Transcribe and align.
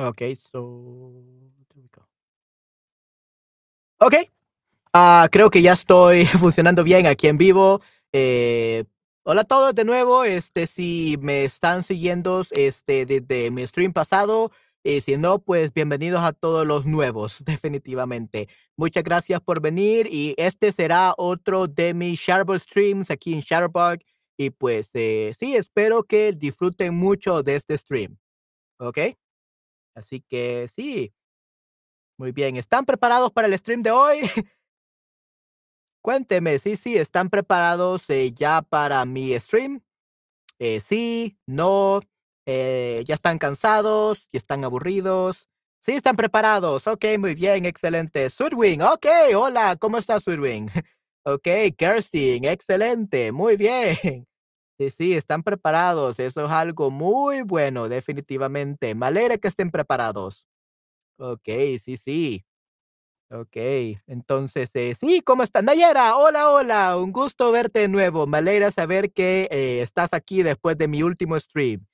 Okay, 0.00 0.34
so 0.34 1.12
there 1.68 1.82
we 1.82 1.88
go. 1.92 2.00
Okey, 3.98 4.30
ah, 4.94 5.28
creo 5.30 5.50
que 5.50 5.60
ya 5.60 5.74
estoy 5.74 6.24
funcionando 6.40 6.82
bien 6.84 7.06
aquí 7.06 7.28
en 7.28 7.36
vivo. 7.36 7.82
Eh, 8.10 8.84
hola 9.24 9.42
a 9.42 9.44
todos 9.44 9.74
de 9.74 9.84
nuevo, 9.84 10.24
este, 10.24 10.66
si 10.66 11.18
me 11.20 11.44
están 11.44 11.82
siguiendo, 11.82 12.46
este, 12.50 13.04
desde 13.04 13.50
mi 13.50 13.66
stream 13.66 13.92
pasado, 13.92 14.52
y 14.82 15.02
si 15.02 15.18
no, 15.18 15.38
pues 15.38 15.74
bienvenidos 15.74 16.22
a 16.22 16.32
todos 16.32 16.66
los 16.66 16.86
nuevos, 16.86 17.44
definitivamente. 17.44 18.48
Muchas 18.78 19.04
gracias 19.04 19.42
por 19.42 19.60
venir 19.60 20.08
y 20.10 20.34
este 20.38 20.72
será 20.72 21.12
otro 21.18 21.66
de 21.66 21.92
mis 21.92 22.18
Shutterbug 22.18 22.58
streams 22.58 23.10
aquí 23.10 23.34
en 23.34 23.40
Shutterbug 23.40 23.98
y 24.38 24.48
pues, 24.48 24.92
eh, 24.94 25.34
sí, 25.38 25.56
espero 25.56 26.04
que 26.04 26.32
disfruten 26.32 26.94
mucho 26.94 27.42
de 27.42 27.56
este 27.56 27.76
stream, 27.76 28.16
¿okey? 28.78 29.19
Así 30.00 30.22
que 30.28 30.68
sí. 30.74 31.12
Muy 32.18 32.32
bien, 32.32 32.56
¿están 32.56 32.84
preparados 32.84 33.32
para 33.32 33.46
el 33.48 33.58
stream 33.58 33.82
de 33.82 33.90
hoy? 33.90 34.20
Cuénteme, 36.04 36.58
sí, 36.58 36.76
sí, 36.76 36.96
¿están 36.96 37.28
preparados, 37.28 38.04
eh, 38.08 38.32
ya 38.32 38.62
para 38.62 39.04
mi 39.04 39.38
stream? 39.38 39.82
Eh, 40.58 40.80
sí, 40.80 41.38
no, 41.46 42.00
eh, 42.46 43.04
¿ya 43.06 43.14
están 43.14 43.38
cansados, 43.38 44.28
ya 44.32 44.38
están 44.38 44.64
aburridos? 44.64 45.48
Sí, 45.80 45.92
están 45.92 46.16
preparados. 46.16 46.86
Okey, 46.88 47.18
muy 47.18 47.34
bien, 47.36 47.66
excelente. 47.66 48.30
Switwing, 48.30 48.82
okey, 48.82 49.34
hola, 49.34 49.76
¿cómo 49.76 49.98
estás, 49.98 50.24
Switwing? 50.24 50.68
Okey, 51.24 51.72
Kerstin, 51.72 52.44
excelente, 52.46 53.32
muy 53.32 53.56
bien. 53.56 54.26
Sí, 54.80 54.90
sí, 54.90 55.12
están 55.14 55.42
preparados, 55.42 56.18
eso 56.20 56.42
es 56.46 56.50
algo 56.50 56.90
muy 56.90 57.42
bueno, 57.42 57.90
definitivamente. 57.90 58.94
Me 58.94 59.04
alegra 59.06 59.36
que 59.36 59.48
estén 59.48 59.70
preparados. 59.70 60.46
Okey, 61.18 61.78
sí, 61.80 61.96
sí. 61.98 62.44
Okey, 63.30 64.00
entonces, 64.06 64.70
eh, 64.76 64.94
sí, 64.94 65.22
¿cómo 65.22 65.42
están? 65.44 65.66
Nayera, 65.66 66.16
hola, 66.16 66.50
hola, 66.50 66.96
un 66.98 67.12
gusto 67.12 67.52
verte 67.52 67.80
de 67.80 67.88
nuevo. 67.88 68.26
Me 68.26 68.38
alegra 68.38 68.70
saber 68.72 69.12
que, 69.12 69.48
eh, 69.52 69.82
estás 69.82 70.10
aquí 70.12 70.42
después 70.42 70.78
de 70.78 70.88
mi 70.88 71.02
último 71.02 71.38
stream. 71.40 71.86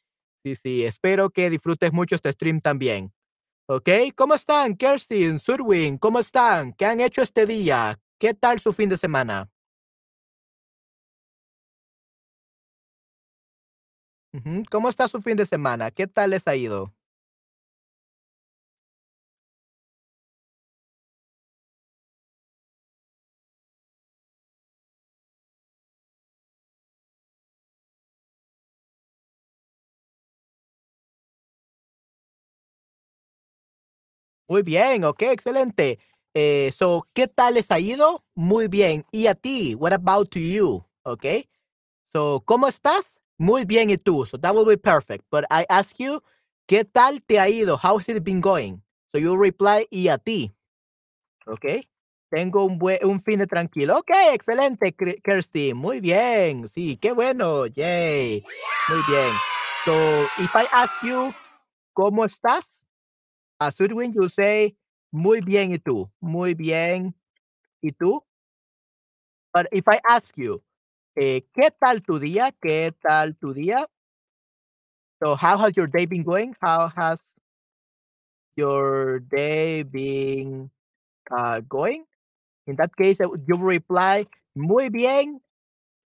Sí, 0.45 0.57
sí, 0.57 0.85
espero 0.85 1.31
que 1.31 1.51
disfrutes 1.51 1.93
mucho 1.93 2.17
este 2.17 2.33
stream 2.33 2.61
también. 2.61 3.13
Okey, 3.69 4.13
¿cómo 4.13 4.35
están? 4.35 4.77
Kerstin, 4.77 5.39
Switwing, 5.41 5.99
¿cómo 5.99 6.21
están? 6.21 6.75
¿Qué 6.75 6.87
han 6.87 7.01
hecho 7.01 7.23
este 7.23 7.47
día? 7.47 7.99
¿Qué 8.19 8.35
tal 8.35 8.61
su 8.61 8.73
fin 8.73 8.89
de 8.91 8.99
semana? 8.99 9.51
¿Cómo 14.71 14.89
está 14.89 15.09
su 15.09 15.21
fin 15.23 15.37
de 15.37 15.47
semana? 15.47 15.91
¿Qué 15.91 16.07
tal 16.07 16.31
les 16.31 16.47
ha 16.47 16.57
ido? 16.57 16.93
Muy 34.49 34.63
bien, 34.63 35.05
okey, 35.05 35.29
excelente. 35.31 35.99
Eh, 36.35 36.73
so, 36.77 37.07
¿qué 37.15 37.27
tal 37.27 37.55
les 37.55 37.71
ha 37.71 37.81
ido? 37.81 38.25
Muy 38.35 38.69
bien. 38.69 39.05
¿Y 39.11 39.27
a 39.27 39.35
ti? 39.35 39.75
What 39.75 39.93
about 39.93 40.29
to 40.31 40.39
you? 40.39 40.85
Okey. 41.03 41.49
So, 42.15 42.43
¿cómo 42.47 42.69
estás? 42.69 43.21
Muy 43.41 43.65
bien, 43.67 43.91
¿y 43.91 43.99
tú? 43.99 44.25
So 44.27 44.39
that 44.39 44.55
will 44.55 44.65
be 44.65 44.77
perfect. 44.79 45.25
But 45.31 45.45
I 45.51 45.67
ask 45.69 45.99
you, 45.99 46.23
¿qué 46.67 46.85
tal 46.85 47.21
te 47.27 47.39
ha 47.39 47.49
ido? 47.49 47.77
How 47.77 47.99
has 47.99 48.09
it 48.09 48.25
been 48.25 48.41
going? 48.41 48.83
So 49.13 49.19
you 49.19 49.37
reply, 49.37 49.87
¿y 49.91 50.09
a 50.09 50.17
ti? 50.19 50.53
Okey. 51.47 51.89
Tengo 52.31 52.65
un 52.65 52.79
bue 52.79 53.01
un 53.05 53.21
fin 53.23 53.47
tranquilo. 53.47 53.99
Okey, 53.99 54.35
excelente, 54.35 54.95
Kerstin. 55.23 55.77
Muy 55.77 56.01
bien. 56.01 56.69
Sí, 56.69 56.97
qué 56.99 57.13
bueno. 57.13 57.67
Yay. 57.67 58.47
Muy 58.87 59.03
bien. 59.03 59.45
So, 59.85 60.33
if 60.37 60.51
I 60.57 60.67
ask 60.73 60.99
you, 61.03 61.37
¿cómo 61.95 62.25
estás? 62.27 62.87
A 63.61 63.71
Switwing, 63.73 64.15
you 64.15 64.29
say, 64.29 64.77
muy 65.13 65.41
bien, 65.43 65.73
¿y 65.73 65.79
tú? 65.79 66.11
Muy 66.21 66.55
bien, 66.55 67.15
¿y 67.83 67.93
tú? 67.93 68.25
But 69.55 69.69
if 69.73 69.85
I 69.89 70.01
ask 70.09 70.37
you, 70.37 70.63
eh, 71.17 71.47
¿qué 71.55 71.71
tal 71.81 72.03
tu 72.03 72.19
día? 72.19 72.53
¿Qué 72.61 72.93
tal 73.03 73.37
tu 73.37 73.53
día? 73.55 73.87
So, 75.23 75.35
how 75.35 75.57
has 75.59 75.75
your 75.77 75.87
day 75.87 76.05
been 76.05 76.23
going? 76.23 76.55
How 76.61 76.89
has 76.89 77.41
your 78.57 79.21
day 79.21 79.83
been, 79.85 80.71
ah, 81.33 81.61
going? 81.69 82.05
In 82.67 82.77
that 82.77 82.95
case, 82.97 83.21
uh, 83.21 83.29
you 83.49 83.57
reply, 83.59 84.27
muy 84.57 84.91
bien, 84.91 85.41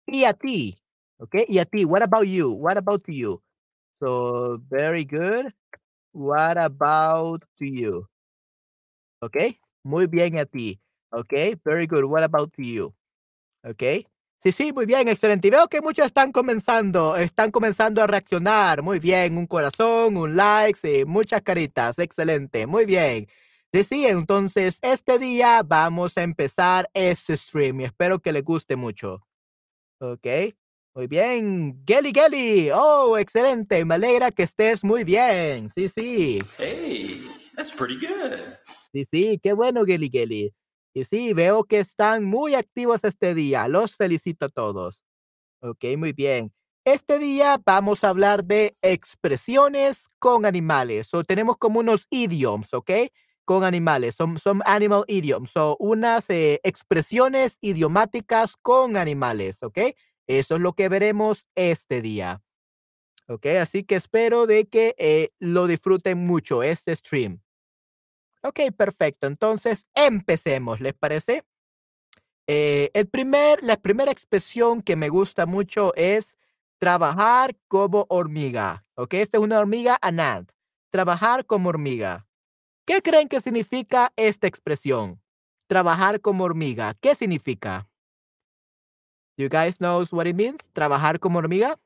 ¿y 0.08 0.26
a 0.26 0.34
ti? 0.34 0.78
Okey, 1.20 1.46
¿y 1.50 1.60
a 1.60 1.66
ti? 1.66 1.86
What 1.86 2.04
about 2.04 2.28
you? 2.28 2.52
What 2.52 2.78
about 2.78 3.04
you? 3.08 3.42
So, 4.04 4.60
very 4.70 5.06
good. 5.06 5.54
What 6.14 6.58
about 6.58 7.44
to 7.60 7.66
you? 7.68 8.08
Okay, 9.22 9.60
muy 9.84 10.08
bien, 10.08 10.36
¿y 10.36 10.40
a 10.40 10.46
ti? 10.46 10.80
Okey, 11.12 11.56
very 11.64 11.88
good. 11.88 12.06
What 12.06 12.24
about 12.24 12.52
to 12.54 12.64
you? 12.66 12.94
Okey. 13.66 14.08
Sí, 14.44 14.52
sí, 14.52 14.74
muy 14.74 14.86
bien, 14.86 15.08
excelente. 15.08 15.48
Y 15.48 15.52
veo 15.52 15.70
que 15.70 15.80
muchos 15.80 16.08
están 16.08 16.34
comenzando 16.34 17.16
están 17.16 17.50
comenzando 17.50 18.04
a 18.04 18.08
reaccionar. 18.08 18.82
Muy 18.84 19.00
bien, 19.00 19.38
un 19.38 19.48
corazón, 19.48 20.18
un 20.18 20.36
like, 20.36 20.78
sí, 20.78 21.06
muchas 21.06 21.42
caritas. 21.44 21.98
Excelente, 21.98 22.68
muy 22.68 22.86
bien. 22.86 23.28
Sí, 23.72 23.86
sí, 23.86 24.06
entonces, 24.06 24.80
este 24.82 25.18
día 25.18 25.62
vamos 25.64 26.18
a 26.18 26.24
empezar 26.24 26.90
este 26.94 27.38
stream 27.38 27.80
y 27.80 27.84
espero 27.86 28.20
que 28.20 28.34
les 28.34 28.44
guste 28.44 28.76
mucho. 28.76 29.26
Okey, 30.00 30.54
muy 30.94 31.08
bien. 31.08 31.82
Geli, 31.88 32.12
Geli, 32.14 32.70
oh, 32.74 33.18
excelente, 33.18 33.86
me 33.86 33.96
alegra 33.96 34.30
que 34.30 34.44
estés 34.44 34.84
muy 34.84 35.06
bien. 35.06 35.70
Sí, 35.70 35.88
sí. 35.88 36.40
Hey, 36.58 37.26
that's 37.56 37.72
pretty 37.72 37.96
good. 37.96 38.58
Sí, 38.92 39.06
sí, 39.06 39.40
qué 39.42 39.54
bueno, 39.54 39.86
Geli, 39.86 40.10
Geli. 40.12 40.54
Y 40.96 41.06
sí, 41.06 41.34
veo 41.34 41.64
que 41.64 41.80
están 41.80 42.24
muy 42.24 42.56
activos 42.56 43.04
este 43.04 43.34
día. 43.34 43.68
Los 43.68 43.96
felicito 43.96 44.46
a 44.46 44.50
todos. 44.50 45.02
Okey, 45.62 45.98
muy 45.98 46.14
bien. 46.14 46.54
Este 46.86 47.20
día 47.20 47.62
vamos 47.66 48.04
a 48.04 48.10
hablar 48.10 48.46
de 48.46 48.78
expresiones 48.82 50.08
con 50.20 50.46
animales. 50.46 51.08
So, 51.08 51.24
tenemos 51.24 51.58
como 51.58 51.80
unos 51.82 52.08
idioms, 52.12 52.74
¿okey? 52.74 53.12
Con 53.46 53.64
animales. 53.66 54.16
Some 54.16 54.40
some 54.40 54.62
animal 54.66 55.06
idioms. 55.08 55.52
So, 55.54 55.78
unas, 55.80 56.30
eh, 56.32 56.62
expresiones 56.64 57.58
idiomáticas 57.62 58.56
con 58.62 58.98
animales, 58.98 59.64
¿okey? 59.64 59.96
Eso 60.28 60.56
es 60.58 60.62
lo 60.62 60.74
que 60.74 60.90
veremos 60.90 61.46
este 61.56 62.02
día. 62.02 62.42
Okey, 63.30 63.58
así 63.58 63.86
que 63.86 63.96
espero 63.96 64.48
de 64.48 64.66
que, 64.68 64.96
eh, 65.00 65.32
lo 65.40 65.68
disfruten 65.68 66.20
mucho 66.28 66.64
este 66.64 66.96
stream. 66.96 67.43
Okey, 68.46 68.72
perfecto. 68.72 69.26
Entonces, 69.28 69.88
empecemos, 69.96 70.82
¿les 70.82 70.94
parece? 70.94 71.44
Eh, 72.48 72.92
el 72.94 73.08
primer 73.08 73.64
la 73.64 73.78
primera 73.78 74.12
expresión 74.12 74.82
que 74.82 74.98
me 74.98 75.08
gusta 75.10 75.46
mucho 75.46 75.94
es 75.96 76.38
trabajar 76.78 77.56
como 77.70 78.06
hormiga, 78.10 78.86
¿okey? 78.96 79.22
Esta 79.22 79.38
es 79.38 79.44
una 79.44 79.60
hormiga, 79.60 79.98
an 80.02 80.20
ant. 80.20 80.52
Trabajar 80.92 81.46
como 81.46 81.70
hormiga. 81.70 82.28
¿Qué 82.86 83.02
creen 83.02 83.30
que 83.30 83.42
significa 83.42 84.14
esta 84.18 84.48
expresión? 84.48 85.22
Trabajar 85.68 86.22
como 86.22 86.46
hormiga, 86.46 86.96
¿qué 87.02 87.16
significa? 87.16 87.88
You 89.38 89.50
guys 89.50 89.80
knows 89.80 90.12
what 90.14 90.28
it 90.28 90.36
means, 90.36 90.70
trabajar 90.74 91.20
como 91.20 91.40
hormiga? 91.40 91.78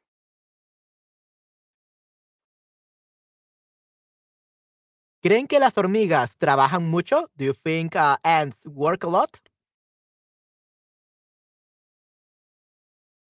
¿Creen 5.23 5.47
que 5.47 5.59
las 5.59 5.75
hormigas 5.77 6.37
trabajan 6.37 6.87
mucho? 6.89 7.29
Do 7.35 7.45
you 7.45 7.53
think, 7.53 7.95
uh, 7.95 8.17
ants 8.23 8.65
work 8.67 9.03
a 9.03 9.07
lot? 9.07 9.37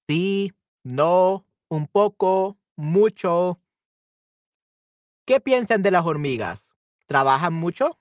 Sí, 0.09 0.53
no, 0.83 1.45
un 1.69 1.87
poco, 1.87 2.57
mucho. 2.77 3.59
¿Qué 5.27 5.41
piensan 5.41 5.83
de 5.83 5.91
las 5.91 6.05
hormigas? 6.05 6.71
¿Trabajan 7.05 7.53
mucho? 7.53 7.97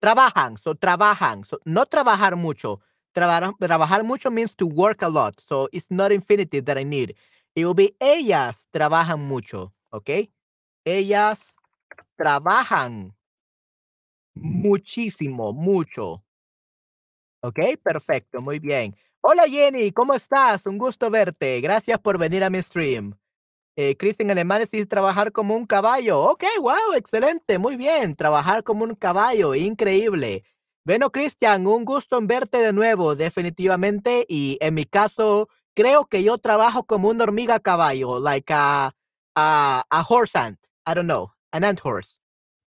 Trabajan, 0.00 0.56
so 0.56 0.74
trabajan, 0.74 1.44
so 1.44 1.58
no 1.64 1.84
trabajar 1.84 2.36
mucho. 2.36 2.80
Trabajar 3.12 4.04
mucho 4.04 4.30
means 4.30 4.54
to 4.54 4.66
work 4.66 5.02
a 5.02 5.08
lot, 5.08 5.34
so 5.48 5.68
it's 5.72 5.90
not 5.90 6.12
infinitive 6.12 6.64
that 6.66 6.78
I 6.78 6.84
need. 6.84 7.16
It 7.56 7.64
will 7.64 7.74
be 7.74 7.96
ellas 8.00 8.68
trabajan 8.72 9.20
mucho, 9.26 9.72
¿okey? 9.90 10.30
Ellas 10.84 11.56
trabajan 12.16 13.12
muchísimo, 14.36 15.52
mucho. 15.52 16.22
¿Ok? 17.42 17.58
Perfecto, 17.82 18.40
muy 18.40 18.58
bien. 18.60 18.96
Hola 19.20 19.44
Jenny, 19.48 19.90
¿cómo 19.90 20.14
estás? 20.14 20.66
Un 20.66 20.78
gusto 20.78 21.10
verte. 21.10 21.60
Gracias 21.60 21.98
por 21.98 22.18
venir 22.18 22.44
a 22.44 22.50
mi 22.50 22.62
stream. 22.62 23.14
Eh, 23.80 23.96
Cristian 23.96 24.28
Alemanes 24.32 24.72
dice 24.72 24.86
trabajar 24.86 25.30
como 25.30 25.54
un 25.54 25.64
caballo. 25.64 26.20
Ok, 26.20 26.42
wow, 26.60 26.94
excelente, 26.96 27.58
muy 27.58 27.76
bien. 27.76 28.16
Trabajar 28.16 28.64
como 28.64 28.82
un 28.82 28.96
caballo, 28.96 29.54
increíble. 29.54 30.42
Bueno, 30.84 31.12
Cristian, 31.12 31.64
un 31.64 31.84
gusto 31.84 32.18
en 32.18 32.26
verte 32.26 32.58
de 32.58 32.72
nuevo, 32.72 33.14
definitivamente. 33.14 34.26
Y 34.28 34.58
en 34.60 34.74
mi 34.74 34.84
caso, 34.84 35.48
creo 35.76 36.06
que 36.06 36.24
yo 36.24 36.38
trabajo 36.38 36.86
como 36.86 37.08
una 37.08 37.22
hormiga 37.22 37.60
caballo, 37.60 38.18
like 38.18 38.52
a, 38.52 38.96
a, 39.36 39.84
a 39.88 40.02
horse 40.08 40.36
ant. 40.36 40.58
I 40.84 40.94
don't 40.94 41.06
know, 41.06 41.30
an 41.52 41.62
ant 41.62 41.78
horse. 41.80 42.18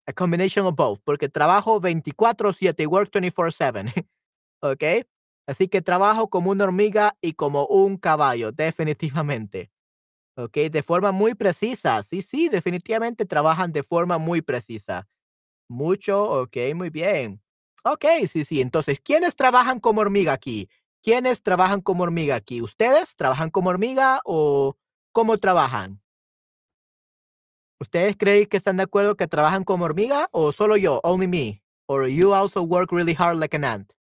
A 0.07 0.11
combination 0.11 0.65
of 0.65 0.75
both, 0.75 0.99
porque 1.05 1.29
trabajo 1.29 1.79
24/7, 1.79 2.85
work 2.85 3.11
24/7. 3.11 3.93
¿Ok? 4.61 4.83
Así 5.47 5.69
que 5.69 5.81
trabajo 5.81 6.29
como 6.29 6.51
una 6.51 6.65
hormiga 6.65 7.15
y 7.21 7.31
como 7.31 7.65
un 7.67 7.95
caballo, 7.95 8.51
definitivamente. 8.51 9.71
¿Ok? 10.37 10.55
De 10.71 10.83
forma 10.83 11.11
muy 11.11 11.33
precisa. 11.33 12.03
Sí, 12.03 12.21
sí, 12.21 12.47
definitivamente 12.47 13.25
trabajan 13.25 13.71
de 13.71 13.81
forma 13.83 14.19
muy 14.19 14.41
precisa. 14.41 15.07
Mucho, 15.67 16.23
ok, 16.43 16.57
muy 16.75 16.89
bien. 16.91 17.41
Ok, 17.83 18.05
sí, 18.31 18.45
sí. 18.45 18.61
Entonces, 18.61 18.99
¿quiénes 19.01 19.35
trabajan 19.35 19.79
como 19.79 20.01
hormiga 20.01 20.33
aquí? 20.33 20.69
¿Quiénes 21.03 21.41
trabajan 21.41 21.81
como 21.81 22.03
hormiga 22.03 22.35
aquí? 22.35 22.61
¿Ustedes 22.61 23.15
trabajan 23.15 23.49
como 23.49 23.69
hormiga 23.69 24.21
o 24.25 24.75
cómo 25.11 25.37
trabajan? 25.37 26.01
¿Ustedes 27.79 28.15
creen 28.17 28.45
que 28.47 28.57
están 28.57 28.77
de 28.77 28.83
acuerdo 28.83 29.15
que 29.15 29.27
trabajan 29.27 29.63
como 29.63 29.85
hormiga 29.85 30.27
o 30.31 30.51
solo 30.51 30.77
yo, 30.77 30.99
only 31.03 31.27
me? 31.27 31.63
Or 31.87 32.07
you 32.07 32.33
also 32.33 32.61
work 32.63 32.91
really 32.91 33.15
hard 33.17 33.37
like 33.39 33.55
an 33.55 33.63
ant? 33.63 33.93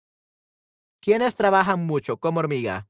¿Quiénes 1.00 1.36
trabajan 1.36 1.84
mucho 1.86 2.16
como 2.16 2.40
hormiga? 2.40 2.88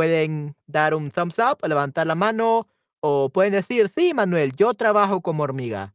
Pueden 0.00 0.56
dar 0.66 0.94
un 0.94 1.10
thumbs 1.10 1.36
up, 1.38 1.58
levantar 1.68 2.06
la 2.06 2.14
mano 2.14 2.66
o 3.00 3.28
pueden 3.28 3.52
decir, 3.52 3.86
sí, 3.90 4.14
Manuel, 4.14 4.56
yo 4.56 4.72
trabajo 4.72 5.20
como 5.20 5.42
hormiga. 5.42 5.94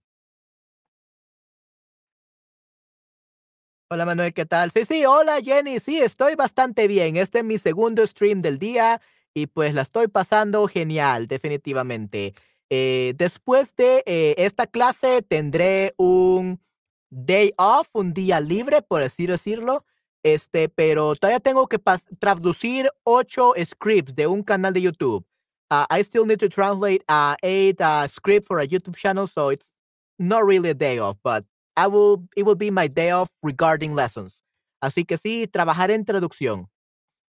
Hola 3.90 4.06
Manuel, 4.06 4.32
¿qué 4.36 4.46
tal? 4.46 4.70
Sí, 4.70 4.86
sí, 4.86 5.06
hola 5.08 5.42
Jenny, 5.42 5.80
sí, 5.80 5.98
estoy 5.98 6.36
bastante 6.36 6.88
bien. 6.88 7.16
Este 7.16 7.40
es 7.40 7.46
mi 7.46 7.58
segundo 7.58 8.06
stream 8.06 8.42
del 8.42 8.60
día 8.60 9.02
y 9.34 9.48
pues 9.48 9.74
la 9.74 9.82
estoy 9.82 10.08
pasando 10.08 10.68
genial, 10.68 11.26
definitivamente. 11.26 12.36
Eh, 12.70 13.16
después 13.18 13.76
de 13.76 14.04
eh, 14.06 14.36
esta 14.38 14.68
clase 14.68 15.24
tendré 15.24 15.96
un 15.98 16.62
day 17.10 17.56
off, 17.58 17.90
un 17.94 18.14
día 18.14 18.40
libre, 18.40 18.84
por 18.84 19.02
así 19.02 19.26
decirlo. 19.26 19.84
Este, 20.26 20.70
pero 20.70 21.16
todavía 21.16 21.40
tengo 21.40 21.68
que 21.68 21.78
traducir 22.18 22.90
ocho 23.04 23.54
scripts 23.64 24.16
de 24.16 24.26
un 24.26 24.42
canal 24.42 24.74
de 24.74 24.82
YouTube. 24.82 25.24
Uh, 25.70 25.86
I 25.92 26.02
still 26.02 26.26
need 26.26 26.40
to 26.40 26.50
translate 26.50 27.04
uh, 27.08 27.36
eight 27.44 27.80
uh, 27.80 28.08
scripts 28.08 28.48
for 28.48 28.60
a 28.60 28.66
YouTube 28.66 28.96
channel, 28.96 29.28
so 29.28 29.50
it's 29.50 29.72
not 30.18 30.44
really 30.44 30.72
a 30.72 30.74
day 30.74 30.98
off, 30.98 31.16
but 31.24 31.46
I 31.78 31.86
will, 31.86 32.28
it 32.36 32.44
will 32.44 32.56
be 32.56 32.72
my 32.72 32.88
day 32.88 33.12
off 33.12 33.30
regarding 33.44 33.94
lessons. 33.94 34.42
Así 34.82 35.06
que 35.06 35.16
sí, 35.18 35.46
trabajar 35.46 35.92
en 35.92 36.04
traducción. 36.04 36.70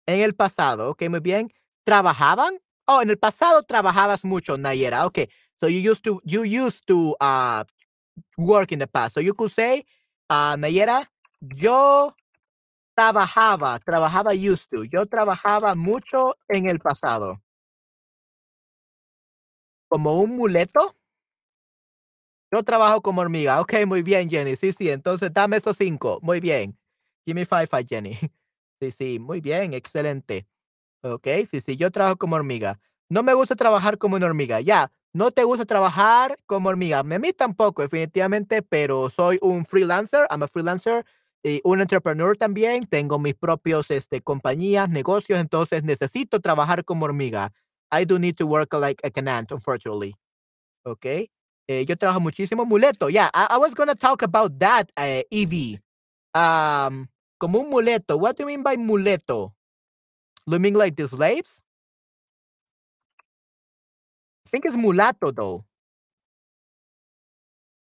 En 0.08 0.22
el 0.22 0.32
pasado, 0.32 0.92
ok, 0.92 1.10
muy 1.10 1.20
bien. 1.20 1.50
¿Trabajaban? 1.86 2.58
Oh, 2.88 3.02
en 3.02 3.10
el 3.10 3.18
pasado 3.18 3.64
trabajabas 3.64 4.24
mucho, 4.24 4.56
Nayera. 4.56 5.06
Okay, 5.08 5.28
so 5.60 5.68
you 5.68 5.80
used 5.82 6.06
to, 6.06 6.22
you 6.24 6.44
used 6.44 6.88
to 6.88 7.18
uh, 7.20 7.66
work 8.38 8.72
in 8.72 8.80
the 8.80 8.88
past. 8.88 9.16
So 9.16 9.20
you 9.20 9.34
could 9.34 9.52
say, 9.52 9.84
uh, 10.30 10.56
Nayera, 10.56 11.06
yo 11.54 12.14
Trabajaba, 12.98 13.78
trabajaba 13.78 14.32
used 14.34 14.70
to. 14.72 14.84
Yo 14.84 15.06
trabajaba 15.06 15.76
mucho 15.76 16.36
en 16.50 16.68
el 16.68 16.80
pasado. 16.80 17.40
¿Como 19.88 20.20
un 20.20 20.36
muleto? 20.36 20.96
Yo 22.52 22.64
trabajo 22.64 23.02
como 23.02 23.22
hormiga. 23.22 23.62
Ok, 23.62 23.74
muy 23.86 24.02
bien, 24.02 24.28
Jenny. 24.28 24.56
Sí, 24.56 24.72
sí, 24.72 24.90
entonces 24.90 25.32
dame 25.32 25.58
esos 25.58 25.78
cinco. 25.78 26.18
Muy 26.24 26.40
bien. 26.40 26.76
Give 27.26 27.40
me 27.40 27.46
five, 27.46 27.68
five, 27.68 27.86
Jenny. 27.88 28.18
Sí, 28.80 28.92
sí, 28.92 29.20
muy 29.20 29.42
bien, 29.42 29.74
excelente. 29.74 30.46
Ok, 31.02 31.28
sí, 31.50 31.62
sí, 31.62 31.78
yo 31.78 31.92
trabajo 31.92 32.18
como 32.18 32.36
hormiga. 32.36 32.80
No 33.10 33.24
me 33.24 33.34
gusta 33.34 33.56
trabajar 33.56 33.98
como 33.98 34.18
una 34.18 34.28
hormiga. 34.28 34.62
Ya, 34.62 34.92
no 35.14 35.32
te 35.32 35.44
gusta 35.46 35.66
trabajar 35.66 36.38
como 36.46 36.70
hormiga. 36.70 37.00
A 37.00 37.04
mí 37.04 37.34
tampoco, 37.34 37.82
definitivamente, 37.84 38.62
pero 38.64 39.10
soy 39.10 39.40
un 39.42 39.66
freelancer. 39.66 40.28
I'm 40.32 40.44
a 40.44 40.48
freelancer 40.48 41.06
y 41.48 41.62
un 41.64 41.82
entrepreneur 41.82 42.38
también, 42.38 42.86
tengo 42.86 43.20
mis 43.20 43.36
propios 43.36 43.90
este, 43.92 44.22
compañías, 44.22 44.90
negocios, 44.90 45.40
entonces 45.40 45.84
necesito 45.84 46.40
trabajar 46.40 46.84
como 46.86 47.06
hormiga. 47.06 47.52
I 47.92 48.06
do 48.06 48.20
need 48.20 48.36
to 48.36 48.46
work 48.46 48.74
like 48.74 49.02
a 49.04 49.12
an 49.20 49.28
ant, 49.28 49.52
unfortunately. 49.52 50.16
Okay. 50.84 51.30
Eh, 51.68 51.86
yo 51.86 51.98
trabajo 51.98 52.20
muchísimo 52.20 52.66
muleto. 52.66 53.10
Yeah, 53.10 53.30
I, 53.34 53.58
was 53.58 53.74
going 53.74 53.90
to 53.90 53.96
talk 53.96 54.22
about 54.22 54.58
that, 54.60 54.90
uh, 54.98 55.22
como 57.40 57.60
un 57.60 57.70
muleto. 57.70 58.18
What 58.18 58.38
do 58.38 58.44
you 58.44 58.48
mean 58.48 58.64
by 58.64 58.78
muleto? 58.78 59.54
Do 60.46 60.56
you 60.56 60.60
mean 60.60 60.76
like 60.76 60.96
the 60.96 61.08
slaves? 61.08 61.62
I 64.46 64.50
think 64.50 64.66
it's 64.66 64.78
mulato, 64.78 65.36
though. 65.36 65.66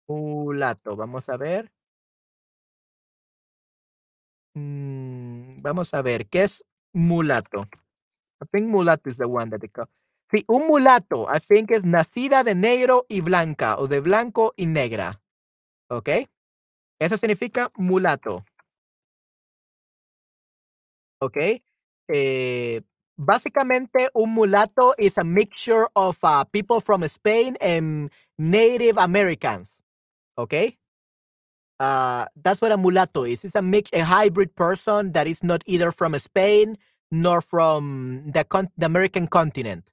Mulato. 0.08 0.96
Vamos 0.96 1.28
a 1.28 1.36
ver. 1.38 1.70
Mm, 4.58 5.62
vamos 5.62 5.94
a 5.94 6.02
ver, 6.02 6.26
¿qué 6.26 6.44
es 6.44 6.64
mulato? 6.92 7.68
I 8.40 8.46
think 8.50 8.68
mulato 8.68 9.08
is 9.10 9.16
the 9.16 9.26
one 9.26 9.50
that 9.50 9.60
they 9.60 9.68
call. 9.68 9.88
Sí, 10.30 10.44
un 10.48 10.66
mulato, 10.66 11.26
I 11.28 11.40
think 11.40 11.70
es 11.70 11.84
nacida 11.84 12.44
de 12.44 12.54
negro 12.54 13.06
y 13.08 13.20
blanca 13.20 13.76
o 13.78 13.86
de 13.86 14.00
blanco 14.00 14.52
y 14.56 14.66
negra. 14.66 15.22
¿Ok? 15.88 16.08
Eso 16.98 17.16
significa 17.16 17.70
mulato. 17.76 18.44
¿Ok? 21.20 21.36
Eh, 22.08 22.82
básicamente, 23.16 24.10
un 24.12 24.34
mulato 24.34 24.94
is 24.98 25.16
a 25.18 25.24
mixture 25.24 25.86
of 25.94 26.18
uh, 26.22 26.44
people 26.52 26.80
from 26.80 27.04
Spain 27.04 27.56
and 27.60 28.10
Native 28.36 28.98
Americans. 28.98 29.80
¿Ok? 30.36 30.54
Uh, 31.80 32.26
that's 32.42 32.60
what 32.60 32.72
a 32.72 32.76
mulatto 32.76 33.24
is. 33.24 33.44
It's 33.44 33.54
a 33.54 33.62
mix, 33.62 33.90
a 33.92 34.00
hybrid 34.00 34.54
person 34.56 35.12
that 35.12 35.26
is 35.26 35.42
not 35.44 35.62
either 35.66 35.92
from 35.92 36.18
Spain 36.18 36.78
nor 37.10 37.40
from 37.40 38.24
the, 38.32 38.44
con- 38.44 38.70
the 38.76 38.86
American 38.86 39.26
continent. 39.26 39.90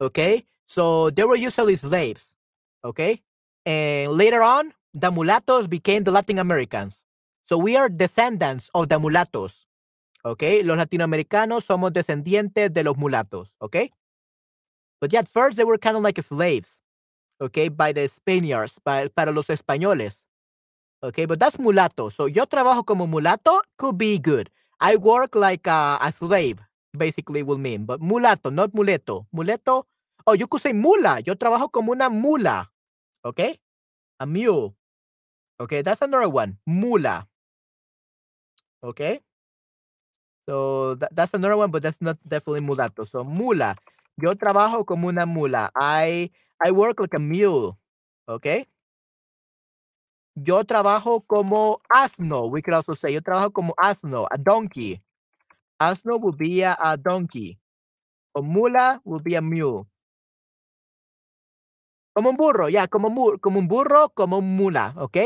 Okay, 0.00 0.44
so 0.66 1.10
they 1.10 1.24
were 1.24 1.36
usually 1.36 1.76
slaves. 1.76 2.34
Okay, 2.84 3.22
and 3.64 4.12
later 4.12 4.42
on, 4.42 4.72
the 4.94 5.10
mulattoes 5.10 5.68
became 5.68 6.04
the 6.04 6.10
Latin 6.10 6.38
Americans. 6.38 7.04
So 7.48 7.58
we 7.58 7.76
are 7.76 7.88
descendants 7.88 8.70
of 8.74 8.88
the 8.88 8.98
mulattoes. 8.98 9.54
Okay, 10.24 10.62
los 10.62 10.76
latinoamericanos 10.76 11.64
somos 11.64 11.92
descendientes 11.92 12.72
de 12.72 12.84
los 12.84 12.96
mulatos. 12.96 13.48
Okay, 13.62 13.90
but 15.00 15.12
yeah, 15.12 15.20
at 15.20 15.28
first 15.28 15.56
they 15.56 15.64
were 15.64 15.78
kind 15.78 15.96
of 15.96 16.02
like 16.02 16.22
slaves. 16.22 16.78
Okay, 17.40 17.68
by 17.68 17.92
the 17.92 18.08
Spaniards, 18.08 18.80
by, 18.84 19.08
para 19.08 19.32
los 19.32 19.46
españoles. 19.48 20.25
Okay, 21.06 21.22
but 21.22 21.38
that's 21.38 21.54
mulato. 21.62 22.10
So 22.10 22.26
yo 22.26 22.46
trabajo 22.50 22.82
como 22.82 23.06
mulato 23.06 23.62
could 23.78 23.94
be 23.96 24.18
good. 24.18 24.50
I 24.80 24.96
work 24.98 25.36
like 25.38 25.66
a, 25.70 26.02
a 26.02 26.10
slave, 26.10 26.58
basically 26.90 27.46
will 27.46 27.62
mean. 27.62 27.86
But 27.86 28.02
mulato, 28.02 28.50
not 28.50 28.72
muleto. 28.74 29.26
Muleto, 29.30 29.84
oh, 30.26 30.34
you 30.34 30.48
could 30.50 30.62
say 30.62 30.72
mula. 30.74 31.22
Yo 31.24 31.38
trabajo 31.38 31.70
como 31.70 31.92
una 31.92 32.10
mula. 32.10 32.72
Okay? 33.24 33.54
A 34.18 34.26
mule. 34.26 34.74
Okay, 35.60 35.82
that's 35.82 36.02
another 36.02 36.28
one. 36.28 36.58
Mula. 36.66 37.24
Okay? 38.82 39.20
So 40.48 40.94
that, 40.96 41.14
that's 41.14 41.34
another 41.34 41.56
one, 41.56 41.70
but 41.70 41.82
that's 41.82 42.02
not 42.02 42.18
definitely 42.26 42.66
mulato. 42.66 43.06
So 43.06 43.22
mula. 43.22 43.76
Yo 44.20 44.34
trabajo 44.34 44.84
como 44.84 45.06
una 45.08 45.24
mula. 45.24 45.70
I 45.76 46.30
I 46.58 46.72
work 46.72 46.98
like 46.98 47.14
a 47.14 47.22
mule. 47.22 47.78
Okay? 48.28 48.66
Yo 50.36 50.64
trabajo 50.64 51.22
como 51.22 51.80
asno. 51.88 52.50
We 52.50 52.60
could 52.60 52.74
also 52.74 52.94
say 52.94 53.14
yo 53.14 53.22
trabajo 53.22 53.52
como 53.52 53.74
asno, 53.78 54.26
a 54.30 54.36
donkey. 54.36 55.00
Asno 55.80 56.20
would 56.20 56.36
be 56.36 56.62
a, 56.62 56.96
donkey. 56.98 57.58
O 58.34 58.42
mula 58.42 59.00
would 59.04 59.24
be 59.24 59.34
a 59.34 59.40
mule. 59.40 59.86
Como 62.14 62.30
un 62.30 62.36
burro, 62.36 62.68
ya, 62.68 62.86
como, 62.86 63.38
como 63.38 63.58
un 63.58 63.68
burro, 63.68 64.10
como 64.10 64.38
un 64.38 64.56
mula, 64.56 64.94
¿ok? 64.96 65.16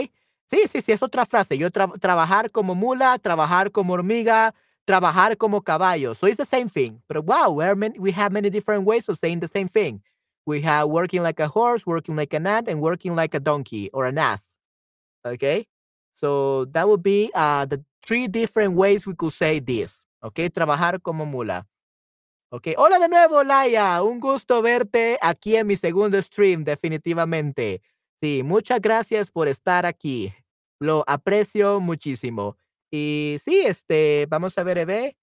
Sí, 0.50 0.66
sí, 0.68 0.82
sí, 0.82 0.92
es 0.92 1.02
otra 1.02 1.26
frase. 1.26 1.58
Yo 1.58 1.70
tra 1.70 1.88
trabajar 2.00 2.50
como 2.50 2.74
mula, 2.74 3.18
trabajar 3.18 3.70
como 3.72 3.94
hormiga, 3.94 4.54
trabajar 4.84 5.36
como 5.36 5.62
caballo. 5.62 6.14
So 6.14 6.26
it's 6.26 6.38
the 6.38 6.44
same 6.44 6.68
thing. 6.68 7.00
But 7.08 7.24
wow, 7.24 7.54
many, 7.76 7.98
we 7.98 8.12
have 8.12 8.32
many 8.32 8.50
different 8.50 8.84
ways 8.84 9.08
of 9.08 9.18
saying 9.18 9.40
the 9.40 9.48
same 9.48 9.68
thing. 9.68 10.02
We 10.46 10.60
have 10.62 10.88
working 10.88 11.22
like 11.22 11.40
a 11.40 11.48
horse, 11.48 11.84
working 11.86 12.16
like 12.16 12.34
an 12.34 12.46
ant, 12.46 12.68
and 12.68 12.80
working 12.80 13.14
like 13.14 13.34
a 13.34 13.40
donkey 13.40 13.90
or 13.92 14.06
an 14.06 14.18
ass. 14.18 14.49
Okay. 15.24 15.66
So 16.12 16.66
that 16.72 16.88
would 16.88 17.02
be 17.02 17.30
uh, 17.34 17.66
the 17.66 17.82
three 18.04 18.28
different 18.28 18.74
ways 18.74 19.06
we 19.06 19.14
could 19.14 19.32
say 19.32 19.60
this. 19.60 20.04
Okay, 20.22 20.50
trabajar 20.50 21.00
como 21.00 21.24
mula. 21.24 21.66
Okay, 22.52 22.74
hola 22.76 22.98
de 22.98 23.08
nuevo, 23.08 23.42
Laia. 23.44 24.02
Un 24.02 24.20
gusto 24.20 24.60
verte 24.60 25.18
aquí 25.22 25.56
en 25.56 25.66
mi 25.66 25.76
segundo 25.76 26.20
stream, 26.20 26.64
definitivamente. 26.64 27.80
Sí, 28.20 28.42
muchas 28.44 28.80
gracias 28.80 29.30
por 29.30 29.48
estar 29.48 29.86
aquí. 29.86 30.34
Lo 30.78 31.04
aprecio 31.06 31.80
muchísimo. 31.80 32.56
Y 32.90 33.38
sí, 33.42 33.62
este, 33.64 34.26
vamos 34.28 34.58
a 34.58 34.62
ver, 34.62 34.78
Eve. 34.78 35.16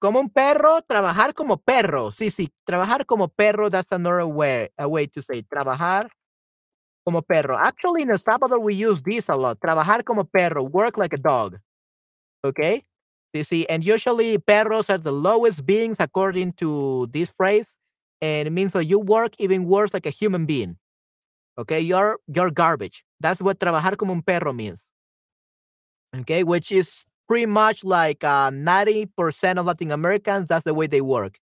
Como 0.00 0.18
un 0.18 0.30
perro, 0.30 0.80
trabajar 0.82 1.34
como 1.34 1.58
perro. 1.58 2.10
Sí, 2.10 2.30
sí, 2.30 2.50
trabajar 2.64 3.04
como 3.04 3.28
perro, 3.28 3.68
that's 3.68 3.92
another 3.92 4.24
way, 4.24 4.70
a 4.78 4.86
way 4.86 5.06
to 5.06 5.20
say 5.20 5.42
trabajar 5.42 6.10
como 7.04 7.22
perro. 7.22 7.56
Actually, 7.56 8.02
in 8.02 8.10
El 8.10 8.18
Salvador, 8.18 8.58
we 8.58 8.74
use 8.74 9.02
this 9.02 9.28
a 9.28 9.36
lot. 9.36 9.58
Trabajar 9.60 10.04
como 10.04 10.24
perro, 10.24 10.62
work 10.62 10.98
like 10.98 11.12
a 11.12 11.16
dog. 11.16 11.58
Okay? 12.44 12.84
You 13.32 13.44
see, 13.44 13.66
and 13.68 13.84
usually 13.84 14.38
perros 14.38 14.90
are 14.90 14.98
the 14.98 15.12
lowest 15.12 15.64
beings 15.64 15.98
according 16.00 16.54
to 16.54 17.08
this 17.12 17.30
phrase. 17.30 17.76
And 18.20 18.48
it 18.48 18.50
means 18.50 18.72
that 18.72 18.84
you 18.86 18.98
work 18.98 19.32
even 19.38 19.64
worse 19.64 19.94
like 19.94 20.06
a 20.06 20.10
human 20.10 20.46
being. 20.46 20.76
Okay, 21.58 21.80
you're 21.80 22.18
you're 22.26 22.50
garbage. 22.50 23.04
That's 23.20 23.40
what 23.40 23.58
trabajar 23.58 23.96
como 23.96 24.12
un 24.12 24.22
perro 24.22 24.52
means. 24.52 24.84
Okay, 26.16 26.42
which 26.42 26.72
is 26.72 27.04
pretty 27.30 27.46
much 27.46 27.84
like 27.84 28.24
uh, 28.24 28.50
90% 28.50 29.56
of 29.56 29.64
Latin 29.64 29.92
Americans, 29.92 30.48
that's 30.48 30.64
the 30.64 30.74
way 30.74 30.88
they 30.88 31.00
work. 31.00 31.38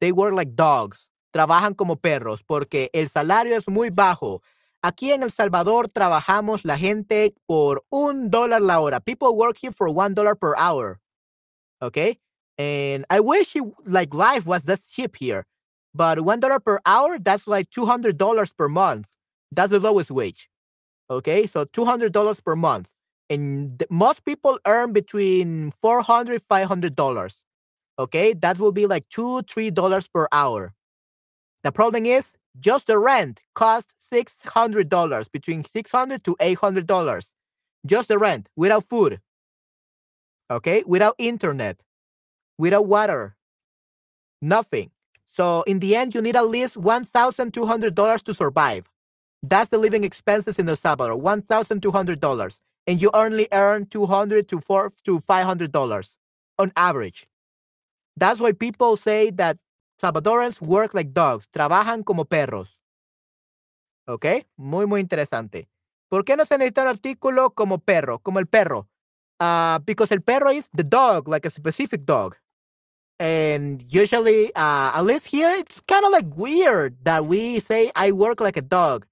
They 0.00 0.12
work 0.12 0.34
like 0.34 0.54
dogs. 0.54 1.08
Trabajan 1.34 1.76
como 1.76 1.96
perros 1.96 2.42
porque 2.46 2.90
el 2.94 3.08
salario 3.08 3.56
es 3.56 3.66
muy 3.66 3.90
bajo. 3.90 4.40
Aquí 4.84 5.12
en 5.12 5.22
El 5.22 5.30
Salvador 5.30 5.88
trabajamos 5.88 6.64
la 6.64 6.76
gente 6.76 7.34
por 7.46 7.84
un 7.90 8.30
dólar 8.30 8.62
la 8.62 8.80
hora. 8.80 9.00
People 9.00 9.36
work 9.36 9.56
here 9.58 9.72
for 9.72 9.88
one 9.88 10.14
dollar 10.14 10.34
per 10.34 10.54
hour. 10.56 11.00
Okay? 11.80 12.18
And 12.58 13.04
I 13.10 13.20
wish 13.20 13.56
it, 13.56 13.64
like 13.86 14.12
life 14.12 14.46
was 14.46 14.64
that 14.64 14.80
cheap 14.90 15.16
here. 15.16 15.46
But 15.94 16.20
one 16.24 16.40
dollar 16.40 16.58
per 16.60 16.80
hour, 16.84 17.18
that's 17.18 17.46
like 17.46 17.70
$200 17.70 18.56
per 18.56 18.68
month. 18.68 19.08
That's 19.52 19.70
the 19.70 19.80
lowest 19.80 20.10
wage. 20.10 20.48
Okay? 21.10 21.46
So 21.46 21.64
$200 21.64 22.44
per 22.44 22.56
month 22.56 22.88
and 23.32 23.82
most 23.90 24.24
people 24.24 24.58
earn 24.66 24.92
between 24.92 25.72
400 25.80 26.42
500 26.48 26.94
dollars 26.94 27.44
okay 27.98 28.34
that 28.34 28.58
will 28.58 28.72
be 28.72 28.86
like 28.86 29.08
two 29.08 29.42
three 29.42 29.70
dollars 29.70 30.06
per 30.08 30.28
hour 30.32 30.74
the 31.62 31.72
problem 31.72 32.04
is 32.06 32.36
just 32.60 32.86
the 32.86 32.98
rent 32.98 33.40
costs 33.54 33.94
six 33.98 34.36
hundred 34.44 34.88
dollars 34.88 35.28
between 35.28 35.64
600 35.64 36.24
to 36.24 36.36
800 36.40 36.86
dollars. 36.86 37.32
Just 37.86 38.08
the 38.08 38.18
rent 38.18 38.48
without 38.56 38.84
food. 38.84 39.20
Okay? 40.50 40.82
Without 40.86 41.14
internet. 41.18 41.82
Without 42.58 42.86
water. 42.86 43.36
Nothing. 44.40 44.90
So 45.26 45.62
in 45.62 45.80
the 45.80 45.96
end 45.96 46.14
you 46.14 46.22
need 46.22 46.36
at 46.36 46.48
least 46.48 46.76
$1200 46.76 48.22
to 48.24 48.34
survive. 48.34 48.84
That's 49.42 49.70
the 49.70 49.78
living 49.78 50.04
expenses 50.04 50.58
in 50.58 50.68
el 50.68 50.76
salvador 50.76 51.16
$1200 51.16 52.60
and 52.86 53.00
you 53.00 53.10
only 53.14 53.48
earn 53.52 53.86
200 53.86 54.48
to 54.48 54.60
4 54.60 54.92
to 55.04 55.20
500 55.20 55.72
dollars 55.72 56.16
on 56.58 56.72
average. 56.76 57.26
That's 58.16 58.40
why 58.40 58.52
people 58.52 58.96
say 58.96 59.30
that 59.30 59.58
salvadorans 60.02 60.60
work 60.60 60.94
like 60.94 61.12
dogs 61.12 61.48
trabajan 61.50 62.02
como 62.02 62.24
perros. 62.24 62.78
¿ok? 64.06 64.26
muy 64.56 64.86
muy 64.86 65.00
interesante. 65.00 65.68
¿por 66.08 66.24
qué 66.24 66.36
no 66.36 66.44
se 66.44 66.58
necesita 66.58 66.82
un 66.82 66.88
artículo 66.88 67.50
como 67.50 67.78
perro 67.78 68.18
como 68.18 68.38
el 68.38 68.46
perro? 68.46 68.88
Uh, 69.40 69.78
because 69.84 70.12
el 70.12 70.20
perro 70.20 70.50
is 70.50 70.68
the 70.74 70.84
dog 70.84 71.28
like 71.28 71.46
a 71.46 71.50
specific 71.50 72.04
dog. 72.04 72.36
And 73.18 73.82
usually 73.88 74.52
uh, 74.56 74.92
at 74.94 75.04
least 75.04 75.26
here 75.26 75.54
it's 75.54 75.80
kind 75.80 76.04
of 76.04 76.10
like 76.12 76.26
weird 76.36 76.96
that 77.04 77.26
we 77.26 77.60
say 77.60 77.90
i 77.94 78.12
work 78.12 78.40
like 78.40 78.56
a 78.56 78.62
dog. 78.62 79.06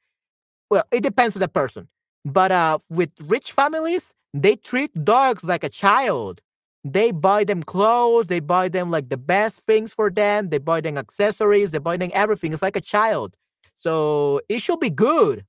Well 0.70 0.84
it 0.90 1.02
depends 1.02 1.36
on 1.36 1.40
the 1.40 1.48
person. 1.48 1.88
But 2.24 2.52
uh, 2.52 2.78
with 2.90 3.10
rich 3.20 3.52
families, 3.52 4.12
they 4.34 4.56
treat 4.56 4.92
dogs 5.04 5.42
like 5.42 5.64
a 5.64 5.70
child. 5.70 6.42
They 6.84 7.10
buy 7.10 7.44
them 7.44 7.62
clothes, 7.62 8.26
they 8.26 8.40
buy 8.40 8.68
them 8.68 8.90
like 8.90 9.10
the 9.10 9.18
best 9.18 9.60
things 9.66 9.92
for 9.92 10.10
them, 10.10 10.48
they 10.48 10.58
buy 10.58 10.80
them 10.80 10.96
accessories, 10.96 11.72
they 11.72 11.78
buy 11.78 11.96
them 11.96 12.10
everything. 12.14 12.52
It's 12.52 12.62
like 12.62 12.76
a 12.76 12.80
child. 12.80 13.36
So 13.80 14.40
it 14.48 14.60
should 14.62 14.80
be 14.80 14.90
good, 14.90 15.44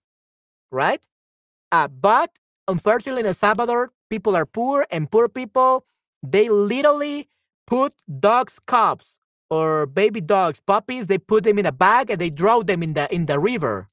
right? 0.71 1.01
Uh, 1.71 1.87
but 1.87 2.31
unfortunately, 2.67 3.21
in 3.21 3.27
El 3.27 3.33
Salvador, 3.33 3.91
people 4.09 4.35
are 4.35 4.45
poor, 4.45 4.85
and 4.91 5.09
poor 5.09 5.29
people, 5.29 5.85
they 6.23 6.49
literally 6.49 7.29
put 7.67 7.93
dogs' 8.19 8.59
cubs 8.59 9.17
or 9.49 9.85
baby 9.85 10.21
dogs, 10.21 10.61
puppies, 10.65 11.07
they 11.07 11.17
put 11.17 11.43
them 11.45 11.59
in 11.59 11.65
a 11.65 11.71
bag 11.71 12.09
and 12.09 12.19
they 12.19 12.29
throw 12.29 12.63
them 12.63 12.83
in 12.83 12.93
the 12.93 13.13
in 13.13 13.25
the 13.25 13.39
river, 13.39 13.89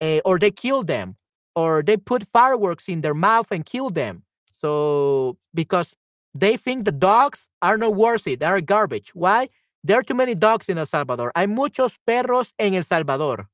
uh, 0.00 0.20
or 0.24 0.38
they 0.38 0.50
kill 0.50 0.82
them 0.82 1.16
or 1.56 1.82
they 1.82 1.96
put 1.96 2.24
fireworks 2.32 2.88
in 2.88 3.00
their 3.00 3.14
mouth 3.14 3.48
and 3.50 3.64
kill 3.64 3.90
them. 3.90 4.22
So 4.60 5.36
because 5.54 5.94
they 6.34 6.56
think 6.56 6.84
the 6.84 6.92
dogs 6.92 7.48
are 7.62 7.78
not 7.78 7.94
worthy, 7.96 8.36
they 8.36 8.46
are 8.46 8.60
garbage. 8.60 9.10
Why? 9.14 9.48
There 9.84 9.98
are 9.98 10.02
too 10.02 10.14
many 10.14 10.34
dogs 10.34 10.68
in 10.68 10.78
El 10.78 10.86
Salvador. 10.86 11.32
Hay 11.36 11.46
muchos 11.46 11.98
perros 12.06 12.54
en 12.58 12.74
El 12.74 12.84
Salvador. 12.84 13.48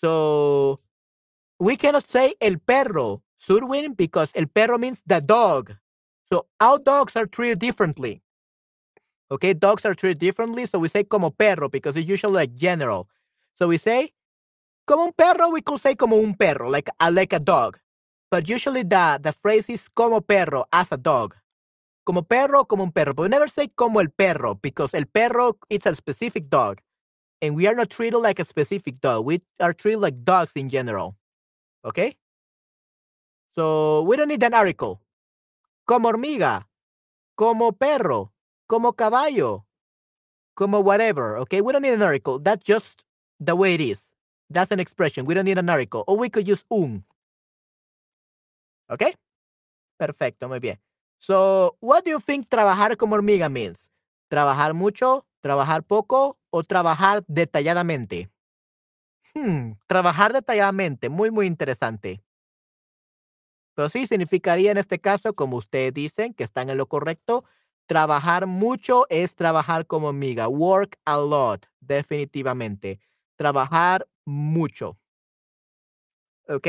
So 0.00 0.80
we 1.60 1.76
cannot 1.76 2.08
say 2.08 2.34
el 2.40 2.58
perro, 2.58 3.22
Surwin, 3.46 3.96
because 3.96 4.30
el 4.34 4.46
perro 4.46 4.78
means 4.78 5.02
the 5.06 5.20
dog. 5.20 5.72
So 6.32 6.46
our 6.60 6.78
dogs 6.78 7.16
are 7.16 7.26
treated 7.26 7.60
differently. 7.60 8.22
Okay, 9.30 9.54
dogs 9.54 9.86
are 9.86 9.94
treated 9.94 10.20
differently. 10.20 10.66
So 10.66 10.78
we 10.80 10.88
say 10.88 11.04
como 11.04 11.30
perro 11.30 11.68
because 11.68 11.96
it's 11.96 12.08
usually 12.08 12.34
like 12.34 12.54
general. 12.54 13.08
So 13.58 13.68
we 13.68 13.78
say 13.78 14.10
Como 14.86 15.04
un 15.06 15.12
perro, 15.14 15.50
we 15.50 15.62
could 15.62 15.80
say 15.80 15.96
como 15.96 16.18
un 16.18 16.34
perro, 16.34 16.68
like 16.70 16.90
a, 17.00 17.10
like 17.10 17.32
a 17.32 17.40
dog. 17.40 17.78
But 18.30 18.48
usually 18.50 18.82
the, 18.84 19.18
the 19.22 19.32
phrase 19.32 19.68
is 19.70 19.88
como 19.88 20.20
perro, 20.20 20.66
as 20.72 20.92
a 20.92 20.98
dog. 20.98 21.36
Como 22.04 22.22
perro, 22.22 22.66
como 22.66 22.84
un 22.84 22.92
perro. 22.92 23.14
But 23.14 23.22
we 23.24 23.28
never 23.28 23.48
say 23.48 23.68
como 23.68 24.00
el 24.00 24.10
perro 24.10 24.56
because 24.56 24.94
el 24.94 25.06
perro 25.06 25.58
is 25.70 25.86
a 25.86 25.94
specific 25.94 26.48
dog. 26.48 26.80
And 27.40 27.56
we 27.56 27.66
are 27.66 27.74
not 27.74 27.90
treated 27.90 28.18
like 28.18 28.38
a 28.38 28.44
specific 28.44 29.00
dog. 29.00 29.24
We 29.24 29.42
are 29.60 29.74
treated 29.74 30.00
like 30.00 30.24
dogs 30.24 30.52
in 30.54 30.68
general. 30.68 31.16
Okay? 31.84 32.16
So 33.54 34.02
we 34.02 34.16
don't 34.16 34.28
need 34.28 34.42
an 34.42 34.54
article. 34.54 35.00
Como 35.86 36.08
hormiga, 36.08 36.66
como 37.36 37.72
perro, 37.72 38.32
como 38.66 38.92
caballo, 38.92 39.64
como 40.54 40.80
whatever. 40.80 41.36
Okay? 41.38 41.60
We 41.60 41.72
don't 41.72 41.82
need 41.82 41.94
an 41.94 42.02
article. 42.02 42.38
That's 42.38 42.64
just 42.64 43.02
the 43.40 43.54
way 43.54 43.74
it 43.74 43.80
is. 43.80 44.10
That's 44.50 44.70
an 44.70 44.80
expression. 44.80 45.26
We 45.26 45.34
don't 45.34 45.44
need 45.44 45.58
an 45.58 45.68
article. 45.68 46.04
Or 46.06 46.16
we 46.16 46.28
could 46.30 46.46
use 46.48 46.64
un. 46.70 47.04
Okay? 48.90 49.14
Perfecto, 49.98 50.48
muy 50.48 50.60
bien. 50.60 50.78
So, 51.26 51.76
what 51.80 52.04
do 52.04 52.10
you 52.10 52.20
think 52.20 52.48
trabajar 52.48 52.96
como 52.96 53.14
hormiga 53.16 53.48
means? 53.48 53.90
¿Trabajar 54.28 54.74
mucho, 54.74 55.26
trabajar 55.40 55.82
poco 55.84 56.38
o 56.50 56.62
trabajar 56.64 57.24
detalladamente? 57.28 58.30
Hmm, 59.34 59.72
trabajar 59.86 60.32
detalladamente, 60.32 61.08
muy, 61.08 61.30
muy 61.30 61.46
interesante. 61.46 62.22
Pero 63.74 63.88
sí 63.88 64.06
significaría 64.06 64.70
en 64.70 64.78
este 64.78 65.00
caso, 65.00 65.34
como 65.34 65.56
ustedes 65.56 65.92
dicen, 65.94 66.34
que 66.34 66.44
están 66.44 66.70
en 66.70 66.78
lo 66.78 66.86
correcto, 66.86 67.44
trabajar 67.86 68.46
mucho 68.46 69.06
es 69.10 69.34
trabajar 69.34 69.86
como 69.86 70.08
hormiga. 70.08 70.48
Work 70.48 70.96
a 71.04 71.18
lot, 71.18 71.66
definitivamente. 71.80 73.00
Trabajar 73.36 74.06
mucho. 74.24 74.96
¿Ok? 76.48 76.68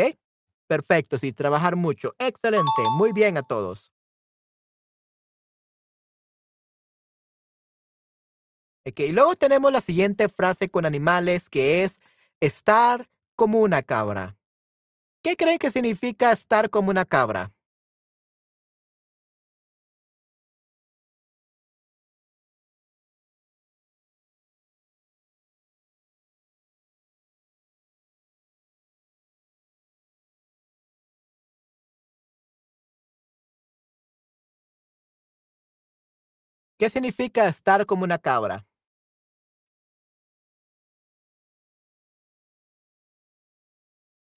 Perfecto, 0.68 1.18
sí, 1.18 1.32
trabajar 1.34 1.76
mucho. 1.76 2.16
Excelente, 2.20 2.90
muy 2.90 3.12
bien 3.14 3.38
a 3.38 3.44
todos. 3.44 3.92
Ok, 8.88 9.00
y 9.00 9.12
luego 9.12 9.36
tenemos 9.36 9.72
la 9.72 9.82
siguiente 9.82 10.30
frase 10.30 10.70
con 10.70 10.86
animales 10.86 11.50
que 11.50 11.84
es 11.84 12.00
estar 12.40 13.10
como 13.36 13.60
una 13.62 13.82
cabra. 13.82 14.38
¿Qué 15.24 15.36
creen 15.38 15.60
que 15.60 15.72
significa 15.72 16.32
estar 16.32 16.70
como 16.70 16.92
una 16.92 17.06
cabra? 17.06 17.54
¿Qué 36.80 36.90
significa 36.90 37.48
estar 37.48 37.86
como 37.86 38.04
una 38.06 38.18
cabra? 38.18 38.66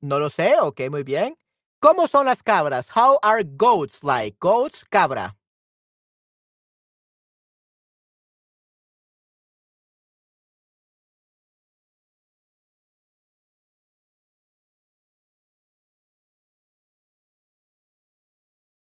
No 0.01 0.19
lo 0.19 0.29
sé, 0.31 0.55
ok, 0.61 0.81
muy 0.91 1.03
bien. 1.05 1.37
¿Cómo 1.81 2.09
son 2.09 2.27
las 2.27 2.43
cabras? 2.43 2.91
How 2.97 3.19
are 3.23 3.45
goats 3.45 4.03
like? 4.03 4.37
Goats, 4.41 4.85
cabra. 4.85 5.37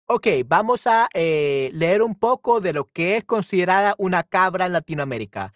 Ok, 0.07 0.27
vamos 0.47 0.87
a 0.87 1.09
eh, 1.15 1.71
leer 1.73 2.03
un 2.03 2.15
poco 2.15 2.61
de 2.61 2.73
lo 2.75 2.85
que 2.93 3.17
es 3.17 3.25
considerada 3.25 3.95
una 3.99 4.23
cabra 4.23 4.67
en 4.67 4.73
Latinoamérica. 4.75 5.55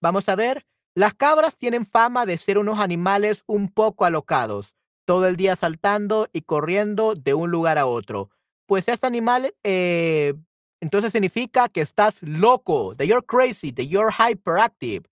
Vamos 0.00 0.28
a 0.28 0.36
ver 0.36 0.66
las 0.94 1.14
cabras 1.14 1.56
tienen 1.56 1.86
fama 1.86 2.26
de 2.26 2.36
ser 2.36 2.58
unos 2.58 2.78
animales 2.78 3.42
un 3.46 3.68
poco 3.68 4.04
alocados, 4.04 4.74
todo 5.06 5.26
el 5.26 5.36
día 5.36 5.56
saltando 5.56 6.28
y 6.32 6.42
corriendo 6.42 7.14
de 7.14 7.34
un 7.34 7.50
lugar 7.50 7.78
a 7.78 7.86
otro. 7.86 8.30
Pues 8.66 8.88
este 8.88 9.06
animal, 9.06 9.54
eh, 9.64 10.34
entonces 10.80 11.12
significa 11.12 11.68
que 11.68 11.80
estás 11.80 12.18
loco, 12.22 12.94
that 12.96 13.06
you're 13.06 13.24
crazy, 13.24 13.72
that 13.72 13.84
you're 13.84 14.12
hyperactive. 14.12 15.04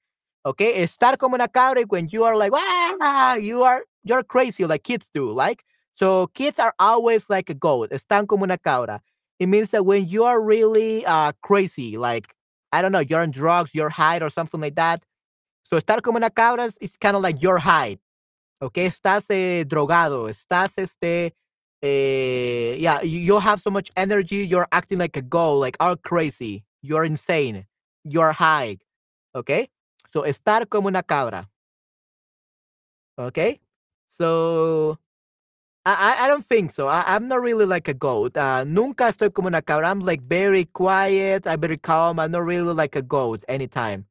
Ok, 0.43 0.61
estar 0.61 1.19
como 1.19 1.35
una 1.35 1.49
cabra 1.49 1.83
when 1.89 2.09
you 2.09 2.25
are 2.25 2.37
like, 2.37 2.53
ah, 3.01 3.37
you 3.37 3.63
are, 3.63 3.85
you're 4.03 4.25
crazy 4.25 4.65
like 4.65 4.83
kids 4.83 5.09
do, 5.13 5.33
like. 5.33 5.65
So 5.95 6.29
kids 6.29 6.59
are 6.59 6.73
always 6.79 7.29
like 7.29 7.51
a 7.51 7.55
goat, 7.55 7.91
están 7.91 8.27
como 8.27 8.45
una 8.45 8.57
cabra. 8.57 9.01
It 9.39 9.49
means 9.49 9.71
that 9.71 9.85
when 9.85 10.07
you 10.09 10.25
are 10.25 10.41
really 10.41 11.05
uh, 11.07 11.33
crazy, 11.43 11.97
like, 11.99 12.35
I 12.73 12.83
don't 12.83 12.93
know, 12.93 13.01
you're 13.01 13.21
on 13.21 13.31
drugs, 13.31 13.71
you're 13.75 13.91
high 13.91 14.19
or 14.19 14.31
something 14.31 14.61
like 14.61 14.77
that. 14.77 15.03
So 15.71 15.77
estar 15.79 16.03
como 16.03 16.19
una 16.19 16.31
cabra 16.31 16.69
is 16.81 16.97
kind 16.97 17.15
of 17.15 17.23
like 17.23 17.41
you're 17.41 17.59
high. 17.59 17.97
Okay, 18.61 18.87
estás 18.87 19.31
eh, 19.31 19.65
drogado, 19.67 20.29
estás 20.29 20.77
este, 20.79 21.33
eh, 21.81 22.77
yeah, 22.79 23.01
you, 23.03 23.39
have 23.39 23.61
so 23.61 23.71
much 23.71 23.91
energy, 23.97 24.45
you're 24.45 24.67
acting 24.73 24.99
like 24.99 25.17
a 25.17 25.23
goat, 25.23 25.61
like 25.61 25.77
all 25.81 25.97
crazy, 25.97 26.65
you're 26.83 27.05
insane, 27.05 27.67
you're 28.05 28.33
high. 28.33 28.77
Okay, 29.35 29.69
so 30.13 30.25
estar 30.25 30.69
como 30.69 30.89
una 30.89 31.03
cabra. 31.05 31.49
Okay, 33.17 33.61
so 34.09 34.99
I, 35.87 36.17
I 36.21 36.29
don't 36.29 36.45
think 36.45 36.73
so. 36.73 36.89
I, 36.89 37.17
am 37.17 37.29
not 37.29 37.41
really 37.41 37.65
like 37.65 37.89
a 37.89 37.95
goat. 37.95 38.37
Uh, 38.37 38.65
nunca 38.65 39.05
estoy 39.05 39.33
como 39.33 39.49
una 39.49 39.63
cabra. 39.63 39.89
I'm 39.89 40.01
like 40.01 40.21
very 40.23 40.65
quiet. 40.67 41.47
I'm 41.47 41.61
very 41.61 41.79
calm. 41.79 42.19
I'm 42.19 42.33
not 42.33 42.45
really 42.45 42.75
like 42.75 42.97
a 42.97 43.03
goat 43.03 43.45
anytime. 43.49 44.10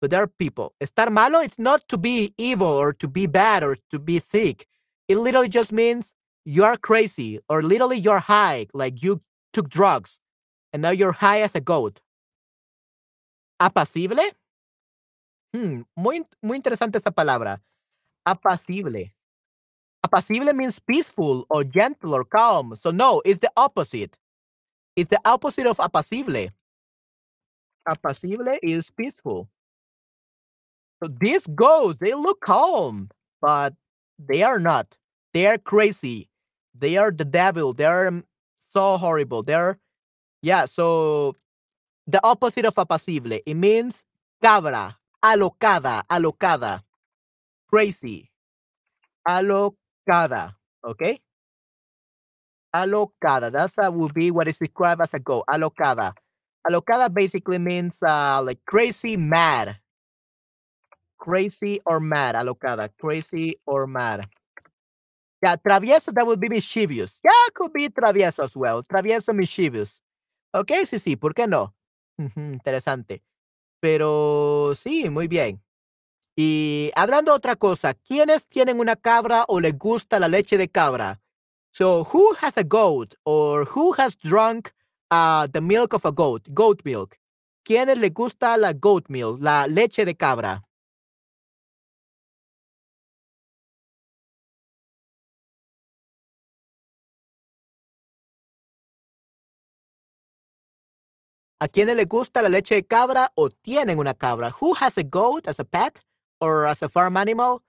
But 0.00 0.10
there 0.10 0.22
are 0.22 0.28
people. 0.28 0.74
Estar 0.80 1.10
malo, 1.10 1.40
it's 1.40 1.58
not 1.58 1.88
to 1.88 1.98
be 1.98 2.32
evil 2.38 2.68
or 2.68 2.92
to 2.94 3.08
be 3.08 3.26
bad 3.26 3.64
or 3.64 3.76
to 3.90 3.98
be 3.98 4.20
sick. 4.20 4.66
It 5.08 5.18
literally 5.18 5.48
just 5.48 5.72
means 5.72 6.12
you 6.44 6.64
are 6.64 6.76
crazy 6.76 7.40
or 7.48 7.62
literally 7.62 7.98
you're 7.98 8.20
high, 8.20 8.66
like 8.72 9.02
you 9.02 9.20
took 9.52 9.68
drugs 9.68 10.18
and 10.72 10.82
now 10.82 10.90
you're 10.90 11.12
high 11.12 11.40
as 11.40 11.54
a 11.54 11.60
goat. 11.60 12.00
Apacible? 13.60 14.22
Hmm, 15.54 15.82
muy, 15.96 16.24
muy 16.42 16.56
interesante 16.58 16.98
esa 16.98 17.10
palabra. 17.10 17.60
Apacible. 18.26 19.12
Apacible 20.04 20.54
means 20.54 20.78
peaceful 20.78 21.46
or 21.50 21.64
gentle 21.64 22.14
or 22.14 22.24
calm. 22.24 22.76
So 22.76 22.90
no, 22.90 23.20
it's 23.24 23.40
the 23.40 23.50
opposite. 23.56 24.16
It's 24.96 25.10
the 25.10 25.20
opposite 25.24 25.66
of 25.66 25.78
apacible. 25.78 26.50
Apacible 27.88 28.58
is 28.62 28.90
peaceful. 28.90 29.48
So 31.02 31.08
these 31.20 31.46
ghosts, 31.48 32.00
they 32.00 32.14
look 32.14 32.40
calm, 32.40 33.10
but 33.40 33.74
they 34.18 34.42
are 34.42 34.58
not. 34.58 34.96
They 35.32 35.46
are 35.46 35.58
crazy. 35.58 36.28
They 36.74 36.96
are 36.96 37.10
the 37.10 37.24
devil. 37.24 37.72
They 37.72 37.84
are 37.84 38.22
so 38.70 38.96
horrible. 38.96 39.42
They're 39.42 39.78
yeah, 40.42 40.66
so 40.66 41.36
the 42.06 42.20
opposite 42.24 42.64
of 42.64 42.74
apacible. 42.74 43.40
It 43.44 43.54
means 43.54 44.04
cabra, 44.42 44.96
alocada, 45.24 46.02
alocada, 46.10 46.82
crazy, 47.68 48.30
alocada. 49.26 50.54
Okay? 50.84 51.20
Alocada. 52.74 53.50
That's 53.52 53.74
that 53.76 53.94
would 53.94 54.14
be 54.14 54.30
what 54.30 54.48
is 54.48 54.58
described 54.58 55.00
as 55.02 55.14
a 55.14 55.18
goat. 55.20 55.44
Alocada. 55.50 56.12
Alocada 56.66 57.12
basically 57.12 57.58
means 57.58 57.98
uh, 58.06 58.42
like 58.42 58.60
crazy, 58.66 59.16
mad. 59.16 59.78
Crazy 61.18 61.80
or 61.84 62.00
mad. 62.00 62.34
Alocada. 62.34 62.88
Crazy 62.98 63.58
or 63.66 63.86
mad. 63.86 64.28
Yeah, 65.42 65.56
travieso, 65.56 66.12
that 66.12 66.26
would 66.26 66.40
be 66.40 66.48
mischievous. 66.48 67.18
Yeah, 67.22 67.30
could 67.54 67.72
be 67.72 67.88
travieso 67.88 68.42
as 68.42 68.56
well. 68.56 68.82
Travieso, 68.82 69.32
mischievous. 69.32 70.02
Ok, 70.52 70.72
sí, 70.86 70.98
sí, 70.98 71.16
¿por 71.16 71.32
qué 71.34 71.46
no? 71.46 71.74
Interesante. 72.18 73.22
Pero 73.80 74.74
sí, 74.74 75.08
muy 75.08 75.28
bien. 75.28 75.62
Y 76.36 76.90
hablando 76.96 77.32
otra 77.32 77.54
cosa, 77.54 77.94
¿quiénes 77.94 78.46
tienen 78.46 78.80
una 78.80 78.96
cabra 78.96 79.44
o 79.46 79.60
les 79.60 79.76
gusta 79.76 80.18
la 80.18 80.28
leche 80.28 80.56
de 80.56 80.68
cabra? 80.68 81.20
So, 81.70 82.04
who 82.04 82.34
has 82.40 82.56
a 82.56 82.64
goat 82.64 83.14
or 83.24 83.64
who 83.64 83.92
has 83.98 84.16
drunk 84.16 84.72
uh, 85.10 85.46
the 85.52 85.60
milk 85.60 85.94
of 85.94 86.04
a 86.04 86.10
goat, 86.10 86.48
goat 86.52 86.80
milk? 86.84 87.16
¿Quiénes 87.64 87.98
les 87.98 88.12
gusta 88.12 88.56
la 88.56 88.72
goat 88.72 89.08
milk, 89.08 89.38
la 89.40 89.66
leche 89.66 90.04
de 90.04 90.14
cabra? 90.14 90.64
¿A 101.60 101.66
quiénes 101.68 101.96
les 101.96 102.06
gusta 102.06 102.40
la 102.42 102.48
leche 102.48 102.74
de 102.76 102.84
cabra 102.86 103.32
o 103.34 103.48
tienen 103.48 103.98
una 103.98 104.14
cabra? 104.14 104.50
Who 104.60 104.74
has 104.80 104.96
a 104.98 105.02
goat 105.02 105.48
as 105.48 105.58
a 105.60 105.64
pet? 105.64 106.00
or 106.40 106.66
as 106.68 106.82
a 106.84 106.88
farm 106.88 107.16
animal 107.16 107.62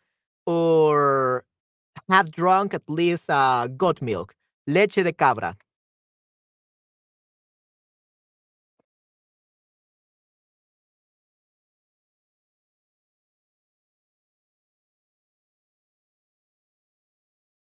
or 0.45 1.43
have 2.10 2.32
drunk 2.32 2.73
at 2.73 2.84
least 2.89 3.30
uh, 3.30 3.67
goat 3.78 4.02
milk, 4.02 4.36
leche 4.67 5.04
de 5.04 5.13
cabra. 5.13 5.56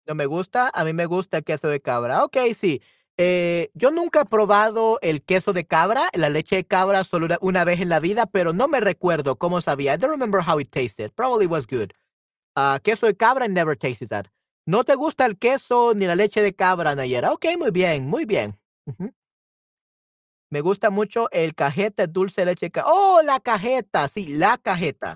No 0.07 0.15
me 0.15 0.25
gusta, 0.25 0.69
a 0.73 0.84
mí 0.84 0.93
me 0.93 1.05
gusta 1.05 1.41
queso 1.41 1.67
de 1.67 1.79
cabra. 1.81 2.23
Ok, 2.23 2.38
sí. 2.55 2.81
Eh, 3.23 3.69
yo 3.75 3.91
nunca 3.91 4.21
he 4.21 4.25
probado 4.25 4.97
el 5.03 5.21
queso 5.21 5.53
de 5.53 5.67
cabra, 5.67 6.10
la 6.13 6.29
leche 6.29 6.55
de 6.55 6.63
cabra 6.63 7.03
solo 7.03 7.27
una, 7.41 7.63
vez 7.63 7.79
en 7.79 7.89
la 7.89 7.99
vida, 7.99 8.25
pero 8.25 8.51
no 8.51 8.67
me 8.67 8.79
recuerdo 8.79 9.36
cómo 9.36 9.62
sabía. 9.62 9.93
I 9.93 9.97
don't 9.97 10.10
remember 10.10 10.41
how 10.41 10.60
it 10.60 10.71
tasted. 10.71 11.12
Probably 11.12 11.45
was 11.45 11.67
good. 11.67 11.91
Uh, 12.55 12.79
queso 12.81 13.05
de 13.05 13.15
cabra, 13.15 13.45
I 13.45 13.47
never 13.47 13.77
tasted 13.77 14.10
that. 14.10 14.25
¿No 14.65 14.84
te 14.84 14.95
gusta 14.95 15.27
el 15.27 15.38
queso 15.38 15.93
ni 15.93 16.07
la 16.07 16.15
leche 16.15 16.41
de 16.41 16.55
cabra, 16.55 16.95
Nayera? 16.95 17.31
Ok, 17.31 17.45
muy 17.60 17.69
bien, 17.69 18.07
muy 18.07 18.25
bien. 18.25 18.57
Me 20.49 20.62
gusta 20.62 20.89
mucho 20.89 21.29
el 21.29 21.53
cajeta 21.53 22.07
dulce 22.07 22.43
leche 22.43 22.65
de 22.65 22.71
cabra. 22.71 22.91
Oh, 22.91 23.21
la 23.23 23.39
cajeta, 23.39 24.07
sí, 24.07 24.36
la 24.36 24.57
cajeta. 24.57 25.13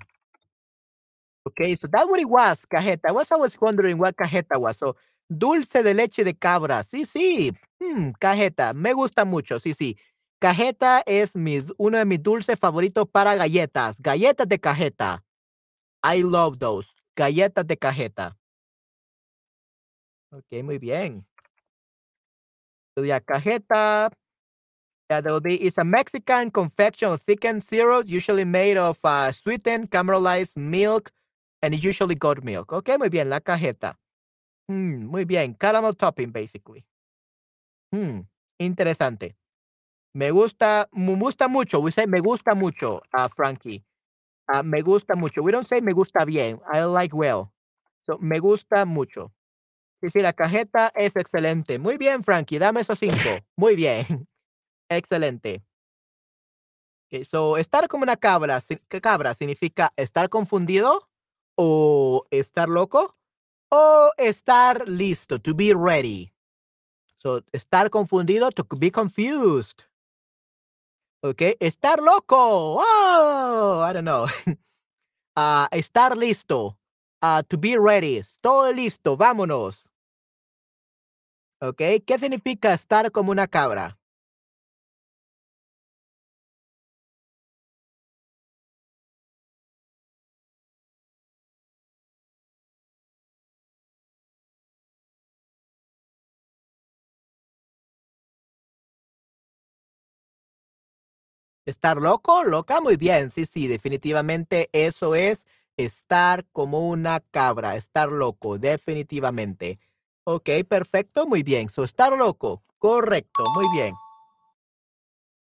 Okay, 1.44 1.76
so 1.76 1.88
that's 1.88 2.08
what 2.08 2.20
it 2.20 2.30
was, 2.30 2.68
cajeta. 2.68 3.10
I 3.10 3.14
was 3.14 3.32
always 3.32 3.60
wondering 3.60 3.98
what 3.98 4.16
cajeta 4.16 4.60
was. 4.60 4.78
So, 4.78 4.96
dulce 5.28 5.82
de 5.82 5.96
leche 5.96 6.24
de 6.24 6.36
cabra. 6.36 6.84
Sí, 6.84 7.04
sí. 7.06 7.52
Hmm, 7.86 8.12
cajeta. 8.20 8.74
Me 8.74 8.94
gusta 8.94 9.26
mucho. 9.26 9.60
Sí, 9.60 9.74
sí. 9.74 9.98
Cajeta 10.40 11.04
es 11.06 11.36
mis, 11.36 11.66
uno 11.78 11.98
de 11.98 12.06
mis 12.06 12.22
dulces 12.22 12.60
favoritos 12.60 13.08
para 13.10 13.36
galletas. 13.36 14.00
Galletas 14.00 14.48
de 14.48 14.60
cajeta. 14.60 15.24
I 16.04 16.24
love 16.24 16.58
those. 16.60 16.90
Galletas 17.16 17.66
de 17.66 17.78
cajeta. 17.78 18.38
Ok, 20.32 20.64
muy 20.64 20.78
bien. 20.78 21.26
So, 22.96 23.04
cajeta. 23.26 24.12
Yeah, 25.10 25.22
there 25.22 25.34
will 25.34 25.42
be, 25.42 25.56
it's 25.56 25.78
a 25.78 25.84
Mexican 25.84 26.50
confection 26.50 27.12
of 27.12 27.22
thickened 27.22 27.64
syrup, 27.64 28.08
usually 28.08 28.44
made 28.44 28.76
of 28.76 28.98
uh, 29.04 29.32
sweetened 29.32 29.92
caramelized 29.92 30.58
milk 30.58 31.12
and 31.62 31.76
usually 31.76 32.16
goat 32.16 32.44
milk. 32.44 32.74
Ok, 32.74 32.90
muy 32.98 33.10
bien, 33.10 33.30
la 33.30 33.40
cajeta. 33.40 34.00
Mm, 34.68 35.06
muy 35.06 35.24
bien, 35.26 35.54
caramel 35.54 35.94
topping, 35.94 36.32
basically. 36.32 36.86
Mm, 37.96 38.28
interesante. 38.60 39.38
Me 40.14 40.32
gusta, 40.32 40.90
me 40.92 41.16
gusta 41.16 41.48
mucho. 41.48 41.80
We 41.80 41.92
say 41.92 42.08
me 42.08 42.20
gusta 42.20 42.56
mucho, 42.56 43.02
uh, 43.18 43.30
Frankie. 43.36 43.86
Uh, 44.54 44.64
me 44.64 44.82
gusta 44.82 45.16
mucho. 45.16 45.42
We 45.42 45.52
don't 45.52 45.68
say 45.68 45.82
me 45.82 45.94
gusta 45.94 46.26
bien. 46.26 46.60
I 46.72 46.82
like 46.84 47.16
well. 47.16 47.54
So, 48.06 48.18
me 48.20 48.40
gusta 48.40 48.86
mucho. 48.86 49.32
Sí, 50.02 50.10
sí, 50.10 50.22
la 50.22 50.34
cajeta 50.34 50.92
es 50.94 51.16
excelente. 51.16 51.80
Muy 51.80 51.98
bien, 51.98 52.24
Frankie. 52.24 52.60
Dame 52.60 52.82
esos 52.82 53.00
cinco. 53.00 53.40
Muy 53.58 53.76
bien. 53.76 54.28
excelente. 54.90 55.64
Okay, 57.08 57.24
so, 57.24 57.58
estar 57.58 57.88
como 57.88 58.04
una 58.04 58.18
cabra, 58.18 58.62
cabra 59.02 59.34
significa 59.34 59.94
estar 59.96 60.30
confundido 60.30 61.10
o 61.56 62.26
estar 62.30 62.68
loco 62.68 63.16
o 63.70 64.12
estar 64.18 64.88
listo, 64.88 65.40
to 65.40 65.54
be 65.56 65.74
ready. 65.74 66.35
So, 67.26 67.42
estar 67.54 67.90
confundido, 67.90 68.52
to 68.52 68.64
be 68.78 68.92
confused. 68.92 69.82
Okay, 71.24 71.58
estar 71.60 72.00
loco. 72.00 72.78
Oh, 72.78 73.82
I 73.84 73.94
don't 73.94 74.06
know. 74.06 74.28
uh, 75.36 75.68
estar 75.72 76.16
listo. 76.16 76.78
Uh, 77.24 77.42
to 77.50 77.58
be 77.58 77.80
ready. 77.80 78.22
Todo 78.44 78.72
listo. 78.72 79.18
Vámonos. 79.18 79.90
¿Ok? 81.64 81.82
¿Qué 82.06 82.20
significa 82.20 82.76
estar 82.76 83.12
como 83.12 83.32
una 83.32 83.48
cabra? 83.48 83.98
¿Estar 101.66 101.98
loco? 101.98 102.44
¿Loca? 102.44 102.80
Muy 102.80 102.96
bien. 102.96 103.30
Sí, 103.30 103.46
sí, 103.46 103.68
definitivamente 103.68 104.70
eso 104.72 105.16
es 105.16 105.46
estar 105.78 106.46
como 106.52 106.88
una 106.88 107.20
cabra, 107.20 107.76
estar 107.76 108.10
loco, 108.10 108.58
definitivamente. 108.58 109.80
Ok, 110.26 110.50
perfecto, 110.68 111.28
muy 111.28 111.44
bien. 111.44 111.70
So, 111.70 111.84
estar 111.84 112.14
loco, 112.14 112.64
correcto, 112.78 113.44
muy 113.54 113.66
bien. 113.74 113.94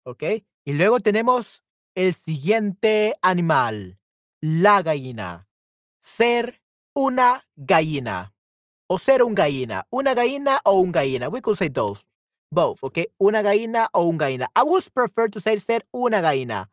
Ok, 0.04 0.24
y 0.66 0.74
luego 0.74 1.00
tenemos 1.00 1.64
el 1.96 2.14
siguiente 2.14 3.16
animal, 3.22 4.00
la 4.40 4.82
gallina. 4.82 5.48
Ser 6.00 6.62
una 6.96 7.48
gallina 7.56 8.34
o 8.88 8.98
ser 8.98 9.24
un 9.24 9.36
gallina. 9.36 9.86
Una 9.90 10.14
gallina 10.14 10.60
o 10.66 10.80
un 10.80 10.92
gallina. 10.92 11.30
We 11.30 11.42
could 11.42 11.58
say 11.58 11.70
those. 11.70 12.04
Both, 12.52 12.84
okay? 12.84 13.08
Una 13.22 13.42
gallina 13.42 13.88
o 13.94 14.10
un 14.10 14.18
gallina. 14.18 14.48
I 14.56 14.64
would 14.64 14.86
prefer 14.94 15.30
to 15.30 15.40
say 15.40 15.58
ser 15.58 15.82
una 15.96 16.22
gallina. 16.22 16.68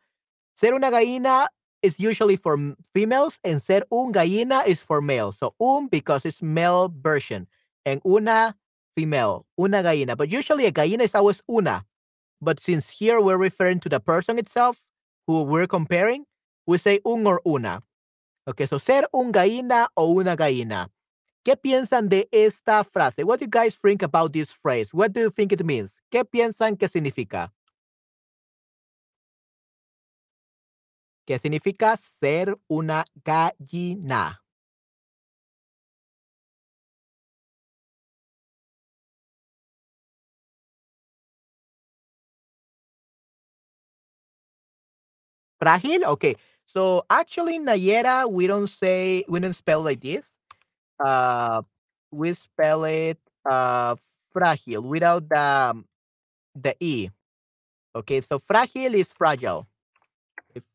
Ser 0.53 0.73
una 0.73 0.91
gallina 0.91 1.47
is 1.81 1.97
usually 1.97 2.35
for 2.35 2.57
females 2.93 3.39
and 3.45 3.61
ser 3.61 3.83
un 3.91 4.11
gallina 4.11 4.67
is 4.67 4.81
for 4.81 5.01
males. 5.01 5.37
So 5.39 5.55
un 5.59 5.87
because 5.87 6.25
it's 6.25 6.41
male 6.41 6.89
version 6.89 7.47
and 7.85 8.01
una 8.05 8.57
female, 8.95 9.45
una 9.57 9.81
gallina. 9.81 10.17
But 10.17 10.29
usually 10.29 10.65
a 10.65 10.71
gallina 10.71 11.03
is 11.03 11.15
always 11.15 11.41
una. 11.49 11.85
But 12.41 12.59
since 12.59 12.89
here 12.89 13.21
we're 13.21 13.37
referring 13.37 13.79
to 13.81 13.89
the 13.89 14.01
person 14.01 14.37
itself 14.37 14.77
who 15.27 15.43
we're 15.43 15.67
comparing, 15.67 16.25
we 16.67 16.77
say 16.77 16.99
un 17.05 17.25
or 17.25 17.41
una. 17.47 17.83
Okay, 18.47 18.65
so 18.65 18.77
ser 18.79 19.03
un 19.13 19.31
gallina 19.31 19.87
o 19.95 20.11
una 20.19 20.35
gallina. 20.35 20.89
¿Qué 21.43 21.55
piensan 21.55 22.09
de 22.09 22.27
esta 22.31 22.83
frase? 22.83 23.23
What 23.23 23.39
do 23.39 23.45
you 23.45 23.49
guys 23.49 23.77
think 23.77 24.03
about 24.03 24.33
this 24.33 24.51
phrase? 24.51 24.93
What 24.93 25.13
do 25.13 25.21
you 25.21 25.31
think 25.31 25.51
it 25.53 25.63
means? 25.63 26.01
¿Qué 26.11 26.25
piensan 26.25 26.77
que 26.77 26.87
significa? 26.89 27.53
¿Qué 31.25 31.39
significa 31.39 31.95
ser 31.97 32.57
una 32.67 33.05
gallina? 33.23 34.41
Frágil? 45.59 46.03
Okay. 46.05 46.35
So 46.65 47.05
actually, 47.09 47.59
Nayera, 47.59 48.29
we 48.29 48.47
don't 48.47 48.67
say, 48.67 49.23
we 49.27 49.39
don't 49.39 49.53
spell 49.53 49.81
like 49.81 50.01
this. 50.01 50.38
Uh, 50.99 51.61
we 52.11 52.33
spell 52.33 52.83
it 52.85 53.17
uh, 53.49 53.95
frágil 54.35 54.83
without 54.83 55.27
the, 55.29 55.83
the 56.55 56.75
E. 56.79 57.09
Okay, 57.95 58.21
so 58.21 58.39
frágil 58.39 58.93
is 58.93 59.11
fragile. 59.11 59.67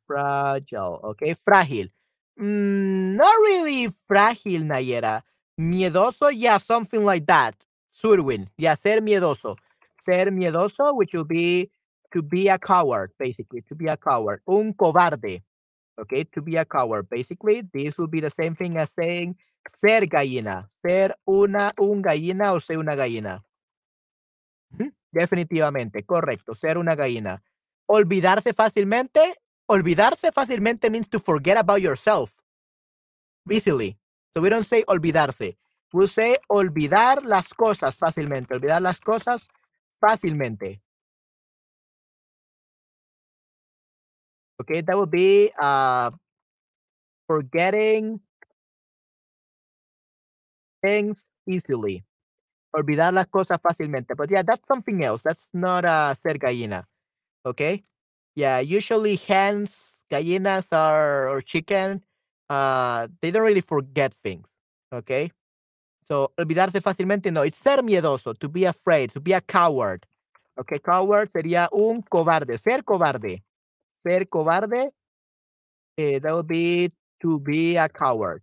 Fragile, 0.07 1.01
okay, 1.05 1.35
frágil. 1.35 1.91
Mm, 2.39 3.17
not 3.17 3.35
really 3.43 3.89
frágil, 4.11 4.65
Nayera. 4.65 5.23
Miedoso, 5.59 6.31
yeah, 6.33 6.59
something 6.59 7.05
like 7.05 7.27
that. 7.27 7.55
Surwin, 7.93 8.49
yeah, 8.59 8.75
ser 8.75 9.01
miedoso. 9.01 9.57
Ser 10.03 10.31
miedoso, 10.31 10.97
which 10.97 11.13
will 11.13 11.25
be 11.25 11.71
to 12.13 12.23
be 12.23 12.49
a 12.49 12.59
coward, 12.59 13.13
basically, 13.19 13.63
to 13.69 13.75
be 13.75 13.87
a 13.87 13.97
coward. 13.97 14.41
Un 14.49 14.73
cobarde, 14.75 15.43
okay, 16.01 16.25
to 16.25 16.43
be 16.43 16.57
a 16.57 16.65
coward. 16.65 17.09
Basically, 17.09 17.63
this 17.73 17.99
will 17.99 18.09
be 18.09 18.21
the 18.21 18.31
same 18.31 18.55
thing 18.55 18.77
as 18.77 18.91
saying 18.99 19.37
ser 19.67 20.07
gallina, 20.07 20.69
ser 20.83 21.17
una, 21.25 21.73
un 21.79 22.03
gallina 22.03 22.53
o 22.53 22.61
ser 22.61 22.79
una 22.79 22.95
gallina. 22.95 23.45
Definitivamente, 25.13 26.03
correcto, 26.05 26.55
ser 26.55 26.79
una 26.79 26.95
gallina. 26.95 27.43
Olvidarse 27.87 28.53
fácilmente, 28.53 29.21
olvidarse 29.67 30.33
fácilmente 30.33 30.91
means 30.91 31.09
to 31.09 31.21
forget 31.21 31.57
about 31.57 31.81
yourself 31.81 32.33
easily. 33.51 33.97
So 34.33 34.41
we 34.41 34.51
don't 34.51 34.67
say 34.67 34.85
olvidarse. 34.87 35.57
We 35.93 36.09
say 36.09 36.39
olvidar 36.49 37.25
las 37.25 37.55
cosas 37.55 37.97
fácilmente, 37.97 38.55
olvidar 38.55 38.83
las 38.83 39.01
cosas 39.01 39.49
fácilmente. 40.01 40.81
Okay, 44.61 44.83
that 44.83 44.97
would 44.97 45.11
be 45.11 45.53
uh, 45.61 46.11
forgetting 47.27 48.21
things 50.85 51.33
easily. 51.47 52.05
Olvidar 52.73 53.13
las 53.15 53.27
cosas 53.29 53.59
fácilmente. 53.61 54.15
But 54.15 54.31
yeah, 54.31 54.43
that's 54.43 54.67
something 54.67 55.03
else. 55.03 55.23
That's 55.23 55.49
not 55.53 55.85
uh, 55.85 56.15
ser 56.15 56.39
gallina. 56.39 56.85
Okay? 57.47 57.85
Yeah, 58.35 58.61
usually 58.61 59.17
hens, 59.17 60.03
gallinas 60.11 60.73
are 60.73 61.29
or 61.29 61.41
chicken, 61.41 62.05
uh, 62.51 63.09
they 63.21 63.31
don't 63.31 63.45
really 63.45 63.61
forget 63.61 64.13
things. 64.23 64.47
Okay? 64.93 65.31
So, 66.07 66.33
olvidarse 66.37 66.81
fácilmente, 66.81 67.33
no. 67.33 67.43
It's 67.43 67.59
ser 67.59 67.83
miedoso, 67.83 68.39
to 68.39 68.49
be 68.49 68.65
afraid, 68.65 69.11
to 69.13 69.21
be 69.21 69.33
a 69.33 69.41
coward. 69.41 70.05
Okay, 70.57 70.79
coward 70.79 71.31
sería 71.31 71.69
un 71.73 72.03
cobarde, 72.03 72.59
ser 72.59 72.83
cobarde. 72.85 73.43
Ser 73.99 74.29
cobarde, 74.29 74.91
eh, 75.97 76.19
that 76.21 76.35
would 76.35 76.47
be 76.47 76.93
to 77.21 77.41
be 77.41 77.77
a 77.77 77.89
coward. 77.89 78.43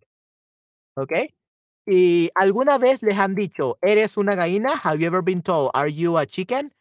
Okay? 0.97 1.29
¿Y 1.85 2.29
alguna 2.35 2.77
vez 2.77 3.01
les 3.01 3.17
han 3.17 3.33
dicho, 3.35 3.77
eres 3.81 4.17
una 4.17 4.35
gallina? 4.35 4.69
Have 4.83 4.99
you 4.99 5.07
ever 5.07 5.23
been 5.23 5.41
told, 5.41 5.71
are 5.73 5.91
you 5.91 6.17
a 6.17 6.25
chicken? 6.25 6.71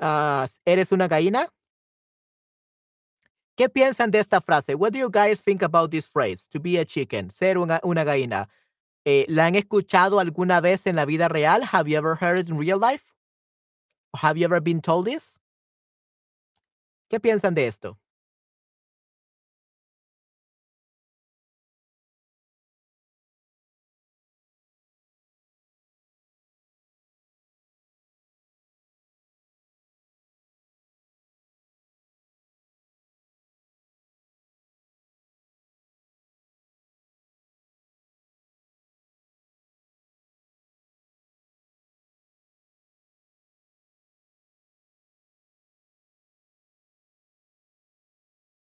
Uh, 0.00 0.46
¿Eres 0.64 0.92
una 0.92 1.08
gallina? 1.08 1.48
¿Qué 3.56 3.70
piensan 3.70 4.10
de 4.10 4.18
esta 4.18 4.40
frase? 4.42 4.74
What 4.74 4.92
do 4.92 4.98
you 4.98 5.08
guys 5.10 5.40
think 5.40 5.62
about 5.62 5.90
this 5.90 6.06
phrase? 6.08 6.46
To 6.50 6.60
be 6.60 6.76
a 6.78 6.84
chicken, 6.84 7.30
ser 7.30 7.56
una, 7.56 7.80
una 7.82 8.04
gallina. 8.04 8.48
Eh, 9.06 9.24
¿La 9.28 9.46
han 9.46 9.54
escuchado 9.54 10.20
alguna 10.20 10.60
vez 10.60 10.86
en 10.86 10.96
la 10.96 11.06
vida 11.06 11.28
real? 11.28 11.62
Have 11.62 11.88
you 11.88 11.96
ever 11.96 12.16
heard 12.16 12.38
it 12.38 12.50
in 12.50 12.58
real 12.58 12.78
life? 12.78 13.14
Have 14.14 14.36
you 14.36 14.44
ever 14.44 14.60
been 14.60 14.82
told 14.82 15.06
this? 15.06 15.38
¿Qué 17.08 17.18
piensan 17.18 17.54
de 17.54 17.66
esto? 17.66 17.98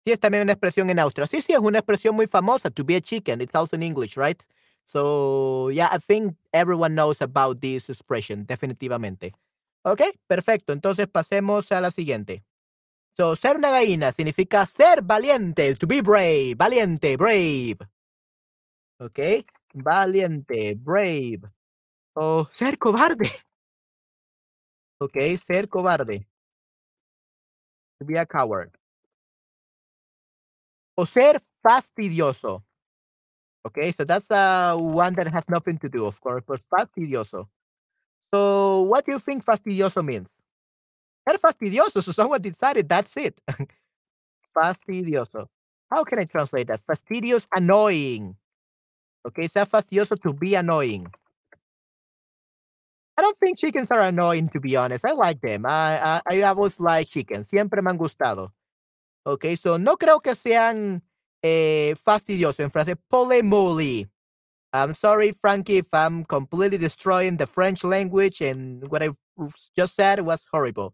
Sí, 0.05 0.11
es 0.11 0.19
también 0.19 0.43
una 0.43 0.53
expresión 0.53 0.89
en 0.91 0.99
Austria. 0.99 1.25
Sí, 1.25 1.41
sí, 1.41 1.53
es 1.53 1.59
una 1.59 1.79
expresión 1.79 2.15
muy 2.15 2.27
famosa. 2.27 2.69
To 2.69 2.83
be 2.85 2.95
a 2.95 3.01
chicken. 3.01 3.41
It's 3.41 3.55
also 3.55 3.75
in 3.75 3.81
English, 3.81 4.15
right? 4.17 4.39
So, 4.85 5.71
yeah, 5.71 5.89
I 5.91 5.97
think 5.99 6.35
everyone 6.53 6.93
knows 6.93 7.21
about 7.21 7.59
this 7.59 7.89
expression, 7.89 8.45
definitivamente. 8.45 9.33
Ok, 9.83 10.01
perfecto. 10.27 10.73
Entonces 10.73 11.07
pasemos 11.07 11.71
a 11.71 11.81
la 11.81 11.89
siguiente. 11.89 12.43
So, 13.17 13.35
ser 13.35 13.57
una 13.57 13.71
gallina 13.71 14.11
significa 14.11 14.65
ser 14.65 15.01
valiente, 15.01 15.73
to 15.75 15.87
be 15.87 16.01
brave, 16.01 16.53
valiente, 16.55 17.17
brave. 17.17 17.77
Ok, 18.99 19.19
valiente, 19.73 20.75
brave. 20.75 21.41
O 22.13 22.47
ser 22.51 22.77
cobarde. 22.77 23.29
Ok, 24.99 25.17
ser 25.43 25.67
cobarde. 25.67 26.27
To 27.99 28.05
be 28.05 28.17
a 28.17 28.25
coward. 28.25 28.77
O 30.97 31.05
ser 31.05 31.41
fastidioso. 31.61 32.63
Okay, 33.65 33.91
so 33.91 34.03
that's 34.03 34.29
uh, 34.29 34.75
one 34.77 35.15
that 35.15 35.27
has 35.31 35.49
nothing 35.49 35.77
to 35.79 35.89
do, 35.89 36.05
of 36.05 36.21
course, 36.21 36.43
but 36.47 36.61
fastidioso. 36.69 37.47
So, 38.33 38.81
what 38.83 39.05
do 39.05 39.11
you 39.13 39.19
think 39.19 39.43
fastidioso 39.43 40.05
means? 40.05 40.29
Ser 41.27 41.37
fastidioso. 41.39 42.03
So, 42.03 42.11
someone 42.11 42.41
decided 42.41 42.87
that's 42.87 43.17
it. 43.17 43.41
fastidioso. 44.55 45.47
How 45.91 46.03
can 46.03 46.19
I 46.19 46.25
translate 46.25 46.67
that? 46.67 46.81
Fastidious, 46.85 47.47
annoying. 47.55 48.35
Okay, 49.27 49.47
ser 49.47 49.65
fastidioso 49.65 50.21
to 50.21 50.33
be 50.33 50.55
annoying. 50.55 51.07
I 53.17 53.21
don't 53.21 53.37
think 53.39 53.57
chickens 53.57 53.91
are 53.91 54.01
annoying, 54.01 54.49
to 54.49 54.59
be 54.59 54.75
honest. 54.75 55.05
I 55.05 55.13
like 55.13 55.41
them. 55.41 55.65
I, 55.65 56.21
I, 56.27 56.39
I 56.39 56.41
always 56.43 56.79
like 56.79 57.07
chickens. 57.07 57.49
Siempre 57.49 57.81
me 57.81 57.89
han 57.89 57.97
gustado. 57.97 58.51
Okay, 59.25 59.55
so 59.55 59.77
no 59.77 59.97
creo 59.97 60.21
que 60.21 60.35
sean 60.35 61.01
eh, 61.41 61.95
fastidiosos. 62.03 62.59
En 62.59 62.71
frase, 62.71 62.95
polemoli. 62.95 64.07
I'm 64.73 64.93
sorry, 64.93 65.31
Frankie, 65.41 65.77
if 65.77 65.87
I'm 65.93 66.25
completely 66.25 66.77
destroying 66.77 67.37
the 67.37 67.47
French 67.47 67.83
language 67.83 68.41
and 68.41 68.87
what 68.89 69.01
I 69.01 69.09
just 69.75 69.95
said 69.95 70.21
was 70.21 70.45
horrible. 70.51 70.93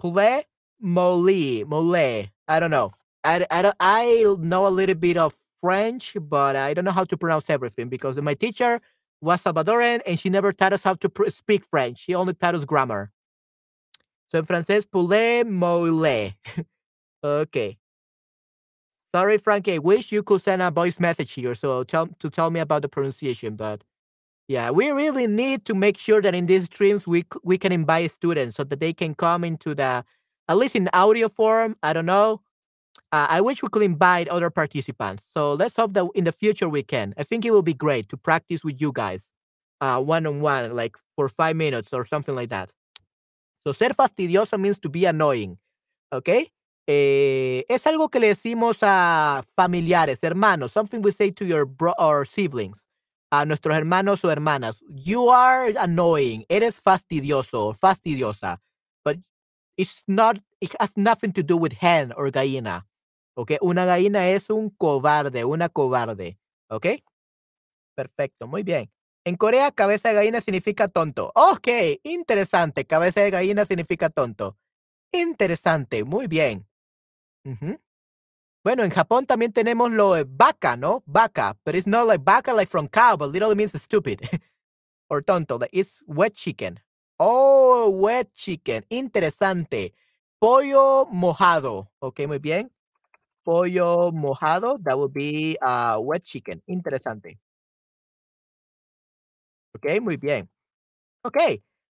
Poulet, 0.00 0.46
moli, 0.82 1.64
mole. 1.66 2.30
I 2.48 2.60
don't 2.60 2.70
know. 2.70 2.92
I, 3.24 3.46
I, 3.50 3.72
I 3.78 4.36
know 4.38 4.66
a 4.66 4.70
little 4.70 4.94
bit 4.94 5.18
of 5.18 5.36
French, 5.62 6.16
but 6.20 6.56
I 6.56 6.74
don't 6.74 6.84
know 6.86 6.92
how 6.92 7.04
to 7.04 7.16
pronounce 7.16 7.50
everything 7.50 7.88
because 7.88 8.18
my 8.20 8.34
teacher 8.34 8.80
was 9.20 9.42
Salvadoran 9.42 10.00
and 10.06 10.18
she 10.18 10.30
never 10.30 10.52
taught 10.52 10.72
us 10.72 10.82
how 10.84 10.94
to 10.94 11.10
speak 11.30 11.64
French. 11.70 11.98
She 11.98 12.14
only 12.14 12.34
taught 12.34 12.54
us 12.54 12.64
grammar. 12.64 13.12
So 14.28 14.38
in 14.38 14.46
francés, 14.46 14.90
poulet, 14.90 15.46
mole. 15.46 16.32
okay. 17.24 17.78
Sorry, 19.14 19.38
Frankie. 19.38 19.78
Wish 19.78 20.12
you 20.12 20.22
could 20.22 20.40
send 20.40 20.62
a 20.62 20.70
voice 20.70 21.00
message 21.00 21.32
here 21.32 21.54
so 21.54 21.82
tell 21.84 22.06
to 22.18 22.30
tell 22.30 22.50
me 22.50 22.60
about 22.60 22.82
the 22.82 22.88
pronunciation. 22.88 23.56
But 23.56 23.82
yeah, 24.48 24.70
we 24.70 24.90
really 24.90 25.26
need 25.26 25.64
to 25.66 25.74
make 25.74 25.98
sure 25.98 26.22
that 26.22 26.34
in 26.34 26.46
these 26.46 26.64
streams 26.64 27.06
we 27.06 27.24
we 27.42 27.58
can 27.58 27.72
invite 27.72 28.12
students 28.12 28.56
so 28.56 28.64
that 28.64 28.80
they 28.80 28.92
can 28.92 29.14
come 29.14 29.44
into 29.44 29.74
the 29.74 30.04
at 30.48 30.56
least 30.58 30.76
in 30.76 30.88
audio 30.92 31.28
form. 31.28 31.76
I 31.82 31.92
don't 31.92 32.06
know. 32.06 32.40
Uh, 33.12 33.26
I 33.28 33.40
wish 33.40 33.62
we 33.62 33.68
could 33.68 33.82
invite 33.82 34.28
other 34.28 34.50
participants. 34.50 35.24
So 35.28 35.54
let's 35.54 35.76
hope 35.76 35.92
that 35.94 36.06
in 36.14 36.24
the 36.24 36.32
future 36.32 36.68
we 36.68 36.82
can. 36.84 37.14
I 37.18 37.24
think 37.24 37.44
it 37.44 37.50
will 37.50 37.62
be 37.62 37.74
great 37.74 38.08
to 38.10 38.16
practice 38.16 38.62
with 38.64 38.80
you 38.80 38.92
guys, 38.92 39.30
uh, 39.80 40.00
one 40.00 40.26
on 40.26 40.40
one, 40.40 40.74
like 40.74 40.96
for 41.16 41.28
five 41.28 41.56
minutes 41.56 41.92
or 41.92 42.04
something 42.04 42.34
like 42.36 42.50
that. 42.50 42.70
So 43.66 43.72
ser 43.72 43.90
fastidioso 43.90 44.60
means 44.60 44.78
to 44.80 44.88
be 44.88 45.04
annoying. 45.06 45.58
Okay. 46.12 46.48
Eh, 46.86 47.64
es 47.68 47.86
algo 47.86 48.08
que 48.08 48.20
le 48.20 48.28
decimos 48.28 48.78
a 48.82 49.44
familiares, 49.54 50.18
hermanos, 50.22 50.72
something 50.72 51.00
we 51.02 51.12
say 51.12 51.30
to 51.30 51.44
your 51.44 51.64
bro 51.64 51.94
or 51.98 52.26
siblings, 52.26 52.88
a 53.30 53.44
nuestros 53.44 53.76
hermanos 53.76 54.24
o 54.24 54.30
hermanas. 54.30 54.78
You 54.88 55.30
are 55.30 55.72
annoying, 55.78 56.44
eres 56.48 56.80
fastidioso 56.80 57.68
o 57.68 57.74
fastidiosa, 57.74 58.60
but 59.04 59.18
it's 59.76 60.04
not, 60.08 60.38
it 60.60 60.74
has 60.80 60.96
nothing 60.96 61.32
to 61.34 61.42
do 61.42 61.56
with 61.56 61.74
hen 61.80 62.12
or 62.16 62.30
gallina. 62.30 62.86
Okay, 63.36 63.58
una 63.62 63.86
gallina 63.86 64.28
es 64.28 64.50
un 64.50 64.70
cobarde, 64.70 65.44
una 65.44 65.68
cobarde. 65.68 66.38
Okay, 66.68 67.04
perfecto, 67.96 68.46
muy 68.48 68.62
bien. 68.62 68.90
En 69.24 69.36
Corea, 69.36 69.70
cabeza 69.70 70.08
de 70.08 70.14
gallina 70.14 70.40
significa 70.40 70.88
tonto. 70.88 71.30
Ok, 71.34 71.68
interesante. 72.04 72.86
Cabeza 72.86 73.20
de 73.20 73.30
gallina 73.30 73.64
significa 73.66 74.08
tonto. 74.08 74.56
Interesante, 75.12 76.04
muy 76.04 76.26
bien. 76.26 76.66
Bueno, 78.62 78.84
en 78.84 78.90
Japón 78.90 79.24
también 79.26 79.52
tenemos 79.52 79.90
lo 79.90 80.14
de 80.14 80.24
vaca, 80.28 80.76
¿no? 80.76 81.02
Vaca, 81.06 81.56
but 81.64 81.74
it's 81.74 81.86
not 81.86 82.06
like 82.06 82.22
vaca 82.22 82.52
like 82.52 82.68
from 82.70 82.88
cow, 82.88 83.16
but 83.16 83.30
literally 83.32 83.54
means 83.54 83.72
stupid 83.82 84.20
or 85.08 85.22
tonto. 85.22 85.58
Like 85.58 85.70
it's 85.72 86.02
wet 86.06 86.34
chicken. 86.34 86.78
Oh, 87.18 87.90
wet 87.90 88.32
chicken. 88.34 88.84
Interesante. 88.90 89.94
Pollo 90.38 91.06
mojado. 91.06 91.90
Ok, 92.00 92.20
muy 92.26 92.38
bien. 92.38 92.70
Pollo 93.44 94.10
mojado. 94.12 94.78
That 94.84 94.98
would 94.98 95.12
be 95.14 95.56
uh, 95.62 95.98
wet 96.00 96.24
chicken. 96.24 96.62
Interesante. 96.68 97.38
Ok, 99.74 100.00
muy 100.02 100.16
bien. 100.16 100.48
Ok. 101.24 101.38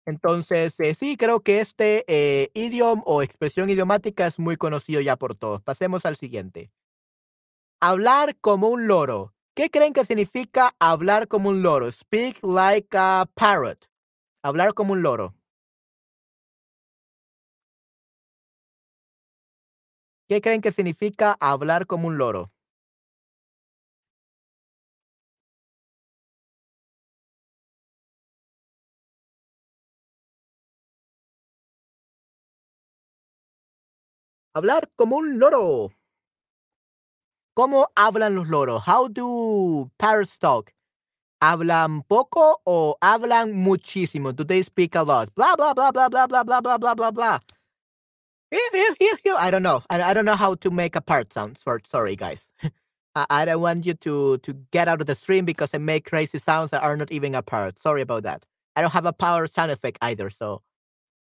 Entonces, 0.07 0.79
eh, 0.81 0.95
sí, 0.95 1.17
creo 1.17 1.41
que 1.41 1.61
este 1.61 2.05
eh, 2.09 2.51
idioma 2.55 3.03
o 3.07 3.23
expresión 3.23 3.71
idiomática 3.71 4.27
es 4.27 4.39
muy 4.39 4.57
conocido 4.57 5.01
ya 5.01 5.17
por 5.17 5.35
todos. 5.35 5.63
Pasemos 5.63 6.05
al 6.05 6.17
siguiente. 6.17 6.71
Hablar 7.81 8.37
como 8.41 8.69
un 8.69 8.89
loro. 8.89 9.33
¿Qué 9.55 9.71
creen 9.71 9.93
que 9.93 10.05
significa 10.05 10.75
hablar 10.81 11.29
como 11.29 11.51
un 11.51 11.63
loro? 11.63 11.91
Speak 11.93 12.39
like 12.43 12.89
a 12.99 13.27
parrot. 13.35 13.89
Hablar 14.43 14.75
como 14.75 14.95
un 14.95 15.03
loro. 15.03 15.35
¿Qué 20.29 20.41
creen 20.43 20.61
que 20.61 20.73
significa 20.73 21.37
hablar 21.41 21.87
como 21.87 22.09
un 22.09 22.19
loro? 22.19 22.54
Hablar 34.55 34.89
como 34.97 35.17
un 35.17 35.39
loro. 35.41 35.91
¿Cómo 37.57 37.89
hablan 37.97 38.35
los 38.35 38.49
loros? 38.49 38.83
How 38.87 39.09
do 39.09 39.91
parrots 39.97 40.39
talk? 40.39 40.73
¿Hablan 41.41 42.03
poco 42.07 42.61
o 42.65 42.97
hablan 43.01 43.53
muchísimo? 43.53 44.35
Do 44.35 44.45
they 44.45 44.63
speak 44.63 44.95
a 44.95 45.03
lot? 45.03 45.33
Blah, 45.35 45.57
blah, 45.57 45.75
blah, 45.75 45.91
blah, 45.91 46.09
blah, 46.09 46.27
blah, 46.27 46.43
blah, 46.45 46.61
blah, 46.61 46.79
blah, 46.79 46.95
blah, 46.95 47.11
blah. 47.11 47.39
I 48.53 49.51
don't 49.51 49.63
know. 49.63 49.83
I, 49.91 50.15
don't 50.15 50.25
know 50.25 50.37
how 50.37 50.55
to 50.55 50.71
make 50.71 50.95
a 50.97 51.01
part 51.01 51.33
sound. 51.33 51.59
Sorry, 51.87 52.17
guys. 52.17 52.51
I, 53.17 53.45
don't 53.45 53.61
want 53.61 53.87
you 53.87 53.95
to, 53.95 54.39
to 54.39 54.53
get 54.71 54.89
out 54.89 55.01
of 55.01 55.07
the 55.07 55.15
stream 55.15 55.45
because 55.45 55.75
I 55.75 55.79
make 55.79 56.05
crazy 56.05 56.39
sounds 56.39 56.71
that 56.71 56.83
are 56.83 56.97
not 56.97 57.11
even 57.13 57.35
a 57.35 57.43
part. 57.43 57.81
Sorry 57.81 58.03
about 58.03 58.23
that. 58.23 58.45
I 58.77 58.83
don't 58.83 58.93
have 58.93 59.07
a 59.07 59.13
power 59.13 59.47
sound 59.47 59.71
effect 59.71 59.99
either. 60.03 60.31
So, 60.31 60.63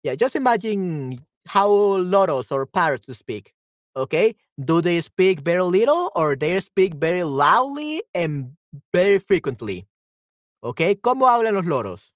yeah, 0.03 0.15
just 0.15 0.37
imagine 0.37 1.21
how 1.49 1.69
loros 1.99 2.53
or 2.53 2.67
parrots 2.67 3.07
speak. 3.17 3.53
Okay, 3.97 4.37
do 4.63 4.81
they 4.81 5.01
speak 5.01 5.41
very 5.41 5.63
little 5.63 6.13
or 6.15 6.37
they 6.37 6.61
speak 6.61 6.95
very 6.95 7.25
loudly 7.25 8.03
and 8.15 8.57
very 8.93 9.19
frequently? 9.19 9.89
Okay, 10.63 10.95
¿cómo 10.97 11.29
hablan 11.29 11.55
los 11.55 11.65
loros? 11.65 12.13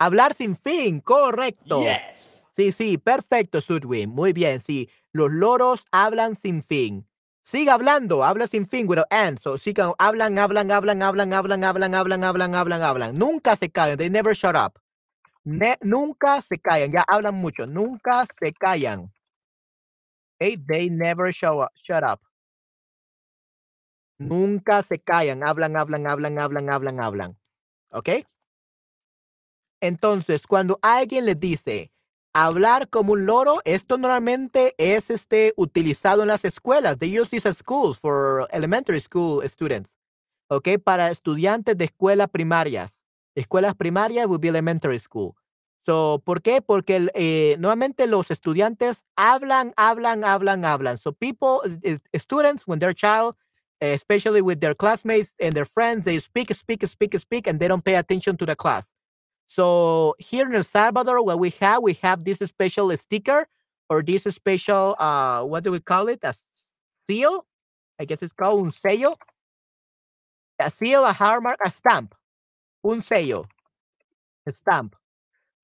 Hablar 0.00 0.34
sin 0.34 0.56
fin, 0.56 1.00
correcto. 1.00 1.82
Yes. 1.82 2.44
Sí, 2.54 2.70
sí, 2.72 2.98
perfecto, 2.98 3.60
Sudwin. 3.60 4.10
Muy 4.10 4.32
bien, 4.32 4.60
sí. 4.60 4.88
Los 5.12 5.32
loros 5.32 5.84
hablan 5.90 6.36
sin 6.36 6.62
fin. 6.62 7.06
Siga 7.42 7.74
hablando, 7.74 8.24
habla 8.24 8.46
sin 8.46 8.66
fin, 8.66 8.86
without 8.86 9.06
end. 9.10 9.38
So, 9.40 9.58
sigan, 9.58 9.94
hablan, 9.98 10.38
hablan, 10.38 10.70
hablan, 10.70 11.02
hablan, 11.02 11.32
hablan, 11.32 11.64
hablan, 11.64 11.94
hablan, 11.94 12.22
hablan, 12.22 12.54
hablan, 12.54 12.82
hablan. 12.82 13.14
Nunca 13.18 13.56
se 13.56 13.70
callan. 13.70 13.96
They 13.96 14.10
never 14.10 14.34
shut 14.34 14.54
up 14.54 14.78
nunca 15.82 16.40
se 16.42 16.58
callan, 16.58 16.92
ya 16.92 17.04
hablan 17.06 17.34
mucho, 17.34 17.66
nunca 17.66 18.26
se 18.38 18.52
callan. 18.52 19.10
Okay, 20.40 20.56
they 20.56 20.88
never 20.88 21.32
show 21.32 21.62
up, 21.62 21.72
shut 21.74 22.04
up. 22.04 22.20
Nunca 24.18 24.82
se 24.82 24.98
callan, 24.98 25.42
hablan, 25.46 25.76
hablan, 25.76 26.06
hablan, 26.06 26.38
hablan, 26.38 26.70
hablan, 26.70 27.00
hablan. 27.00 27.36
¿Ok? 27.90 28.08
Entonces, 29.80 30.46
cuando 30.46 30.78
alguien 30.82 31.24
le 31.24 31.34
dice 31.34 31.92
hablar 32.34 32.88
como 32.88 33.12
un 33.12 33.26
loro, 33.26 33.60
esto 33.64 33.96
normalmente 33.96 34.74
es 34.76 35.10
este, 35.10 35.54
utilizado 35.56 36.22
en 36.22 36.28
las 36.28 36.44
escuelas. 36.44 36.98
They 36.98 37.18
use 37.18 37.30
this 37.30 37.46
at 37.46 37.56
schools 37.56 37.98
for 37.98 38.48
elementary 38.52 39.00
school 39.00 39.48
students. 39.48 39.94
¿Ok? 40.48 40.68
Para 40.82 41.10
estudiantes 41.10 41.76
de 41.76 41.84
escuelas 41.84 42.28
primarias. 42.28 42.97
Escuelas 43.38 43.74
primarias 43.74 44.26
would 44.26 44.40
be 44.40 44.48
elementary 44.48 44.98
school. 44.98 45.36
So, 45.86 46.20
¿Por 46.24 46.42
qué? 46.42 46.60
Porque 46.60 47.08
eh, 47.14 47.56
nuevamente 47.58 48.06
los 48.06 48.30
estudiantes 48.30 49.04
hablan, 49.16 49.72
hablan, 49.76 50.22
hablan, 50.24 50.64
hablan. 50.64 50.98
So 50.98 51.12
people, 51.12 51.60
students, 52.14 52.66
when 52.66 52.78
they're 52.78 52.92
child, 52.92 53.36
especially 53.80 54.42
with 54.42 54.60
their 54.60 54.74
classmates 54.74 55.34
and 55.40 55.54
their 55.54 55.64
friends, 55.64 56.04
they 56.04 56.18
speak, 56.18 56.52
speak, 56.54 56.86
speak, 56.86 57.18
speak, 57.18 57.46
and 57.46 57.58
they 57.60 57.68
don't 57.68 57.84
pay 57.84 57.94
attention 57.94 58.36
to 58.36 58.44
the 58.44 58.56
class. 58.56 58.92
So 59.46 60.14
here 60.18 60.46
in 60.46 60.54
El 60.54 60.64
Salvador, 60.64 61.24
what 61.24 61.38
we 61.38 61.50
have, 61.60 61.82
we 61.82 61.94
have 62.02 62.24
this 62.24 62.38
special 62.40 62.94
sticker 62.96 63.46
or 63.88 64.02
this 64.02 64.24
special, 64.24 64.94
uh, 64.98 65.42
what 65.44 65.64
do 65.64 65.72
we 65.72 65.80
call 65.80 66.08
it? 66.08 66.20
A 66.22 66.34
seal? 67.08 67.46
I 67.98 68.04
guess 68.04 68.22
it's 68.22 68.34
called 68.34 68.66
un 68.66 68.72
sello. 68.72 69.16
A 70.58 70.70
seal, 70.70 71.04
a 71.04 71.12
hallmark, 71.12 71.58
a 71.64 71.70
stamp. 71.70 72.14
Un 72.84 73.02
sello. 73.02 73.46
A 74.46 74.52
stamp. 74.52 74.96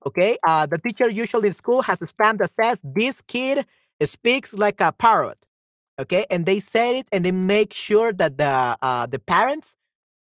Okay. 0.07 0.37
Uh, 0.47 0.67
the 0.67 0.79
teacher 0.79 1.09
usually 1.09 1.49
in 1.49 1.55
school 1.55 1.83
has 1.83 2.01
a 2.03 2.07
stamp 2.07 2.41
that 2.41 2.51
says 2.51 2.81
this 2.85 3.23
kid 3.27 3.67
speaks 4.03 4.53
like 4.53 4.81
a 4.81 4.93
parrot. 4.93 5.39
Okay. 5.99 6.27
And 6.31 6.45
they 6.45 6.61
say 6.61 6.99
it 6.99 7.09
and 7.13 7.25
they 7.25 7.33
make 7.33 7.73
sure 7.73 8.13
that 8.13 8.39
the 8.39 8.77
uh, 8.83 9.07
the 9.07 9.19
parents 9.19 9.75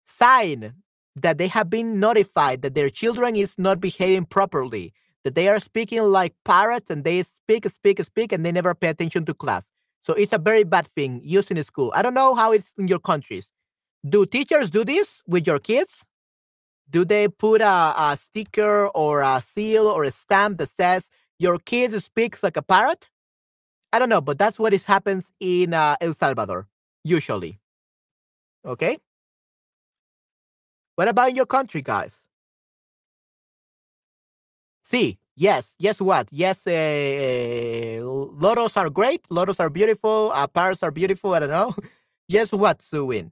sign 0.05 0.75
that 1.17 1.39
they 1.39 1.49
have 1.49 1.71
been 1.71 1.99
notified 1.99 2.63
that 2.63 2.75
their 2.75 2.89
children 2.91 3.37
is 3.37 3.59
not 3.59 3.81
behaving 3.81 4.25
properly, 4.27 4.93
that 5.25 5.35
they 5.35 5.49
are 5.49 5.61
speaking 5.61 6.03
like 6.03 6.35
parrots 6.45 6.91
and 6.91 7.05
they 7.05 7.23
speak, 7.23 7.69
speak, 7.69 8.03
speak, 8.03 8.33
and 8.33 8.45
they 8.45 8.53
never 8.53 8.75
pay 8.75 8.89
attention 8.89 9.25
to 9.25 9.35
class. 9.35 9.69
So 10.03 10.15
it's 10.15 10.33
a 10.33 10.39
very 10.39 10.65
bad 10.65 10.89
thing 10.97 11.21
used 11.23 11.51
in 11.51 11.63
school. 11.63 11.93
I 11.95 12.03
don't 12.03 12.15
know 12.15 12.35
how 12.35 12.53
it's 12.53 12.73
in 12.79 12.89
your 12.89 13.01
countries. 13.01 13.51
Do 14.09 14.25
teachers 14.25 14.71
do 14.71 14.85
this 14.85 15.23
with 15.27 15.47
your 15.47 15.59
kids? 15.59 16.05
Do 16.91 17.05
they 17.05 17.29
put 17.29 17.61
a, 17.61 17.95
a 17.97 18.17
sticker 18.19 18.89
or 18.89 19.23
a 19.23 19.41
seal 19.41 19.87
or 19.87 20.05
a 20.05 20.11
stamp 20.11 20.59
that 20.59 20.69
says 20.69 21.09
your 21.39 21.59
kid 21.59 22.01
speaks 22.03 22.43
like 22.43 22.57
a 22.57 22.63
parrot? 22.63 23.09
I 23.93 23.99
don't 23.99 24.09
know, 24.09 24.21
but 24.21 24.39
that's 24.39 24.59
what 24.59 24.73
is 24.73 24.85
happens 24.85 25.33
in 25.41 25.75
uh, 25.75 25.97
El 26.01 26.15
Salvador 26.15 26.69
usually. 27.05 27.59
Okay. 28.65 28.99
What 30.97 31.09
about 31.09 31.35
your 31.35 31.47
country, 31.47 31.83
guys? 31.83 32.27
See, 34.83 35.19
yes, 35.37 35.75
yes, 35.79 36.01
what? 36.01 36.29
Yes, 36.31 36.67
uh, 36.67 38.01
lotos 38.03 38.77
are 38.77 38.91
great. 38.91 39.25
Lotos 39.31 39.61
are 39.61 39.71
beautiful. 39.71 40.31
Uh, 40.35 40.47
parrots 40.47 40.83
are 40.83 40.91
beautiful. 40.91 41.33
I 41.35 41.41
don't 41.41 41.49
know. 41.51 41.75
yes, 42.29 42.53
what, 42.53 42.79
Suwin? 42.81 43.31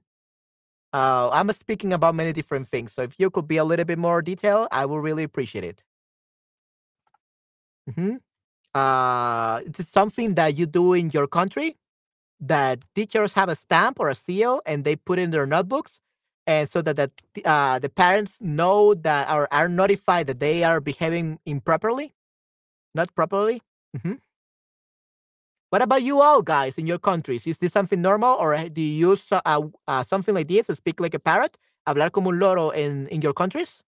Uh, 0.91 1.29
I'm 1.31 1.51
speaking 1.51 1.93
about 1.93 2.15
many 2.15 2.33
different 2.33 2.69
things. 2.69 2.93
So 2.93 3.03
if 3.03 3.15
you 3.19 3.29
could 3.29 3.47
be 3.47 3.57
a 3.57 3.63
little 3.63 3.85
bit 3.85 3.99
more 3.99 4.21
detailed, 4.21 4.67
I 4.71 4.85
would 4.85 5.03
really 5.03 5.23
appreciate 5.23 5.63
it. 5.63 5.83
Mm-hmm. 7.89 8.15
Uh, 8.73 9.61
it's 9.65 9.87
something 9.87 10.35
that 10.35 10.57
you 10.57 10.65
do 10.65 10.93
in 10.93 11.09
your 11.09 11.27
country 11.27 11.77
that 12.39 12.79
teachers 12.95 13.33
have 13.33 13.49
a 13.49 13.55
stamp 13.55 13.99
or 13.99 14.09
a 14.09 14.15
seal 14.15 14.61
and 14.65 14.83
they 14.83 14.95
put 14.95 15.19
in 15.19 15.31
their 15.31 15.45
notebooks 15.45 15.99
and 16.47 16.69
so 16.69 16.81
that 16.81 16.95
the, 16.95 17.11
uh, 17.45 17.79
the 17.79 17.89
parents 17.89 18.39
know 18.41 18.93
that 18.93 19.27
are, 19.27 19.47
are 19.51 19.67
notified 19.67 20.27
that 20.27 20.39
they 20.39 20.63
are 20.63 20.79
behaving 20.79 21.39
improperly 21.45 22.13
not 22.95 23.13
properly 23.13 23.61
mm-hmm. 23.97 24.13
What 25.69 25.81
about 25.83 26.01
you 26.01 26.19
all 26.21 26.41
guys 26.41 26.77
in 26.77 26.87
your 26.87 26.97
countries 26.97 27.45
is 27.45 27.59
this 27.59 27.71
something 27.73 28.01
normal 28.01 28.35
or 28.39 28.57
do 28.69 28.81
you 28.81 29.09
use 29.11 29.21
uh, 29.31 29.61
uh, 29.87 30.03
something 30.03 30.33
like 30.33 30.47
this 30.47 30.67
to 30.67 30.75
speak 30.75 30.99
like 30.99 31.13
a 31.13 31.19
parrot 31.19 31.57
hablar 31.87 32.11
como 32.11 32.31
un 32.31 32.39
loro 32.39 32.71
in, 32.71 33.07
in 33.09 33.21
your 33.21 33.33
countries 33.33 33.83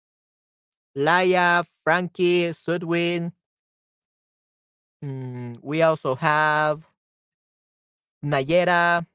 Laia, 0.97 1.65
Frankie, 1.85 2.53
Sudwin. 2.53 3.33
Mm, 5.05 5.59
we 5.63 5.83
also 5.83 6.15
have 6.17 6.87
Nayera. 8.25 9.07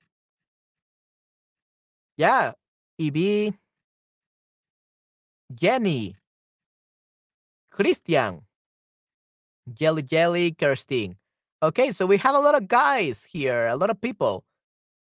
Yeah, 2.18 2.54
Ibi. 2.98 3.54
Jenny. 5.54 6.16
Christian. 7.70 8.42
Jelly 9.74 10.04
Jelly, 10.04 10.52
Kirstin. 10.54 11.18
Okay, 11.64 11.92
so 11.92 12.06
we 12.06 12.18
have 12.18 12.36
a 12.36 12.40
lot 12.40 12.56
of 12.56 12.68
guys 12.68 13.24
here, 13.24 13.68
a 13.68 13.76
lot 13.76 13.90
of 13.90 14.00
people. 14.02 14.44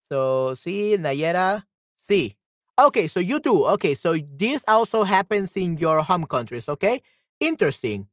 So, 0.10 0.56
see, 0.56 0.96
Nayera, 0.98 1.64
see. 1.96 2.36
Okay, 2.80 3.08
so 3.08 3.20
you 3.20 3.40
do. 3.40 3.66
Okay, 3.66 3.96
so 3.96 4.16
this 4.38 4.64
also 4.68 5.04
happens 5.04 5.56
in 5.58 5.78
your 5.78 6.02
home 6.02 6.26
countries. 6.26 6.68
Okay, 6.70 7.02
interesting. 7.40 8.08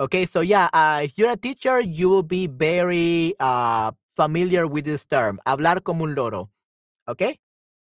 Okay, 0.00 0.26
so 0.26 0.40
yeah, 0.40 0.68
uh, 0.72 1.00
if 1.04 1.16
you're 1.18 1.30
a 1.30 1.36
teacher, 1.36 1.80
you 1.80 2.08
will 2.08 2.22
be 2.22 2.46
very 2.46 3.34
uh, 3.40 3.92
familiar 4.14 4.66
with 4.66 4.84
this 4.84 5.04
term, 5.06 5.40
hablar 5.46 5.82
como 5.82 6.04
un 6.04 6.14
loro. 6.14 6.50
Okay? 7.08 7.36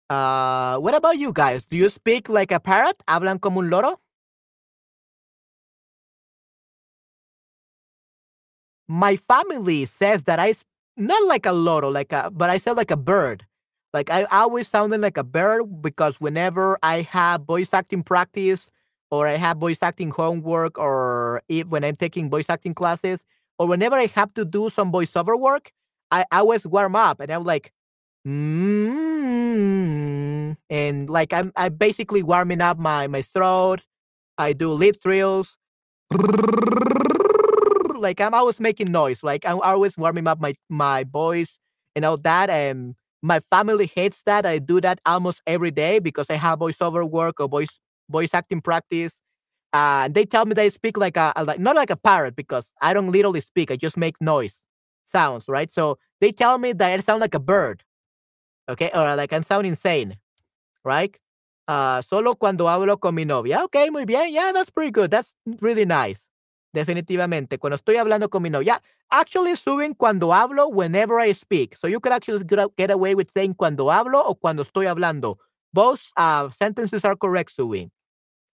Uh, 0.09 0.77
what 0.79 0.95
about 0.95 1.17
you 1.17 1.33
guys? 1.33 1.65
Do 1.65 1.77
you 1.77 1.89
speak 1.89 2.29
like 2.29 2.51
a 2.51 2.59
parrot? 2.59 2.95
¿Hablan 3.07 3.41
como 3.41 3.59
un 3.59 3.69
loro? 3.69 3.99
My 8.88 9.17
family 9.17 9.86
says 9.86 10.23
that 10.26 10.39
I 10.39 10.56
not 10.97 11.28
like 11.28 11.45
a 11.45 11.52
loro, 11.52 11.89
like 11.89 12.12
a 12.13 12.32
but 12.32 12.50
I 12.50 12.58
sound 12.58 12.78
like 12.78 12.91
a 12.91 12.97
bird. 12.97 13.45
Like 13.93 14.10
I 14.10 14.23
always 14.26 14.67
sounded 14.67 15.02
like 15.02 15.17
a 15.17 15.23
bird 15.23 15.82
because 15.82 16.19
whenever 16.21 16.78
I 16.84 17.02
have 17.04 17.43
voice 17.43 17.73
acting 17.73 18.04
practice 18.04 18.69
or 19.12 19.28
I 19.28 19.36
have 19.36 19.58
voice 19.58 19.82
acting 19.82 20.12
homework 20.12 20.78
or 20.78 21.41
if, 21.50 21.67
when 21.67 21.84
I'm 21.84 21.95
taking 21.95 22.30
voice 22.30 22.50
acting 22.50 22.73
classes 22.73 23.19
or 23.60 23.67
whenever 23.67 23.95
I 23.95 24.08
have 24.08 24.34
to 24.36 24.45
do 24.45 24.69
some 24.69 24.91
voiceover 24.91 25.39
work, 25.39 25.71
I, 26.12 26.26
I 26.32 26.39
always 26.39 26.65
warm 26.67 26.95
up 26.95 27.19
and 27.19 27.32
I'm 27.32 27.43
like, 27.43 27.71
mm, 28.28 29.47
and 30.69 31.10
like 31.10 31.34
I'm 31.34 31.52
I 31.56 31.69
basically 31.69 32.23
warming 32.23 32.62
up 32.62 32.78
my 32.80 33.08
my 33.08 33.21
throat. 33.21 33.82
I 34.38 34.54
do 34.54 34.71
lip 34.71 34.97
Like 37.99 38.21
I'm 38.21 38.33
always 38.33 38.60
making 38.60 38.91
noise. 38.91 39.23
Like 39.23 39.45
I'm 39.45 39.60
always 39.62 39.97
warming 39.97 40.27
up 40.27 40.39
my 40.39 40.53
my 40.69 41.03
voice 41.03 41.60
and 41.95 42.05
all 42.05 42.17
that. 42.17 42.49
And 42.49 42.95
my 43.21 43.39
family 43.51 43.88
hates 43.88 44.23
that. 44.23 44.45
I 44.45 44.60
do 44.60 44.81
that 44.81 44.99
almost 45.05 45.41
every 45.47 45.71
day 45.71 45.99
because 45.99 46.29
I 46.29 46.36
have 46.36 46.60
voiceover 46.60 47.10
work 47.10 47.39
or 47.39 47.47
voice 47.47 47.79
voice 48.10 48.33
acting 48.33 48.62
practice. 48.62 49.21
Uh, 49.73 50.03
and 50.05 50.15
they 50.15 50.25
tell 50.25 50.45
me 50.45 50.53
they 50.53 50.69
speak 50.69 50.97
like 50.97 51.17
a, 51.17 51.33
a 51.36 51.43
like 51.43 51.60
not 51.60 51.75
like 51.75 51.89
a 51.91 51.97
parrot 51.97 52.36
because 52.36 52.73
I 52.81 52.93
don't 52.93 53.12
literally 53.12 53.41
speak. 53.41 53.71
I 53.71 53.75
just 53.75 53.97
make 53.97 54.19
noise 54.21 54.63
sounds, 55.05 55.45
right? 55.47 55.71
So 55.71 55.97
they 56.21 56.31
tell 56.31 56.57
me 56.57 56.73
that 56.73 56.93
I 56.93 56.97
sound 57.03 57.21
like 57.21 57.36
a 57.36 57.39
bird, 57.39 57.83
okay, 58.69 58.91
or 58.93 59.15
like 59.15 59.33
I 59.33 59.41
sound 59.41 59.67
insane, 59.67 60.17
right? 60.86 61.15
Uh, 61.67 62.01
solo 62.03 62.36
cuando 62.36 62.67
hablo 62.67 62.99
con 62.99 63.15
mi 63.15 63.25
novia. 63.25 63.63
Okay, 63.65 63.89
muy 63.91 64.05
bien. 64.05 64.31
Yeah, 64.33 64.51
that's 64.53 64.71
pretty 64.71 64.91
good. 64.91 65.12
That's 65.12 65.33
really 65.62 65.86
nice. 65.86 66.26
Definitivamente. 66.77 67.57
Cuando 67.57 67.75
estoy 67.75 67.95
hablando 67.95 68.29
con 68.29 68.43
mi 68.43 68.51
novia. 68.51 68.79
Actually, 69.09 69.55
suben 69.55 69.95
cuando 69.95 70.31
hablo 70.31 70.67
whenever 70.67 71.19
I 71.19 71.33
speak. 71.33 71.75
So 71.75 71.87
you 71.87 71.99
could 71.99 72.13
actually 72.13 72.43
get 72.77 72.91
away 72.91 73.15
with 73.15 73.31
saying 73.31 73.55
cuando 73.55 73.89
hablo 73.89 74.21
o 74.23 74.35
cuando 74.35 74.61
estoy 74.61 74.85
hablando. 74.85 75.39
Both 75.73 76.11
uh, 76.17 76.51
sentences 76.51 77.03
are 77.03 77.15
correct, 77.15 77.51
Suwin. 77.57 77.89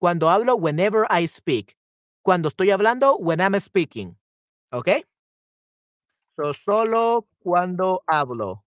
Cuando 0.02 0.30
hablo, 0.30 0.56
whenever 0.60 1.06
I 1.12 1.28
speak. 1.28 1.76
Cuando 2.24 2.50
estoy 2.50 2.72
hablando, 2.72 3.20
when 3.20 3.40
I'm 3.40 3.60
speaking. 3.60 4.16
Okay? 4.74 5.04
So 6.36 6.54
solo 6.54 7.28
cuando 7.44 8.02
hablo. 8.10 8.64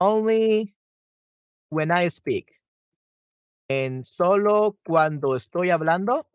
Only 0.00 0.74
when 1.70 1.92
I 1.92 2.08
speak. 2.08 2.50
And 3.68 4.04
solo 4.04 4.76
cuando 4.84 5.36
estoy 5.36 5.70
hablando. 5.70 6.26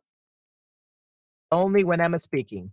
Only 1.51 1.83
when 1.83 2.01
I'm 2.01 2.17
speaking. 2.19 2.71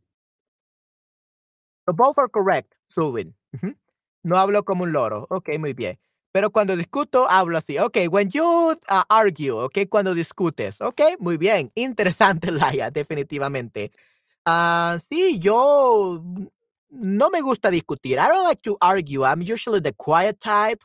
So 1.89 1.93
both 1.95 2.19
are 2.19 2.29
correct, 2.29 2.75
Subin. 2.95 3.35
No 4.25 4.37
hablo 4.39 4.65
como 4.65 4.85
un 4.85 4.93
loro. 4.93 5.27
Ok, 5.31 5.51
muy 5.59 5.73
bien. 5.73 5.99
Pero 6.33 6.51
cuando 6.51 6.77
discuto, 6.77 7.29
hablo 7.31 7.57
así. 7.59 7.79
Ok, 7.79 7.97
when 8.11 8.29
you 8.29 8.45
uh, 8.91 9.03
argue, 9.09 9.53
ok, 9.53 9.89
cuando 9.89 10.15
discutes. 10.15 10.81
Ok, 10.81 11.01
muy 11.21 11.37
bien. 11.39 11.71
Interesante, 11.77 12.51
Laia, 12.53 12.91
definitivamente. 12.91 13.93
Ah, 14.44 14.98
sí, 15.09 15.38
yo 15.38 16.23
no 16.90 17.31
me 17.31 17.40
gusta 17.40 17.71
discutir. 17.71 18.19
I 18.19 18.29
don't 18.29 18.44
like 18.44 18.63
to 18.63 18.77
argue. 18.81 19.25
I'm 19.25 19.42
usually 19.42 19.81
the 19.81 19.92
quiet 19.92 20.40
type. 20.40 20.83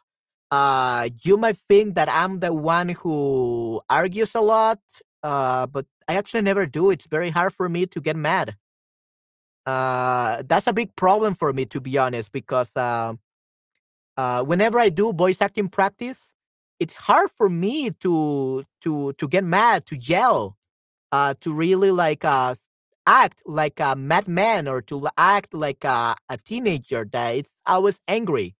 Uh, 0.51 1.09
you 1.24 1.38
might 1.38 1.57
think 1.68 1.95
that 1.95 2.09
I'm 2.09 2.39
the 2.39 2.53
one 2.53 2.89
who 2.89 3.82
argues 3.89 4.36
a 4.36 4.41
lot, 4.41 4.80
uh, 5.24 5.67
but 5.67 5.86
I 6.07 6.15
actually 6.15 6.41
never 6.41 6.65
do. 6.65 6.91
It's 6.91 7.07
very 7.07 7.30
hard 7.30 7.53
for 7.53 7.69
me 7.69 7.86
to 7.88 8.01
get 8.01 8.15
mad. 8.15 8.55
Uh, 9.65 10.41
that's 10.47 10.67
a 10.67 10.74
big 10.74 10.95
problem 10.95 11.36
for 11.36 11.53
me, 11.53 11.65
to 11.67 11.80
be 11.80 11.97
honest, 11.97 12.32
because 12.32 12.76
uh, 12.76 13.13
uh, 14.17 14.43
whenever 14.43 14.80
I 14.80 14.89
do 14.89 15.13
voice 15.13 15.41
acting 15.41 15.69
practice, 15.69 16.34
it's 16.80 16.93
hard 16.93 17.30
for 17.38 17.49
me 17.49 17.91
to 18.01 18.65
to 18.82 19.13
to 19.13 19.28
get 19.28 19.43
mad, 19.43 19.86
to 19.88 19.97
yell, 19.97 20.57
uh, 21.11 21.36
to 21.41 21.53
really 21.53 21.91
like 21.91 22.26
uh, 22.26 22.55
act 23.07 23.41
like 23.45 23.80
a 23.80 23.95
madman 23.95 24.67
or 24.67 24.82
to 24.84 25.07
act 25.17 25.53
like 25.53 25.84
a, 25.84 26.15
a 26.30 26.38
teenager 26.38 27.05
that 27.11 27.36
is 27.36 27.49
always 27.65 28.01
angry. 28.07 28.55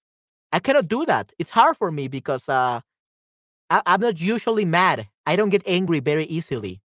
I 0.54 0.60
cannot 0.60 0.88
do 0.88 1.06
that. 1.06 1.34
It's 1.40 1.52
hard 1.52 1.78
for 1.78 1.92
me 1.92 2.08
because 2.08 2.50
uh, 2.50 2.82
I, 3.70 3.82
I'm 3.86 4.02
not 4.02 4.20
usually 4.22 4.66
mad. 4.66 5.08
I 5.26 5.36
don't 5.36 5.50
get 5.50 5.64
angry 5.68 6.00
very 6.00 6.26
easily. 6.26 6.82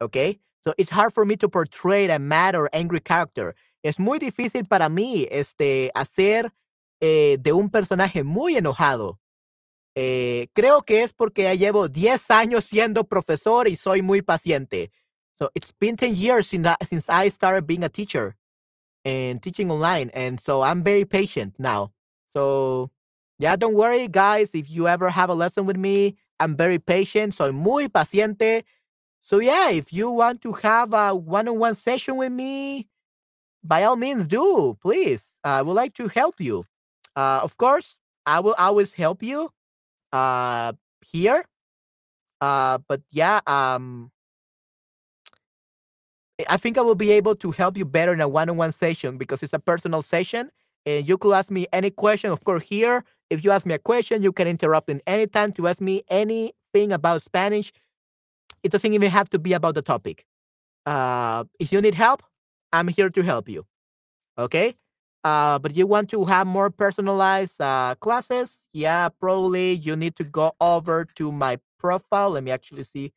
Okay? 0.00 0.38
So 0.62 0.74
it's 0.78 0.90
hard 0.90 1.12
for 1.12 1.24
me 1.24 1.36
to 1.36 1.48
portray 1.48 2.08
a 2.10 2.18
mad 2.18 2.54
or 2.54 2.68
angry 2.72 3.00
character. 3.00 3.54
Es 3.82 3.98
muy 3.98 4.18
difícil 4.18 4.68
para 4.68 4.88
mí 4.88 5.26
este, 5.30 5.90
hacer 5.94 6.50
eh, 7.00 7.38
de 7.40 7.52
un 7.52 7.70
personaje 7.70 8.24
muy 8.24 8.56
enojado. 8.56 9.18
Eh, 9.96 10.48
creo 10.54 10.82
que 10.82 11.02
es 11.02 11.12
porque 11.12 11.42
ya 11.42 11.54
llevo 11.54 11.88
10 11.88 12.30
años 12.30 12.64
siendo 12.64 13.04
profesor 13.04 13.68
y 13.68 13.76
soy 13.76 14.02
muy 14.02 14.22
paciente. 14.22 14.90
So 15.38 15.50
it's 15.54 15.72
been 15.80 15.96
10 15.96 16.16
years 16.16 16.46
since 16.46 16.68
since 16.86 17.08
I 17.08 17.30
started 17.30 17.66
being 17.66 17.82
a 17.82 17.88
teacher 17.88 18.36
and 19.04 19.40
teaching 19.40 19.70
online. 19.70 20.10
And 20.14 20.38
so 20.38 20.62
I'm 20.62 20.82
very 20.82 21.06
patient 21.06 21.54
now. 21.58 21.92
So 22.32 22.90
yeah, 23.38 23.56
don't 23.56 23.74
worry, 23.74 24.06
guys. 24.06 24.54
If 24.54 24.68
you 24.70 24.86
ever 24.86 25.08
have 25.08 25.30
a 25.30 25.34
lesson 25.34 25.64
with 25.64 25.78
me, 25.78 26.16
I'm 26.40 26.56
very 26.56 26.78
patient. 26.78 27.34
So 27.34 27.52
muy 27.52 27.88
paciente. 27.88 28.64
So 29.22 29.38
yeah, 29.38 29.70
if 29.70 29.92
you 29.92 30.10
want 30.10 30.40
to 30.42 30.52
have 30.54 30.94
a 30.94 31.14
one-on-one 31.14 31.74
session 31.74 32.16
with 32.16 32.32
me, 32.32 32.88
by 33.62 33.84
all 33.84 33.96
means 33.96 34.26
do, 34.26 34.76
please. 34.80 35.38
I 35.44 35.62
would 35.62 35.74
like 35.74 35.94
to 35.94 36.08
help 36.08 36.40
you. 36.40 36.64
Uh, 37.14 37.40
of 37.42 37.56
course, 37.58 37.96
I 38.24 38.40
will 38.40 38.54
always 38.58 38.94
help 38.94 39.22
you 39.22 39.50
uh, 40.12 40.72
here. 41.02 41.44
Uh, 42.40 42.78
but 42.88 43.02
yeah, 43.12 43.40
um, 43.46 44.10
I 46.48 46.56
think 46.56 46.78
I 46.78 46.80
will 46.80 46.94
be 46.94 47.12
able 47.12 47.34
to 47.36 47.50
help 47.50 47.76
you 47.76 47.84
better 47.84 48.14
in 48.14 48.20
a 48.22 48.28
one-on-one 48.28 48.72
session 48.72 49.18
because 49.18 49.42
it's 49.42 49.52
a 49.52 49.58
personal 49.58 50.00
session 50.00 50.50
and 50.86 51.06
you 51.06 51.18
could 51.18 51.34
ask 51.34 51.50
me 51.50 51.66
any 51.72 51.90
question. 51.90 52.30
Of 52.30 52.44
course, 52.44 52.64
here, 52.64 53.04
if 53.30 53.44
you 53.44 53.52
ask 53.52 53.64
me 53.64 53.74
a 53.74 53.78
question, 53.78 54.22
you 54.22 54.32
can 54.32 54.48
interrupt 54.48 54.90
in 54.90 55.00
any 55.06 55.26
time 55.26 55.52
to 55.52 55.68
ask 55.68 55.80
me 55.80 56.02
anything 56.10 56.92
about 56.92 57.22
Spanish. 57.22 57.72
It 58.62 58.72
doesn't 58.72 58.92
even 58.92 59.10
have 59.10 59.30
to 59.30 59.38
be 59.38 59.52
about 59.52 59.74
the 59.76 59.82
topic. 59.82 60.26
Uh, 60.84 61.44
if 61.58 61.72
you 61.72 61.80
need 61.80 61.94
help, 61.94 62.22
I'm 62.72 62.88
here 62.88 63.08
to 63.08 63.22
help 63.22 63.48
you. 63.48 63.64
Okay. 64.36 64.74
Uh, 65.22 65.58
but 65.58 65.76
you 65.76 65.86
want 65.86 66.08
to 66.10 66.24
have 66.24 66.46
more 66.46 66.70
personalized 66.70 67.60
uh, 67.60 67.94
classes? 68.00 68.66
Yeah, 68.72 69.08
probably 69.08 69.74
you 69.74 69.94
need 69.94 70.16
to 70.16 70.24
go 70.24 70.52
over 70.60 71.06
to 71.16 71.30
my 71.30 71.58
profile. 71.78 72.30
Let 72.30 72.44
me 72.44 72.50
actually 72.50 72.84
see. 72.84 73.12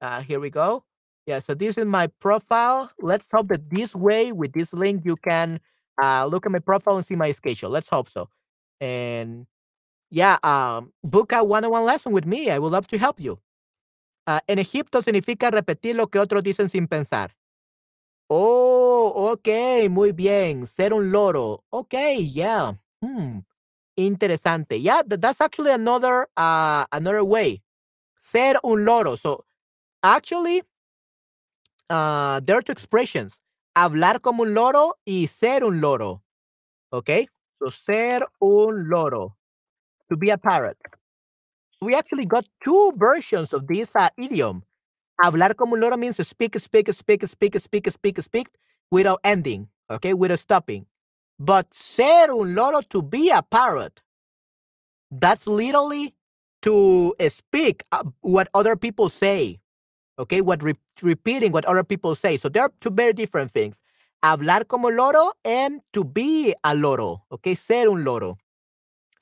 Uh, 0.00 0.22
here 0.22 0.40
we 0.40 0.50
go. 0.50 0.84
Yeah, 1.26 1.38
so 1.38 1.54
this 1.54 1.78
is 1.78 1.84
my 1.84 2.08
profile. 2.20 2.90
Let's 3.00 3.30
hope 3.30 3.48
that 3.48 3.70
this 3.70 3.94
way, 3.94 4.32
with 4.32 4.52
this 4.52 4.72
link, 4.72 5.04
you 5.04 5.16
can 5.16 5.60
uh, 6.02 6.26
look 6.26 6.44
at 6.44 6.52
my 6.52 6.58
profile 6.58 6.96
and 6.96 7.06
see 7.06 7.16
my 7.16 7.32
schedule. 7.32 7.70
Let's 7.70 7.88
hope 7.88 8.10
so. 8.10 8.28
And 8.80 9.46
yeah, 10.10 10.38
um, 10.42 10.92
book 11.02 11.32
a 11.32 11.42
one-on-one 11.42 11.84
lesson 11.84 12.12
with 12.12 12.26
me. 12.26 12.50
I 12.50 12.58
would 12.58 12.72
love 12.72 12.86
to 12.88 12.98
help 12.98 13.20
you. 13.20 13.38
Uh, 14.26 14.40
en 14.48 14.58
Egipto 14.58 15.02
significa 15.02 15.50
repetir 15.50 15.94
lo 15.96 16.06
que 16.06 16.18
otros 16.18 16.42
dicen 16.42 16.68
sin 16.70 16.86
pensar. 16.88 17.30
Oh, 18.28 19.12
ok, 19.32 19.88
muy 19.90 20.12
bien. 20.12 20.66
Ser 20.66 20.92
un 20.94 21.12
loro. 21.12 21.62
Okay, 21.70 22.22
yeah. 22.24 22.72
Hmm. 23.02 23.40
Interesante. 23.96 24.80
Yeah, 24.80 25.02
that's 25.06 25.40
actually 25.40 25.70
another 25.70 26.26
uh, 26.36 26.84
another 26.90 27.22
way. 27.22 27.62
Ser 28.20 28.54
un 28.64 28.84
loro. 28.84 29.14
So 29.16 29.44
actually, 30.02 30.62
uh, 31.90 32.40
there 32.40 32.56
are 32.56 32.62
two 32.62 32.72
expressions. 32.72 33.38
Hablar 33.76 34.20
como 34.20 34.44
un 34.44 34.54
loro 34.54 34.94
y 35.06 35.26
ser 35.26 35.64
un 35.64 35.80
loro. 35.80 36.22
Okay? 36.92 37.28
So 37.64 37.70
ser 37.70 38.20
un 38.42 38.90
loro. 38.90 39.36
To 40.10 40.16
be 40.18 40.30
a 40.30 40.38
parrot. 40.38 40.78
We 41.82 41.94
actually 41.94 42.26
got 42.26 42.46
two 42.64 42.92
versions 42.96 43.52
of 43.52 43.66
this 43.68 43.96
uh, 43.96 44.10
idiom. 44.18 44.64
Hablar 45.22 45.54
como 45.56 45.74
un 45.76 45.80
loro 45.82 45.96
means 45.96 46.16
to 46.16 46.24
speak, 46.24 46.58
speak, 46.58 46.92
speak, 46.92 47.24
speak, 47.26 47.58
speak, 47.58 47.90
speak, 47.90 48.20
speak 48.22 48.48
without 48.90 49.20
ending, 49.24 49.68
okay, 49.90 50.14
without 50.14 50.40
stopping. 50.40 50.86
But 51.40 51.72
ser 51.74 52.30
un 52.32 52.54
loro 52.54 52.82
to 52.90 53.02
be 53.02 53.30
a 53.30 53.42
parrot, 53.42 54.02
that's 55.10 55.46
literally 55.46 56.14
to 56.62 57.14
speak 57.28 57.84
uh, 57.92 58.04
what 58.22 58.48
other 58.54 58.76
people 58.76 59.08
say, 59.10 59.60
okay, 60.18 60.40
what 60.42 60.62
re 60.62 60.74
repeating 61.02 61.52
what 61.52 61.64
other 61.66 61.84
people 61.84 62.14
say. 62.16 62.36
So 62.38 62.48
there 62.48 62.64
are 62.64 62.72
two 62.80 62.90
very 62.90 63.12
different 63.14 63.52
things. 63.52 63.80
Hablar 64.24 64.66
como 64.66 64.90
loro 64.90 65.34
and 65.44 65.82
to 65.92 66.04
be 66.04 66.54
a 66.64 66.74
loro, 66.74 67.24
okay, 67.30 67.56
ser 67.56 67.88
un 67.90 68.04
loro. 68.04 68.38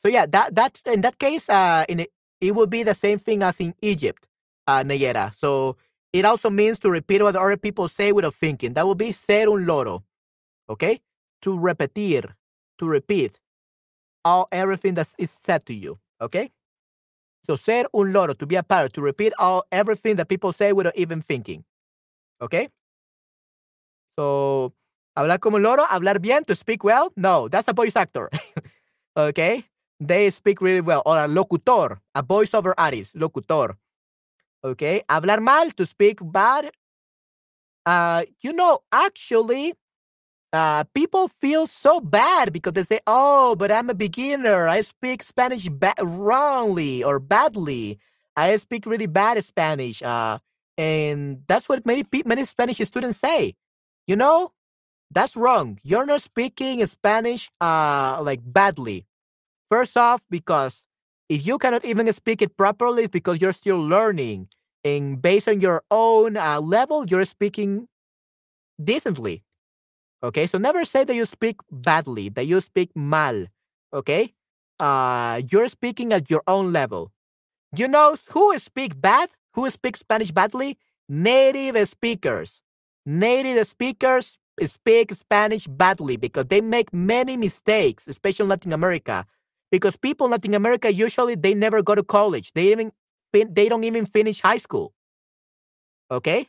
So 0.04 0.10
yeah, 0.10 0.26
that 0.26 0.54
that's 0.54 0.80
in 0.86 1.02
that 1.02 1.18
case, 1.18 1.48
uh, 1.50 1.84
in 1.88 2.00
it, 2.00 2.10
it 2.40 2.54
would 2.54 2.70
be 2.70 2.84
the 2.84 2.94
same 2.94 3.18
thing 3.18 3.42
as 3.42 3.60
in 3.60 3.74
Egypt 3.82 4.28
uh, 4.68 4.84
Nayera. 4.84 5.34
So 5.34 5.76
it 6.12 6.24
also 6.24 6.50
means 6.50 6.78
to 6.80 6.90
repeat 6.90 7.22
what 7.22 7.36
other 7.36 7.56
people 7.58 7.88
say 7.88 8.12
without 8.12 8.34
thinking. 8.36 8.74
That 8.74 8.86
would 8.86 8.98
be 8.98 9.12
ser 9.12 9.48
un 9.50 9.66
loro. 9.66 10.04
Okay? 10.70 11.00
To 11.42 11.58
repetir, 11.58 12.34
to 12.78 12.88
repeat 12.88 13.40
all 14.24 14.48
everything 14.52 14.94
that 14.94 15.08
is 15.18 15.30
said 15.32 15.66
to 15.66 15.74
you. 15.74 15.98
Okay? 16.20 16.50
So 17.46 17.56
ser 17.56 17.86
un 17.94 18.12
loro, 18.12 18.34
to 18.34 18.46
be 18.46 18.56
a 18.56 18.62
parrot, 18.64 18.94
to 18.94 19.02
repeat 19.02 19.32
all 19.38 19.64
everything 19.72 20.16
that 20.16 20.28
people 20.28 20.52
say 20.52 20.72
without 20.72 20.96
even 20.96 21.22
thinking. 21.22 21.64
Okay? 22.42 22.68
So 24.18 24.74
hablar 25.16 25.38
como 25.40 25.56
un 25.56 25.62
loro, 25.62 25.84
hablar 25.88 26.20
bien, 26.20 26.44
to 26.44 26.54
speak 26.54 26.84
well. 26.84 27.12
No, 27.16 27.48
that's 27.48 27.68
a 27.68 27.72
voice 27.72 27.96
actor. 27.96 28.30
okay? 29.16 29.64
They 30.00 30.30
speak 30.30 30.60
really 30.60 30.80
well. 30.80 31.02
Or 31.06 31.18
a 31.18 31.28
locutor, 31.28 32.00
a 32.14 32.22
voiceover 32.22 32.72
artist, 32.76 33.14
locutor. 33.14 33.76
Okay, 34.64 35.02
hablar 35.08 35.40
mal, 35.40 35.70
to 35.72 35.86
speak 35.86 36.18
bad. 36.22 36.70
Uh, 37.84 38.22
you 38.40 38.52
know, 38.52 38.78
actually, 38.92 39.74
uh, 40.52 40.84
people 40.94 41.28
feel 41.28 41.66
so 41.66 42.00
bad 42.00 42.52
because 42.52 42.74
they 42.74 42.84
say, 42.84 43.00
"Oh, 43.06 43.56
but 43.56 43.72
I'm 43.72 43.90
a 43.90 43.94
beginner. 43.94 44.68
I 44.68 44.82
speak 44.82 45.22
Spanish 45.22 45.68
wrongly 46.00 47.02
or 47.02 47.18
badly. 47.18 47.98
I 48.36 48.56
speak 48.58 48.86
really 48.86 49.06
bad 49.06 49.42
Spanish." 49.42 50.02
Uh, 50.02 50.38
and 50.78 51.42
that's 51.48 51.68
what 51.68 51.84
many 51.84 52.04
many 52.24 52.44
Spanish 52.44 52.78
students 52.78 53.18
say. 53.18 53.54
You 54.06 54.14
know, 54.16 54.52
that's 55.12 55.36
wrong. 55.36 55.78
You're 55.82 56.06
not 56.06 56.22
speaking 56.22 56.84
Spanish 56.86 57.50
uh 57.60 58.20
like 58.22 58.40
badly. 58.44 59.06
First 59.70 59.96
off, 59.96 60.22
because 60.30 60.86
if 61.28 61.46
you 61.46 61.58
cannot 61.58 61.84
even 61.84 62.12
speak 62.12 62.42
it 62.42 62.56
properly, 62.56 63.04
it's 63.04 63.12
because 63.12 63.40
you're 63.40 63.52
still 63.56 63.80
learning. 63.80 64.48
And 64.84 65.22
based 65.22 65.48
on 65.48 65.60
your 65.60 65.82
own 65.90 66.36
uh, 66.36 66.60
level, 66.60 67.06
you're 67.06 67.24
speaking 67.24 67.88
decently. 68.82 69.44
Okay, 70.22 70.46
so 70.46 70.58
never 70.58 70.84
say 70.84 71.04
that 71.04 71.14
you 71.14 71.26
speak 71.26 71.56
badly, 71.70 72.28
that 72.30 72.46
you 72.46 72.60
speak 72.60 72.90
mal. 72.94 73.46
Okay, 73.92 74.34
uh, 74.80 75.42
you're 75.50 75.68
speaking 75.68 76.12
at 76.12 76.30
your 76.30 76.42
own 76.46 76.72
level. 76.72 77.10
You 77.76 77.88
know 77.88 78.16
who 78.30 78.58
speak 78.58 79.00
bad? 79.00 79.30
Who 79.54 79.68
speaks 79.70 80.00
Spanish 80.00 80.30
badly? 80.32 80.78
Native 81.08 81.88
speakers. 81.88 82.62
Native 83.06 83.66
speakers 83.66 84.38
speak 84.66 85.14
Spanish 85.14 85.66
badly 85.66 86.16
because 86.16 86.46
they 86.46 86.60
make 86.60 86.92
many 86.92 87.36
mistakes, 87.36 88.08
especially 88.08 88.44
in 88.44 88.50
Latin 88.50 88.72
America 88.72 89.26
because 89.72 89.96
people 89.96 90.26
in 90.26 90.32
Latin 90.32 90.54
America 90.54 90.92
usually 90.92 91.34
they 91.34 91.54
never 91.54 91.82
go 91.82 91.94
to 91.96 92.04
college. 92.04 92.52
They 92.52 92.70
even 92.72 92.92
they 93.32 93.68
don't 93.68 93.84
even 93.84 94.06
finish 94.06 94.40
high 94.40 94.58
school. 94.58 94.92
Okay, 96.10 96.48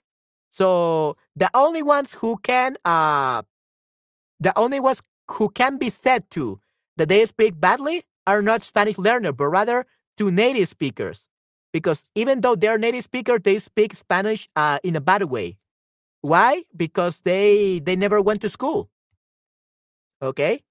so 0.52 1.18
the 1.36 1.50
only 1.54 1.82
ones 1.84 2.14
who 2.14 2.38
can 2.44 2.78
uh 2.86 3.42
the 4.40 4.58
only 4.58 4.80
ones 4.80 5.02
who 5.32 5.50
can 5.50 5.78
be 5.78 5.90
said 5.90 6.30
to 6.32 6.60
that 6.98 7.10
they 7.10 7.26
speak 7.26 7.60
badly 7.60 8.04
are 8.28 8.42
not 8.42 8.64
Spanish 8.64 8.98
learners, 8.98 9.34
but 9.38 9.48
rather 9.48 9.86
to 10.18 10.32
native 10.32 10.70
speakers. 10.70 11.26
Because 11.74 12.06
even 12.16 12.42
though 12.42 12.56
they're 12.56 12.78
native 12.78 13.04
speakers, 13.04 13.42
they 13.44 13.60
speak 13.60 13.96
Spanish 13.96 14.50
uh, 14.56 14.80
in 14.84 14.96
a 14.96 15.02
bad 15.02 15.24
way. 15.26 15.58
Why? 16.24 16.66
Because 16.78 17.22
they 17.26 17.80
they 17.80 17.98
never 17.98 18.22
went 18.22 18.42
to 18.44 18.50
school. 18.50 18.90
Okay. 20.22 20.62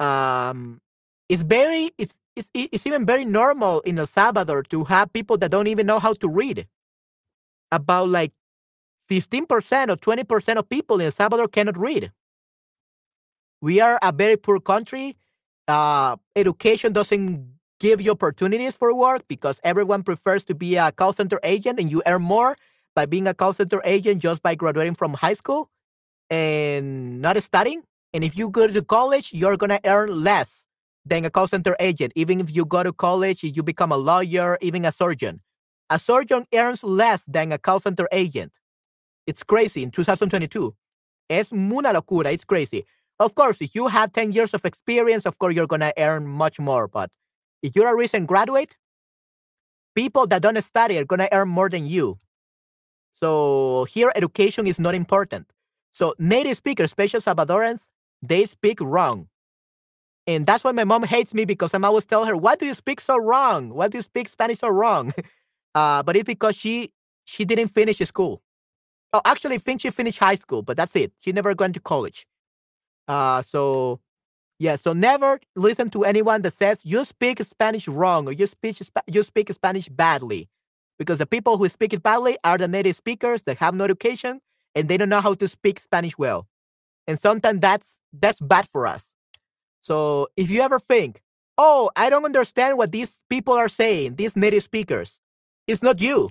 Um, 0.00 0.80
it's 1.28 1.42
very 1.42 1.90
it's 1.98 2.16
it's, 2.36 2.50
it's 2.54 2.86
even 2.86 3.06
very 3.06 3.24
normal 3.24 3.80
in 3.82 3.98
El 3.98 4.06
Salvador 4.06 4.62
to 4.64 4.84
have 4.84 5.12
people 5.12 5.38
that 5.38 5.52
don't 5.52 5.68
even 5.68 5.86
know 5.86 6.00
how 6.00 6.14
to 6.14 6.28
read. 6.28 6.66
About 7.72 8.08
like 8.10 8.32
15% 9.10 9.90
or 9.90 9.96
20% 9.96 10.56
of 10.58 10.68
people 10.68 11.00
in 11.00 11.06
El 11.06 11.12
Salvador 11.12 11.48
cannot 11.48 11.78
read. 11.78 12.12
We 13.60 13.80
are 13.80 13.98
a 14.02 14.12
very 14.12 14.36
poor 14.36 14.60
country. 14.60 15.16
Uh, 15.68 16.16
education 16.36 16.92
doesn't 16.92 17.46
give 17.80 18.00
you 18.00 18.12
opportunities 18.12 18.76
for 18.76 18.94
work 18.94 19.22
because 19.28 19.60
everyone 19.64 20.02
prefers 20.02 20.44
to 20.46 20.54
be 20.54 20.76
a 20.76 20.92
call 20.92 21.12
center 21.12 21.40
agent 21.42 21.80
and 21.80 21.90
you 21.90 22.02
earn 22.06 22.22
more 22.22 22.56
by 22.98 23.06
being 23.06 23.28
a 23.28 23.34
call 23.34 23.52
center 23.52 23.80
agent 23.84 24.20
just 24.20 24.42
by 24.42 24.56
graduating 24.56 24.96
from 24.96 25.14
high 25.14 25.34
school 25.34 25.70
and 26.30 27.22
not 27.22 27.40
studying. 27.40 27.84
And 28.12 28.24
if 28.24 28.36
you 28.36 28.50
go 28.50 28.66
to 28.66 28.82
college, 28.82 29.32
you're 29.32 29.56
going 29.56 29.70
to 29.70 29.80
earn 29.84 30.08
less 30.24 30.66
than 31.06 31.24
a 31.24 31.30
call 31.30 31.46
center 31.46 31.76
agent. 31.78 32.12
Even 32.16 32.40
if 32.40 32.50
you 32.52 32.64
go 32.64 32.82
to 32.82 32.92
college, 32.92 33.44
you 33.44 33.62
become 33.62 33.92
a 33.92 33.96
lawyer, 33.96 34.58
even 34.60 34.84
a 34.84 34.90
surgeon. 34.90 35.40
A 35.90 35.98
surgeon 36.00 36.44
earns 36.52 36.82
less 36.82 37.22
than 37.26 37.52
a 37.52 37.58
call 37.58 37.78
center 37.78 38.08
agent. 38.10 38.50
It's 39.28 39.44
crazy 39.44 39.84
in 39.84 39.92
2022. 39.92 40.74
Es 41.30 41.52
una 41.52 41.92
locura. 41.92 42.32
It's 42.32 42.44
crazy. 42.44 42.84
Of 43.20 43.36
course, 43.36 43.58
if 43.60 43.76
you 43.76 43.86
have 43.86 44.10
10 44.10 44.32
years 44.32 44.54
of 44.54 44.64
experience, 44.64 45.24
of 45.24 45.38
course, 45.38 45.54
you're 45.54 45.68
going 45.68 45.86
to 45.86 45.94
earn 45.98 46.26
much 46.26 46.58
more. 46.58 46.88
But 46.88 47.10
if 47.62 47.76
you're 47.76 47.92
a 47.92 47.96
recent 47.96 48.26
graduate, 48.26 48.76
people 49.94 50.26
that 50.26 50.42
don't 50.42 50.60
study 50.62 50.98
are 50.98 51.04
going 51.04 51.20
to 51.20 51.32
earn 51.32 51.48
more 51.48 51.68
than 51.68 51.86
you. 51.86 52.18
So 53.22 53.84
here, 53.84 54.12
education 54.14 54.66
is 54.66 54.78
not 54.78 54.94
important. 54.94 55.48
So 55.92 56.14
native 56.18 56.56
speakers, 56.56 56.90
especially 56.90 57.20
Salvadorans, 57.20 57.88
they 58.22 58.46
speak 58.46 58.80
wrong. 58.80 59.28
And 60.26 60.46
that's 60.46 60.64
why 60.64 60.72
my 60.72 60.84
mom 60.84 61.04
hates 61.04 61.34
me 61.34 61.44
because 61.46 61.74
I'm 61.74 61.84
always 61.84 62.06
tell 62.06 62.24
her, 62.26 62.36
why 62.36 62.56
do 62.56 62.66
you 62.66 62.74
speak 62.74 63.00
so 63.00 63.16
wrong? 63.18 63.70
Why 63.70 63.88
do 63.88 63.98
you 63.98 64.02
speak 64.02 64.28
Spanish 64.28 64.60
so 64.60 64.68
wrong? 64.68 65.12
Uh, 65.74 66.02
but 66.02 66.16
it's 66.16 66.26
because 66.26 66.56
she 66.56 66.92
she 67.26 67.44
didn't 67.44 67.68
finish 67.68 67.98
school. 67.98 68.42
Oh, 69.12 69.22
actually, 69.24 69.56
I 69.56 69.58
think 69.58 69.80
she 69.80 69.90
finished 69.90 70.18
high 70.18 70.36
school, 70.36 70.62
but 70.62 70.76
that's 70.76 70.96
it. 70.96 71.12
She 71.20 71.32
never 71.32 71.54
went 71.58 71.74
to 71.74 71.80
college. 71.80 72.26
Uh, 73.08 73.42
so 73.42 74.00
yeah, 74.58 74.76
so 74.76 74.92
never 74.94 75.40
listen 75.56 75.90
to 75.90 76.04
anyone 76.04 76.42
that 76.42 76.54
says 76.54 76.82
you 76.84 77.04
speak 77.04 77.42
Spanish 77.44 77.88
wrong 77.88 78.28
or 78.28 78.32
you 78.32 78.46
speak 78.46 78.78
you 79.06 79.22
speak 79.24 79.52
Spanish 79.52 79.88
badly, 79.88 80.48
because 80.98 81.18
the 81.18 81.26
people 81.26 81.58
who 81.58 81.68
speak 81.68 81.92
it 81.92 82.02
badly 82.02 82.38
are 82.44 82.58
the 82.58 82.68
native 82.68 82.96
speakers 82.96 83.42
that 83.42 83.58
have 83.58 83.74
no 83.74 83.84
education 83.84 84.40
and 84.74 84.88
they 84.88 84.96
don't 84.96 85.08
know 85.08 85.20
how 85.20 85.34
to 85.34 85.48
speak 85.48 85.80
Spanish 85.80 86.18
well. 86.18 86.46
And 87.06 87.18
sometimes 87.20 87.60
that's 87.60 87.96
that's 88.12 88.40
bad 88.40 88.68
for 88.68 88.86
us. 88.86 89.12
So 89.82 90.28
if 90.36 90.50
you 90.50 90.62
ever 90.62 90.78
think, 90.78 91.22
oh, 91.58 91.90
I 91.96 92.10
don't 92.10 92.24
understand 92.24 92.78
what 92.78 92.92
these 92.92 93.18
people 93.30 93.54
are 93.54 93.68
saying, 93.68 94.16
these 94.16 94.36
native 94.36 94.62
speakers, 94.62 95.20
it's 95.66 95.82
not 95.82 96.00
you. 96.00 96.30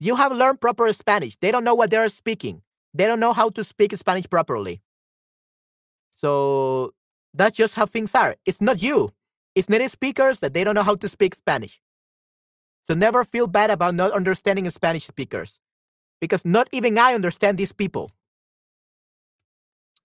You 0.00 0.16
have 0.16 0.32
learned 0.32 0.60
proper 0.60 0.92
Spanish. 0.92 1.36
They 1.36 1.50
don't 1.50 1.64
know 1.64 1.74
what 1.74 1.90
they're 1.90 2.08
speaking. 2.08 2.62
They 2.94 3.06
don't 3.06 3.20
know 3.20 3.32
how 3.32 3.50
to 3.50 3.64
speak 3.64 3.96
Spanish 3.96 4.28
properly. 4.28 4.82
So 6.16 6.92
that's 7.34 7.56
just 7.56 7.74
how 7.74 7.86
things 7.86 8.14
are. 8.14 8.36
It's 8.46 8.60
not 8.60 8.82
you. 8.82 9.10
It's 9.54 9.68
native 9.68 9.90
speakers 9.90 10.40
that 10.40 10.54
they 10.54 10.64
don't 10.64 10.74
know 10.74 10.82
how 10.82 10.96
to 10.96 11.08
speak 11.08 11.34
Spanish. 11.34 11.80
So 12.84 12.94
never 12.94 13.24
feel 13.24 13.46
bad 13.46 13.70
about 13.70 13.94
not 13.94 14.12
understanding 14.12 14.68
Spanish 14.70 15.06
speakers 15.06 15.60
because 16.20 16.44
not 16.44 16.68
even 16.72 16.98
I 16.98 17.14
understand 17.14 17.58
these 17.58 17.72
people. 17.72 18.10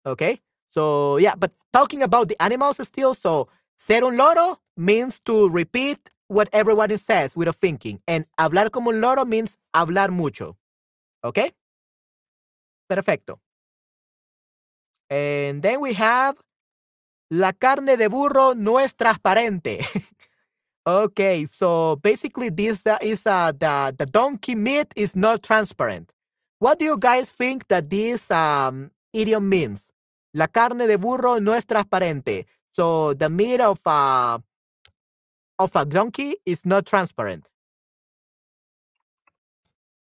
Okay? 0.05 0.41
So, 0.71 1.17
yeah, 1.17 1.35
but 1.35 1.51
talking 1.73 2.03
about 2.03 2.27
the 2.29 2.41
animals 2.41 2.85
still, 2.87 3.13
so 3.13 3.47
ser 3.77 4.03
un 4.03 4.17
loro 4.17 4.59
means 4.77 5.19
to 5.21 5.49
repeat 5.49 6.11
what 6.27 6.49
everyone 6.53 6.95
says 6.97 7.35
without 7.35 7.55
thinking. 7.55 8.01
And 8.07 8.25
hablar 8.39 8.71
como 8.71 8.91
un 8.91 9.01
loro 9.01 9.25
means 9.25 9.57
hablar 9.75 10.11
mucho. 10.11 10.57
Okay? 11.23 11.51
Perfecto. 12.89 13.39
And 15.09 15.61
then 15.61 15.81
we 15.81 15.93
have 15.93 16.35
la 17.31 17.53
carne 17.53 17.97
de 17.97 18.09
burro 18.09 18.53
no 18.53 18.79
es 18.79 18.95
transparente. 18.95 19.79
okay, 20.87 21.45
so 21.45 21.97
basically 21.97 22.49
this 22.49 22.85
uh, 22.87 22.97
is 23.01 23.25
uh, 23.25 23.51
the 23.51 23.95
the 23.97 24.05
donkey 24.05 24.55
meat 24.55 24.93
is 24.95 25.15
not 25.15 25.43
transparent. 25.43 26.11
What 26.59 26.79
do 26.79 26.85
you 26.85 26.97
guys 26.97 27.29
think 27.29 27.67
that 27.67 27.89
this 27.89 28.31
um, 28.31 28.91
idiom 29.13 29.49
means? 29.49 29.91
La 30.33 30.47
carne 30.47 30.87
de 30.87 30.97
burro 30.97 31.39
no 31.39 31.53
es 31.53 31.65
transparente. 31.65 32.45
So 32.71 33.13
the 33.13 33.29
meat 33.29 33.61
of 33.61 33.79
a 33.85 33.89
uh, 33.89 34.39
of 35.59 35.71
a 35.75 35.85
donkey 35.85 36.35
is 36.45 36.65
not 36.65 36.85
transparent. 36.85 37.47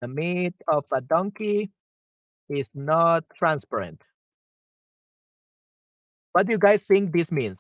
The 0.02 0.08
meat 0.08 0.56
of 0.68 0.86
a 0.92 1.02
donkey 1.02 1.72
is 2.50 2.76
not 2.76 3.24
transparent. 3.36 4.04
What 6.34 6.48
do 6.48 6.54
you 6.54 6.60
guys 6.60 6.84
think 6.84 7.12
this 7.14 7.32
means? 7.32 7.60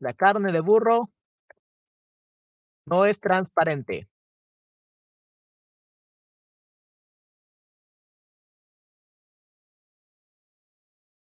La 0.00 0.12
carne 0.12 0.52
de 0.52 0.62
burro 0.62 1.08
no 2.86 3.04
es 3.04 3.18
transparente. 3.18 4.06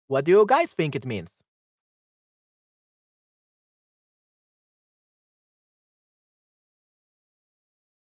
What 0.07 0.25
do 0.25 0.31
you 0.31 0.45
guys 0.45 0.71
think 0.73 0.95
it 0.95 1.05
means? 1.05 1.29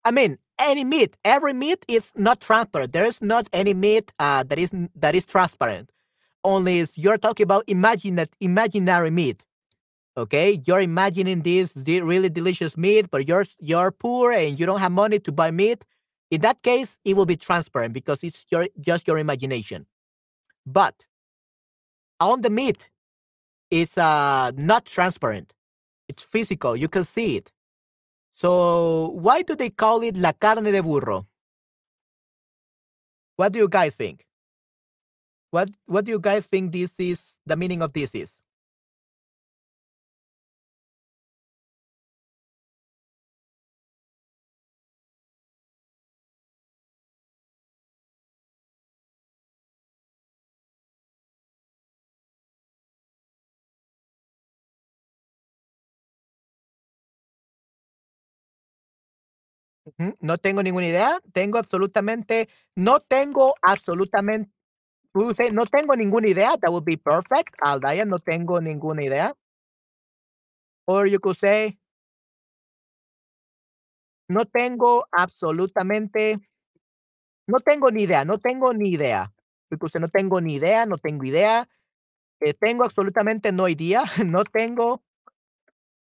I 0.06 0.12
mean, 0.12 0.38
any 0.60 0.84
meat, 0.84 1.18
every 1.26 1.54
meat 1.54 1.86
is 1.88 2.12
not 2.16 2.42
transparent. 2.42 2.94
There 2.94 3.06
is 3.06 3.22
not 3.22 3.48
any 3.54 3.74
meat 3.74 4.12
uh, 4.20 4.44
that 4.44 4.58
is 4.60 4.74
that 4.96 5.16
is 5.16 5.26
transparent. 5.26 5.92
Only 6.44 6.86
you're 6.96 7.18
talking 7.18 7.44
about 7.44 7.66
imagine 7.68 8.26
imaginary 8.40 9.12
meat. 9.12 9.44
Okay, 10.18 10.60
you're 10.66 10.82
imagining 10.82 11.42
this 11.44 11.74
really 11.76 12.30
delicious 12.30 12.76
meat, 12.76 13.12
but 13.12 13.28
you're 13.28 13.46
you're 13.60 13.92
poor 13.92 14.32
and 14.32 14.60
you 14.60 14.66
don't 14.66 14.80
have 14.80 14.92
money 14.92 15.20
to 15.20 15.32
buy 15.32 15.52
meat. 15.52 15.86
In 16.32 16.42
that 16.42 16.64
case, 16.64 16.98
it 17.06 17.16
will 17.16 17.28
be 17.28 17.38
transparent 17.38 17.94
because 17.94 18.24
it's 18.24 18.44
your 18.50 18.68
just 18.80 19.08
your 19.08 19.20
imagination. 19.20 19.86
But 20.66 21.06
on 22.20 22.42
the 22.42 22.50
meat, 22.50 22.90
it's 23.70 23.96
uh, 23.96 24.52
not 24.58 24.86
transparent. 24.86 25.54
It's 26.10 26.24
physical. 26.24 26.76
You 26.76 26.88
can 26.88 27.04
see 27.04 27.38
it. 27.38 27.52
So 28.34 29.10
why 29.10 29.44
do 29.44 29.56
they 29.56 29.70
call 29.70 30.02
it 30.02 30.18
la 30.18 30.32
carne 30.32 30.64
de 30.64 30.82
burro? 30.82 31.28
What 33.36 33.54
do 33.54 33.60
you 33.60 33.70
guys 33.70 33.94
think? 33.94 34.26
What 35.52 35.70
what 35.86 36.06
do 36.06 36.12
you 36.12 36.20
guys 36.20 36.48
think 36.48 36.72
this 36.72 37.00
is 37.00 37.38
the 37.46 37.56
meaning 37.56 37.84
of 37.84 37.94
this 37.94 38.16
is? 38.16 38.32
No 60.00 60.38
tengo 60.38 60.62
ninguna 60.62 60.88
idea. 60.88 61.20
Tengo 61.34 61.58
absolutamente, 61.58 62.48
no 62.76 63.00
tengo 63.00 63.56
absolutamente, 63.64 64.52
no 65.54 65.66
tengo 65.66 65.96
ninguna 65.96 66.28
idea. 66.30 66.58
That 66.62 66.72
would 66.72 66.86
be 66.86 66.98
perfect. 66.98 67.56
Aldaya, 67.62 68.06
no 68.06 68.20
tengo 68.20 68.62
ninguna 68.62 69.04
idea. 69.04 69.34
Or 70.88 71.06
you 71.08 71.20
could 71.20 71.38
say, 71.38 71.78
no 74.30 74.46
tengo 74.46 75.06
absolutamente, 75.12 76.40
no 77.48 77.60
tengo 77.60 77.92
ni 77.92 78.04
idea, 78.04 78.26
no 78.26 78.38
tengo 78.38 78.74
ni 78.74 78.92
idea. 78.94 79.34
You 79.72 79.78
could 79.78 79.92
say, 79.92 80.00
no 80.02 80.08
tengo 80.10 80.42
ni 80.42 80.56
idea, 80.56 80.86
no 80.86 80.98
tengo 80.98 81.26
idea. 81.26 81.68
Eh, 82.42 82.54
tengo 82.54 82.86
absolutamente 82.86 83.52
no 83.52 83.68
idea, 83.68 84.04
no 84.26 84.44
tengo 84.46 85.04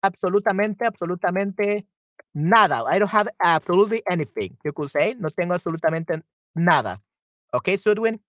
absolutamente, 0.02 0.86
absolutamente 0.86 1.86
Nada. 2.34 2.84
I 2.88 2.98
don't 2.98 3.10
have 3.10 3.28
absolutely 3.42 4.02
anything. 4.10 4.56
You 4.64 4.72
could 4.72 4.90
say, 4.90 5.14
no 5.18 5.28
tengo 5.30 5.54
absolutamente 5.54 6.22
nada. 6.54 7.02
Okay, 7.52 7.76
Sudwin? 7.76 8.20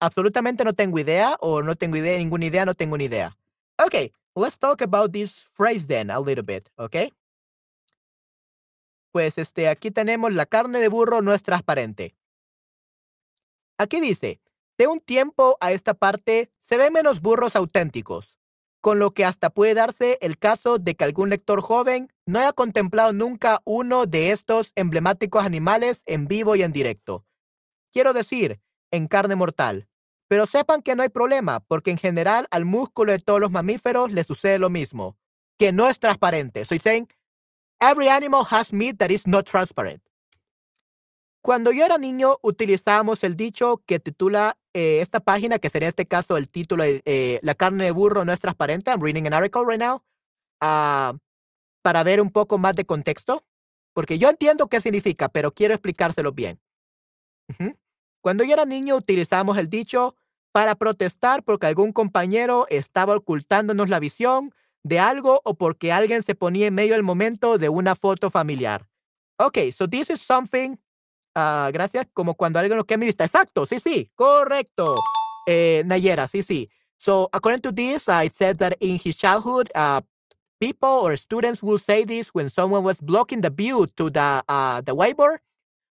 Absolutamente 0.00 0.64
no 0.64 0.72
tengo 0.72 0.98
idea, 0.98 1.36
o 1.40 1.62
no 1.62 1.74
tengo 1.76 1.96
idea, 1.96 2.18
ninguna 2.18 2.46
idea, 2.46 2.64
no 2.66 2.74
tengo 2.74 2.96
ni 2.98 3.04
idea. 3.04 3.36
Okay, 3.78 4.12
let's 4.34 4.58
talk 4.58 4.82
about 4.82 5.12
this 5.12 5.48
phrase 5.54 5.86
then 5.86 6.10
a 6.10 6.20
little 6.20 6.44
bit, 6.44 6.68
okay? 6.78 7.12
Pues 9.12 9.38
este, 9.38 9.68
aquí 9.68 9.90
tenemos 9.90 10.32
la 10.34 10.44
carne 10.44 10.80
de 10.80 10.88
burro 10.88 11.22
no 11.22 11.32
es 11.32 11.42
transparente. 11.42 12.14
Aquí 13.78 14.00
dice, 14.00 14.40
de 14.76 14.86
un 14.88 15.00
tiempo 15.00 15.56
a 15.60 15.72
esta 15.72 15.94
parte 15.94 16.50
se 16.60 16.76
ven 16.76 16.92
menos 16.92 17.20
burros 17.20 17.56
auténticos 17.56 18.38
con 18.84 18.98
lo 18.98 19.12
que 19.12 19.24
hasta 19.24 19.48
puede 19.48 19.72
darse 19.72 20.18
el 20.20 20.36
caso 20.36 20.76
de 20.78 20.94
que 20.94 21.04
algún 21.04 21.30
lector 21.30 21.62
joven 21.62 22.12
no 22.26 22.38
haya 22.38 22.52
contemplado 22.52 23.14
nunca 23.14 23.62
uno 23.64 24.04
de 24.04 24.30
estos 24.30 24.72
emblemáticos 24.74 25.42
animales 25.42 26.02
en 26.04 26.28
vivo 26.28 26.54
y 26.54 26.62
en 26.62 26.70
directo. 26.70 27.24
Quiero 27.94 28.12
decir, 28.12 28.60
en 28.90 29.08
carne 29.08 29.36
mortal. 29.36 29.88
Pero 30.28 30.44
sepan 30.44 30.82
que 30.82 30.94
no 30.94 31.02
hay 31.02 31.08
problema, 31.08 31.60
porque 31.60 31.92
en 31.92 31.96
general 31.96 32.46
al 32.50 32.66
músculo 32.66 33.12
de 33.12 33.20
todos 33.20 33.40
los 33.40 33.50
mamíferos 33.50 34.12
le 34.12 34.22
sucede 34.22 34.58
lo 34.58 34.68
mismo, 34.68 35.16
que 35.58 35.72
no 35.72 35.88
es 35.88 35.98
transparente. 35.98 36.66
So 36.66 36.76
saying 36.78 37.08
every 37.80 38.10
animal 38.10 38.44
has 38.50 38.70
meat 38.70 38.98
that 38.98 39.08
is 39.08 39.26
not 39.26 39.46
transparent. 39.46 40.03
Cuando 41.44 41.72
yo 41.72 41.84
era 41.84 41.98
niño, 41.98 42.38
utilizábamos 42.40 43.22
el 43.22 43.36
dicho 43.36 43.82
que 43.84 44.00
titula 44.00 44.56
eh, 44.72 45.00
esta 45.02 45.20
página, 45.20 45.58
que 45.58 45.68
sería 45.68 45.88
en 45.88 45.90
este 45.90 46.06
caso 46.06 46.38
el 46.38 46.48
título 46.48 46.84
de 46.84 47.02
eh, 47.04 47.38
La 47.42 47.54
carne 47.54 47.84
de 47.84 47.90
burro 47.90 48.24
no 48.24 48.32
es 48.32 48.40
transparente. 48.40 48.90
I'm 48.90 49.02
reading 49.02 49.26
an 49.26 49.34
article 49.34 49.62
right 49.66 49.78
now. 49.78 50.02
Uh, 50.62 51.18
para 51.82 52.02
ver 52.02 52.22
un 52.22 52.30
poco 52.30 52.56
más 52.56 52.74
de 52.76 52.86
contexto. 52.86 53.44
Porque 53.92 54.16
yo 54.16 54.30
entiendo 54.30 54.68
qué 54.68 54.80
significa, 54.80 55.28
pero 55.28 55.52
quiero 55.52 55.74
explicárselo 55.74 56.32
bien. 56.32 56.58
Cuando 58.22 58.42
yo 58.42 58.54
era 58.54 58.64
niño, 58.64 58.96
utilizábamos 58.96 59.58
el 59.58 59.68
dicho 59.68 60.16
para 60.50 60.76
protestar 60.76 61.42
porque 61.42 61.66
algún 61.66 61.92
compañero 61.92 62.64
estaba 62.70 63.16
ocultándonos 63.16 63.90
la 63.90 64.00
visión 64.00 64.54
de 64.82 64.98
algo 64.98 65.42
o 65.44 65.52
porque 65.52 65.92
alguien 65.92 66.22
se 66.22 66.34
ponía 66.34 66.68
en 66.68 66.74
medio 66.74 66.94
del 66.94 67.02
momento 67.02 67.58
de 67.58 67.68
una 67.68 67.96
foto 67.96 68.30
familiar. 68.30 68.88
Okay, 69.38 69.72
so 69.72 69.86
this 69.86 70.08
is 70.08 70.22
something 70.22 70.78
Ah, 71.34 71.70
gracias. 71.72 72.06
Como 72.12 72.34
cuando 72.34 72.58
alguien 72.58 72.76
lo 72.78 72.84
que 72.84 72.96
me 72.98 73.06
vista. 73.06 73.24
Exacto. 73.24 73.66
Sí, 73.66 73.80
sí. 73.80 74.10
Correcto. 74.14 74.96
Eh, 75.46 75.82
Nayera. 75.86 76.26
Sí, 76.28 76.42
sí. 76.42 76.70
So 76.98 77.28
according 77.32 77.60
to 77.62 77.72
this, 77.72 78.08
uh, 78.08 78.22
it 78.24 78.34
said 78.34 78.56
that 78.58 78.76
in 78.80 78.98
his 78.98 79.16
childhood, 79.16 79.70
uh, 79.74 80.00
people 80.60 80.88
or 80.88 81.16
students 81.16 81.62
will 81.62 81.78
say 81.78 82.04
this 82.04 82.28
when 82.34 82.48
someone 82.48 82.84
was 82.84 83.00
blocking 83.00 83.42
the 83.42 83.50
view 83.50 83.86
to 83.96 84.10
the 84.10 84.42
uh, 84.48 84.80
the 84.80 84.94
whiteboard 84.94 85.38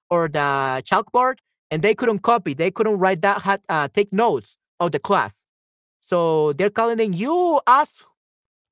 or 0.09 0.27
the 0.29 0.81
chalkboard, 0.85 1.39
and 1.71 1.81
they 1.81 1.95
couldn't 1.95 2.19
copy, 2.19 2.53
they 2.53 2.71
couldn't 2.71 2.99
write 2.99 3.21
that, 3.21 3.61
uh, 3.69 3.87
take 3.93 4.13
notes 4.13 4.57
of 4.79 4.91
the 4.91 4.99
class. 4.99 5.33
So 6.05 6.53
they're 6.53 6.69
calling 6.69 6.99
in 6.99 7.13
you 7.13 7.59
ass, 7.67 7.91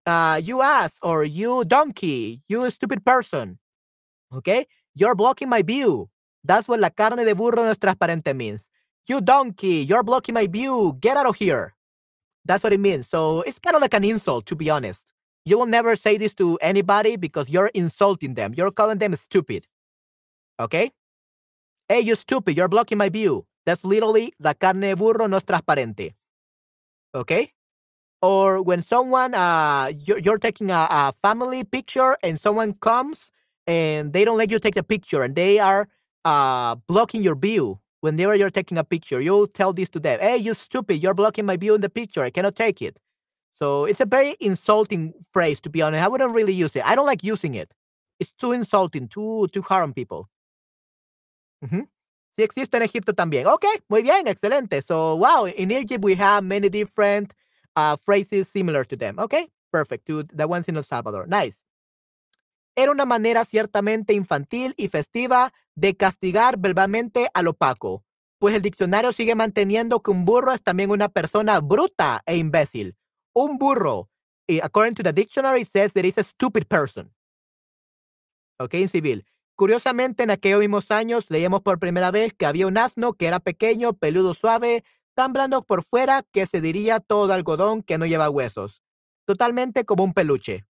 uh, 0.06 0.40
you 0.44 0.62
ass, 0.62 1.00
or 1.04 1.24
you 1.26 1.64
donkey, 1.66 2.44
you 2.48 2.70
stupid 2.72 3.06
person. 3.06 3.60
Okay, 4.34 4.66
you're 4.96 5.16
blocking 5.16 5.50
my 5.50 5.64
view. 5.64 6.11
That's 6.44 6.68
what 6.68 6.80
la 6.80 6.90
carne 6.90 7.24
de 7.24 7.36
burro 7.36 7.64
no 7.64 7.70
es 7.70 7.78
transparente 7.78 8.34
means. 8.34 8.70
You 9.08 9.22
donkey, 9.22 9.84
you're 9.84 10.04
blocking 10.04 10.34
my 10.34 10.48
view. 10.48 10.98
Get 11.00 11.18
out 11.18 11.26
of 11.28 11.36
here. 11.36 11.74
That's 12.46 12.64
what 12.64 12.74
it 12.74 12.80
means. 12.80 13.08
So 13.08 13.42
it's 13.42 13.60
kind 13.60 13.76
of 13.76 13.82
like 13.82 13.94
an 13.94 14.04
insult, 14.04 14.46
to 14.48 14.56
be 14.56 14.70
honest. 14.70 15.12
You 15.46 15.58
will 15.58 15.66
never 15.66 15.96
say 15.96 16.18
this 16.18 16.34
to 16.36 16.58
anybody 16.62 17.16
because 17.16 17.50
you're 17.50 17.72
insulting 17.74 18.36
them. 18.36 18.54
You're 18.56 18.72
calling 18.72 19.00
them 19.00 19.16
stupid. 19.16 19.68
Okay? 20.60 20.92
Hey, 21.90 22.02
you 22.02 22.16
stupid, 22.16 22.56
you're 22.56 22.68
blocking 22.68 22.98
my 22.98 23.10
view. 23.10 23.46
That's 23.66 23.84
literally 23.84 24.34
la 24.40 24.54
carne 24.54 24.82
de 24.82 24.96
burro 24.96 25.28
no 25.28 25.38
es 25.38 25.44
transparente. 25.44 26.16
Okay? 27.14 27.54
Or 28.22 28.62
when 28.62 28.82
someone, 28.82 29.34
uh, 29.34 29.92
you're, 29.98 30.20
you're 30.20 30.38
taking 30.38 30.70
a, 30.70 30.88
a 30.90 31.14
family 31.24 31.64
picture 31.64 32.18
and 32.24 32.40
someone 32.40 32.74
comes 32.74 33.32
and 33.66 34.14
they 34.14 34.26
don't 34.26 34.38
let 34.38 34.52
you 34.52 34.60
take 34.60 34.76
the 34.76 34.84
picture 34.84 35.24
and 35.24 35.36
they 35.36 35.60
are 35.60 35.88
uh, 36.26 36.76
blocking 36.88 37.24
your 37.24 37.36
view 37.36 37.80
whenever 38.02 38.36
you're 38.36 38.50
taking 38.50 38.78
a 38.78 38.84
picture. 38.84 39.22
You'll 39.22 39.48
tell 39.48 39.74
this 39.74 39.90
to 39.92 40.00
them. 40.00 40.20
Hey, 40.20 40.38
you 40.38 40.54
stupid, 40.54 40.96
you're 41.02 41.14
blocking 41.14 41.46
my 41.46 41.58
view 41.58 41.76
in 41.76 41.82
the 41.82 41.90
picture. 41.90 42.24
I 42.24 42.30
cannot 42.30 42.56
take 42.56 42.82
it. 42.82 43.00
So 43.54 43.86
it's 43.86 44.00
a 44.00 44.06
very 44.06 44.36
insulting 44.40 45.14
phrase, 45.34 45.60
to 45.62 45.70
be 45.70 45.82
honest. 45.82 46.04
I 46.04 46.08
wouldn't 46.08 46.34
really 46.34 46.54
use 46.54 46.76
it. 46.76 46.86
I 46.86 46.96
don't 46.96 47.06
like 47.06 47.24
using 47.24 47.54
it. 47.54 47.74
It's 48.20 48.34
too 48.34 48.52
insulting, 48.52 49.08
too, 49.08 49.48
too 49.52 49.62
harm 49.62 49.94
people. 49.94 50.30
Ujú. 51.64 51.88
Sí 52.38 52.44
existe 52.44 52.76
en 52.78 52.84
Egipto 52.84 53.14
también. 53.14 53.46
Ok, 53.46 53.66
muy 53.90 54.02
bien, 54.02 54.28
excelente. 54.28 54.82
So, 54.82 55.16
wow, 55.16 55.46
in 55.46 55.70
Egypt 55.72 56.04
we 56.04 56.16
have 56.16 56.44
many 56.44 56.70
different 56.70 57.34
uh, 57.76 57.98
phrases 57.98 58.48
similar 58.48 58.84
to 58.86 58.96
them. 58.96 59.20
Ok, 59.20 59.48
perfect. 59.72 60.06
To 60.08 60.24
the 60.24 60.48
ones 60.48 60.68
in 60.68 60.78
El 60.78 60.84
Salvador. 60.84 61.28
Nice. 61.28 61.58
Era 62.76 62.92
una 62.92 63.06
manera 63.06 63.46
ciertamente 63.46 64.14
infantil 64.14 64.74
y 64.78 64.88
festiva 64.88 65.54
de 65.76 65.96
castigar 65.96 66.58
verbalmente 66.58 67.30
al 67.34 67.48
opaco, 67.48 68.04
pues 68.40 68.56
el 68.56 68.62
diccionario 68.62 69.14
sigue 69.14 69.36
manteniendo 69.36 70.02
que 70.02 70.12
un 70.12 70.26
burro 70.26 70.52
es 70.52 70.64
también 70.64 70.90
una 70.90 71.10
persona 71.10 71.60
bruta 71.60 72.24
e 72.26 72.38
imbécil. 72.38 72.96
Un 73.34 73.58
burro, 73.58 74.10
according 74.64 74.96
to 74.96 75.04
the 75.04 75.14
dictionary, 75.14 75.64
says 75.64 75.94
that 75.94 76.06
it's 76.06 76.18
a 76.18 76.24
stupid 76.24 76.66
person. 76.66 77.14
Ok, 78.60 78.74
en 78.76 78.90
civil. 78.90 79.26
Curiosamente, 79.56 80.24
en 80.24 80.32
aquellos 80.32 80.60
mismos 80.60 80.90
años 80.92 81.30
leíamos 81.30 81.62
por 81.62 81.78
primera 81.78 82.10
vez 82.10 82.34
que 82.34 82.46
había 82.46 82.68
un 82.68 82.78
asno 82.78 83.14
que 83.14 83.28
era 83.28 83.40
pequeño, 83.40 83.94
peludo 83.94 84.34
suave, 84.34 84.84
tan 85.14 85.34
blando 85.34 85.62
por 85.64 85.84
fuera 85.84 86.24
que 86.32 86.48
se 86.48 86.62
diría 86.62 87.00
todo 87.00 87.34
algodón 87.34 87.84
que 87.84 87.98
no 87.98 88.06
lleva 88.06 88.30
huesos. 88.30 88.82
Totalmente 89.26 89.86
como 89.86 90.04
un 90.04 90.14
peluche. 90.14 90.66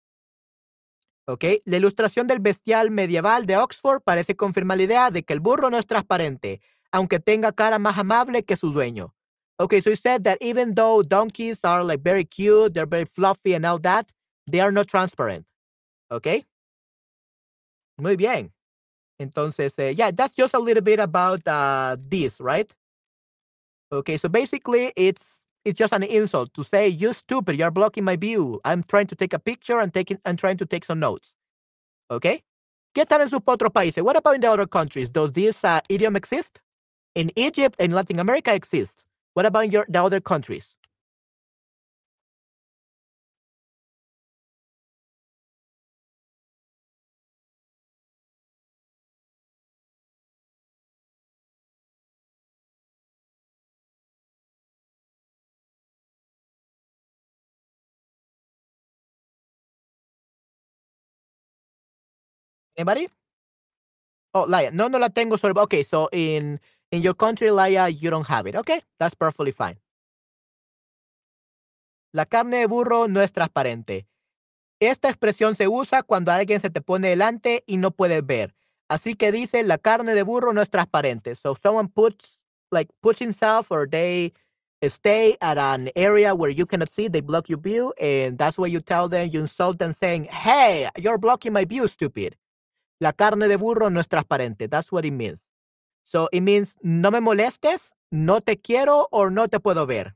¿Ok? 1.28 1.44
La 1.66 1.78
ilustración 1.78 2.26
del 2.26 2.40
bestial 2.40 2.90
medieval 2.90 3.46
de 3.46 3.58
Oxford 3.58 4.02
parece 4.02 4.36
confirmar 4.36 4.78
la 4.78 4.84
idea 4.84 5.12
de 5.12 5.24
que 5.24 5.34
el 5.34 5.42
burro 5.42 5.70
no 5.70 5.78
es 5.78 5.86
transparente, 5.86 6.62
aunque 6.92 7.20
tenga 7.20 7.52
cara 7.52 7.80
más 7.80 7.98
amable 7.98 8.44
que 8.44 8.56
su 8.56 8.72
dueño. 8.72 9.14
Okay, 9.60 9.82
so 9.82 9.90
he 9.90 9.96
said 9.96 10.24
that 10.24 10.38
even 10.40 10.76
though 10.76 11.02
donkeys 11.02 11.66
are 11.66 11.84
like 11.84 12.02
very 12.04 12.24
cute, 12.24 12.74
they're 12.74 12.88
very 12.88 13.06
fluffy 13.06 13.56
and 13.56 13.66
all 13.66 13.80
that, 13.82 14.12
they 14.50 14.62
are 14.62 14.72
not 14.72 14.88
transparent. 14.88 15.46
Okay? 16.12 16.46
Muy 17.98 18.16
bien. 18.16 18.54
Entonces, 19.20 19.78
eh, 19.80 19.96
yeah, 19.98 20.12
that's 20.12 20.34
just 20.36 20.54
a 20.54 20.60
little 20.60 20.84
bit 20.84 21.00
about 21.00 21.42
uh, 21.48 21.98
this, 22.00 22.40
right? 22.40 22.72
Okay, 23.92 24.18
so 24.18 24.30
basically 24.30 24.94
it's 24.96 25.44
it's 25.68 25.78
just 25.78 25.92
an 25.92 26.04
insult 26.04 26.54
to 26.54 26.64
say 26.64 26.88
you 26.88 27.12
stupid, 27.14 27.58
you're 27.58 27.72
blocking 27.72 28.06
my 28.06 28.16
view. 28.16 28.62
I'm 28.64 28.84
trying 28.84 29.08
to 29.08 29.16
take 29.16 29.34
a 29.34 29.40
picture 29.40 29.80
and 29.80 29.94
taking 29.94 30.18
and 30.24 30.40
trying 30.40 30.56
to 30.58 30.66
take 30.66 30.86
some 30.86 31.00
notes. 31.00 31.34
Okay? 32.10 32.42
¿Qué 32.96 33.06
tal 33.06 33.22
en 33.22 33.30
sus 33.30 33.42
otros 33.46 33.74
países? 33.74 34.02
What 34.02 34.16
about 34.16 34.36
in 34.36 34.42
the 34.42 34.50
other 34.50 34.66
countries? 34.66 35.10
Does 35.10 35.34
this 35.34 35.66
uh, 35.66 35.82
idiom 35.90 36.16
exist? 36.16 36.62
In 37.16 37.32
Egypt 37.36 37.76
and 37.80 37.94
Latin 37.94 38.20
America 38.20 38.54
exists. 38.54 39.04
What 39.34 39.46
about 39.46 39.66
in 39.66 39.72
your 39.72 39.86
the 39.90 40.02
other 40.02 40.22
countries? 40.22 40.77
Anybody? 62.78 63.10
Oh, 64.34 64.46
Laia. 64.48 64.72
No, 64.72 64.90
no 64.90 65.00
la 65.00 65.10
tengo 65.10 65.38
sobre. 65.38 65.62
Okay, 65.64 65.84
so 65.84 66.10
in 66.12 66.60
in 66.92 67.02
your 67.02 67.16
country, 67.16 67.50
Laia, 67.50 67.90
you 67.90 68.10
don't 68.10 68.28
have 68.28 68.48
it. 68.48 68.56
Okay, 68.56 68.82
that's 69.00 69.16
perfectly 69.16 69.52
fine. 69.52 69.78
La 72.14 72.26
carne 72.26 72.58
de 72.60 72.68
burro 72.68 73.08
no 73.08 73.22
es 73.22 73.32
transparente. 73.34 74.08
Esta 74.82 75.10
expresión 75.10 75.56
se 75.56 75.68
usa 75.68 76.04
cuando 76.04 76.32
alguien 76.32 76.62
se 76.62 76.70
te 76.70 76.82
pone 76.82 77.10
delante 77.10 77.64
y 77.68 77.78
no 77.78 77.92
puedes 77.92 78.26
ver. 78.26 78.56
Así 78.90 79.16
que 79.16 79.32
dice 79.32 79.64
la 79.64 79.78
carne 79.80 80.16
de 80.16 80.24
burro 80.24 80.54
no 80.54 80.62
es 80.62 80.70
transparente. 80.70 81.36
So 81.36 81.56
someone 81.62 81.90
puts 81.90 82.40
like 82.72 82.90
puts 83.02 83.20
himself 83.20 83.72
or 83.72 83.88
they 83.90 84.34
stay 84.84 85.38
at 85.42 85.58
an 85.58 85.92
area 85.96 86.36
where 86.36 86.52
you 86.52 86.66
cannot 86.68 86.90
see, 86.90 87.10
they 87.10 87.22
block 87.22 87.50
your 87.50 87.60
view, 87.60 87.94
and 88.00 88.38
that's 88.38 88.58
why 88.58 88.68
you 88.68 88.82
tell 88.82 89.10
them, 89.10 89.30
you 89.32 89.40
insult 89.42 89.80
them 89.80 89.94
saying, 89.94 90.26
Hey, 90.26 90.90
you're 90.98 91.18
blocking 91.18 91.54
my 91.54 91.66
view, 91.66 91.88
stupid. 91.88 92.36
La 93.00 93.14
carne 93.14 93.48
de 93.48 93.58
burro 93.58 93.90
no 93.90 94.00
es 94.00 94.08
transparente. 94.08 94.68
That's 94.68 94.92
what 94.92 95.06
it 95.06 95.14
means. 95.14 95.44
So 96.06 96.30
it 96.32 96.42
means 96.42 96.76
no 96.82 97.12
me 97.12 97.20
molestes, 97.20 97.94
no 98.12 98.42
te 98.42 98.58
quiero, 98.58 99.08
or 99.12 99.32
no 99.32 99.48
te 99.48 99.60
puedo 99.60 99.86
ver. 99.86 100.16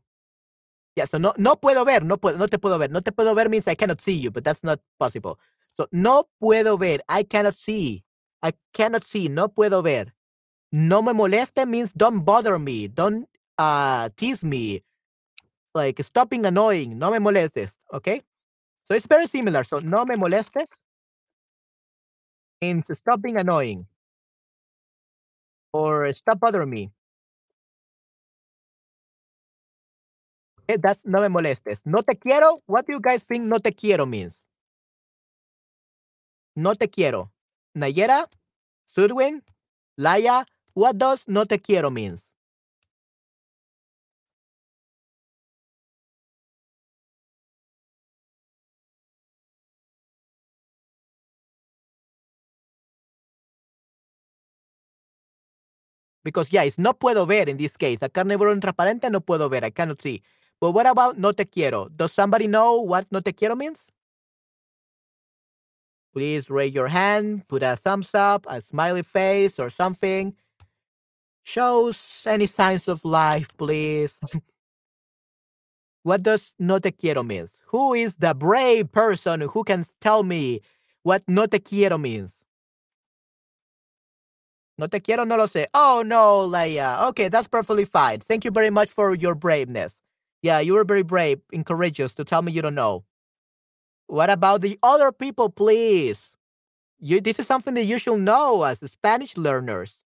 Yeah, 0.95 1.05
so 1.05 1.19
no, 1.19 1.33
no 1.37 1.55
puedo 1.55 1.85
ver, 1.85 2.03
no 2.03 2.17
puedo, 2.17 2.37
no 2.37 2.47
te 2.47 2.57
puedo 2.57 2.77
ver. 2.77 2.89
No 2.91 3.01
te 3.01 3.11
puedo 3.11 3.35
ver 3.35 3.49
means 3.49 3.67
I 3.67 3.75
cannot 3.75 4.01
see 4.01 4.17
you, 4.17 4.31
but 4.31 4.43
that's 4.43 4.63
not 4.63 4.79
possible. 4.97 5.37
So 5.73 5.87
no 5.91 6.29
puedo 6.41 6.77
ver, 6.77 7.01
I 7.07 7.23
cannot 7.23 7.55
see. 7.55 8.03
I 8.41 8.53
cannot 8.73 9.05
see, 9.05 9.29
no 9.29 9.49
puedo 9.49 9.83
ver. 9.83 10.13
No 10.71 11.01
me 11.01 11.13
moleste 11.13 11.65
means 11.67 11.93
don't 11.93 12.23
bother 12.23 12.57
me, 12.57 12.87
don't 12.87 13.27
uh, 13.57 14.09
tease 14.15 14.43
me. 14.43 14.83
Like 15.73 16.01
stop 16.03 16.29
being 16.29 16.45
annoying, 16.45 16.97
no 16.97 17.11
me 17.11 17.19
molestes, 17.19 17.77
okay? 17.93 18.21
So 18.83 18.95
it's 18.95 19.05
very 19.05 19.27
similar. 19.27 19.63
So 19.63 19.79
no 19.79 20.05
me 20.05 20.15
molestes 20.15 20.83
means 22.61 22.85
stop 22.97 23.21
being 23.21 23.37
annoying 23.37 23.87
or 25.73 26.11
stop 26.13 26.39
bothering 26.39 26.69
me. 26.69 26.91
Okay, 30.63 30.77
that's 30.81 31.05
no 31.05 31.21
me 31.21 31.29
molestes. 31.29 31.81
No 31.85 32.01
te 32.01 32.15
quiero. 32.17 32.59
What 32.67 32.87
do 32.87 32.93
you 32.93 33.01
guys 33.01 33.23
think 33.23 33.45
no 33.45 33.59
te 33.59 33.71
quiero 33.73 34.05
means? 34.05 34.45
No 36.55 36.75
te 36.75 36.89
quiero. 36.89 37.31
Nayera, 37.75 38.27
Sudwin, 38.95 39.43
Laia, 39.99 40.45
what 40.75 40.97
does 40.97 41.23
no 41.27 41.45
te 41.45 41.59
quiero 41.59 41.91
means? 41.91 42.30
Because 56.23 56.51
yeah, 56.51 56.63
it's 56.63 56.77
no 56.77 56.93
puedo 56.93 57.27
ver 57.27 57.49
in 57.49 57.57
this 57.57 57.77
case. 57.77 57.99
A 58.01 58.09
carne 58.09 58.37
burro 58.37 58.55
transparente 58.59 59.09
no 59.11 59.21
puedo 59.21 59.49
ver. 59.49 59.65
I 59.65 59.71
cannot 59.71 60.01
see. 60.01 60.21
But 60.59 60.71
what 60.71 60.87
about 60.87 61.17
no 61.17 61.31
te 61.33 61.45
quiero? 61.45 61.89
Does 61.89 62.13
somebody 62.13 62.47
know 62.47 62.81
what 62.81 63.07
no 63.11 63.21
te 63.21 63.33
quiero 63.33 63.55
means? 63.55 63.87
Please 66.13 66.49
raise 66.49 66.73
your 66.73 66.89
hand, 66.89 67.47
put 67.47 67.63
a 67.63 67.77
thumbs 67.77 68.09
up, 68.13 68.45
a 68.49 68.61
smiley 68.61 69.03
face, 69.03 69.59
or 69.59 69.69
something. 69.69 70.35
Shows 71.43 72.23
any 72.27 72.47
signs 72.47 72.87
of 72.87 73.05
life, 73.05 73.47
please. 73.57 74.19
what 76.03 76.23
does 76.23 76.53
no 76.59 76.79
te 76.79 76.91
quiero 76.91 77.23
means? 77.23 77.57
Who 77.67 77.93
is 77.93 78.15
the 78.15 78.35
brave 78.35 78.91
person 78.91 79.41
who 79.41 79.63
can 79.63 79.85
tell 80.01 80.23
me 80.23 80.61
what 81.03 81.23
no 81.27 81.47
te 81.47 81.59
quiero 81.59 81.97
means? 81.97 82.40
No 84.77 84.87
te 84.87 84.99
quiero, 84.99 85.25
no 85.25 85.37
lo 85.37 85.47
sé. 85.47 85.67
Oh 85.73 86.01
no, 86.05 86.47
Leia. 86.47 87.07
Okay, 87.09 87.29
that's 87.29 87.47
perfectly 87.47 87.85
fine. 87.85 88.19
Thank 88.19 88.45
you 88.45 88.51
very 88.51 88.69
much 88.69 88.89
for 88.89 89.13
your 89.15 89.35
braveness. 89.35 89.99
Yeah, 90.41 90.59
you 90.59 90.73
were 90.73 90.83
very 90.83 91.03
brave 91.03 91.39
and 91.53 91.65
courageous 91.65 92.15
to 92.15 92.23
tell 92.23 92.41
me 92.41 92.51
you 92.51 92.61
don't 92.61 92.75
know. 92.75 93.03
What 94.07 94.29
about 94.29 94.61
the 94.61 94.77
other 94.83 95.11
people, 95.11 95.49
please? 95.49 96.33
You, 96.99 97.21
this 97.21 97.39
is 97.39 97.47
something 97.47 97.73
that 97.75 97.85
you 97.85 97.99
should 97.99 98.19
know 98.19 98.63
as 98.63 98.79
Spanish 98.91 99.37
learners. 99.37 99.97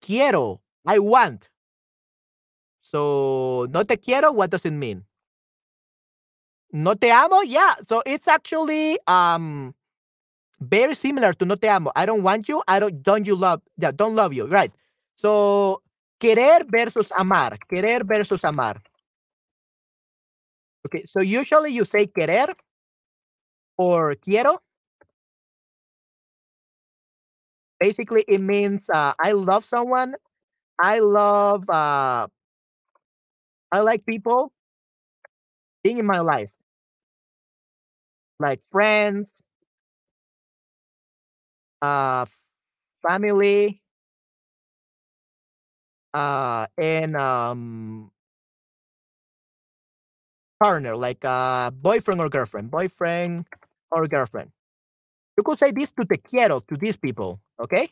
Quiero, 0.00 0.60
I 0.86 0.98
want. 0.98 1.48
So, 2.82 3.66
no 3.70 3.82
te 3.84 3.96
quiero, 3.98 4.32
what 4.32 4.50
does 4.50 4.64
it 4.64 4.72
mean? 4.72 5.04
No 6.72 6.94
te 6.94 7.10
amo, 7.10 7.40
yeah. 7.42 7.74
So 7.88 8.02
it's 8.06 8.28
actually 8.28 8.98
um 9.06 9.74
very 10.60 10.94
similar 10.94 11.32
to 11.34 11.44
no 11.44 11.54
te 11.56 11.68
amo. 11.68 11.92
I 11.96 12.06
don't 12.06 12.22
want 12.22 12.48
you. 12.48 12.62
I 12.68 12.78
don't 12.80 13.02
don't 13.02 13.26
you 13.26 13.36
love 13.36 13.62
yeah, 13.76 13.92
don't 13.92 14.14
love 14.14 14.32
you. 14.32 14.46
Right. 14.46 14.72
So, 15.16 15.82
querer 16.20 16.64
versus 16.68 17.10
amar. 17.18 17.58
Querer 17.68 18.04
versus 18.04 18.44
amar. 18.44 18.80
Okay, 20.86 21.04
so 21.06 21.20
usually 21.20 21.72
you 21.72 21.84
say 21.84 22.06
querer 22.06 22.54
or 23.76 24.14
quiero. 24.16 24.60
Basically, 27.80 28.24
it 28.26 28.40
means 28.40 28.88
uh, 28.90 29.14
I 29.20 29.32
love 29.32 29.64
someone. 29.64 30.14
I 30.78 31.00
love, 31.00 31.68
uh, 31.68 32.28
I 33.72 33.80
like 33.80 34.06
people 34.06 34.52
being 35.82 35.98
in 35.98 36.06
my 36.06 36.20
life, 36.20 36.50
like 38.38 38.62
friends, 38.70 39.42
uh, 41.82 42.26
family, 43.06 43.82
uh, 46.14 46.66
and 46.76 47.16
um, 47.16 48.10
partner, 50.62 50.96
like 50.96 51.24
uh, 51.24 51.70
boyfriend 51.70 52.20
or 52.20 52.28
girlfriend, 52.28 52.70
boyfriend 52.70 53.46
or 53.90 54.06
girlfriend. 54.08 54.50
You 55.36 55.44
could 55.44 55.58
say 55.58 55.72
this 55.72 55.92
to 55.92 56.04
te 56.06 56.18
quiero 56.18 56.60
to 56.60 56.76
these 56.76 56.96
people, 56.96 57.40
okay? 57.60 57.88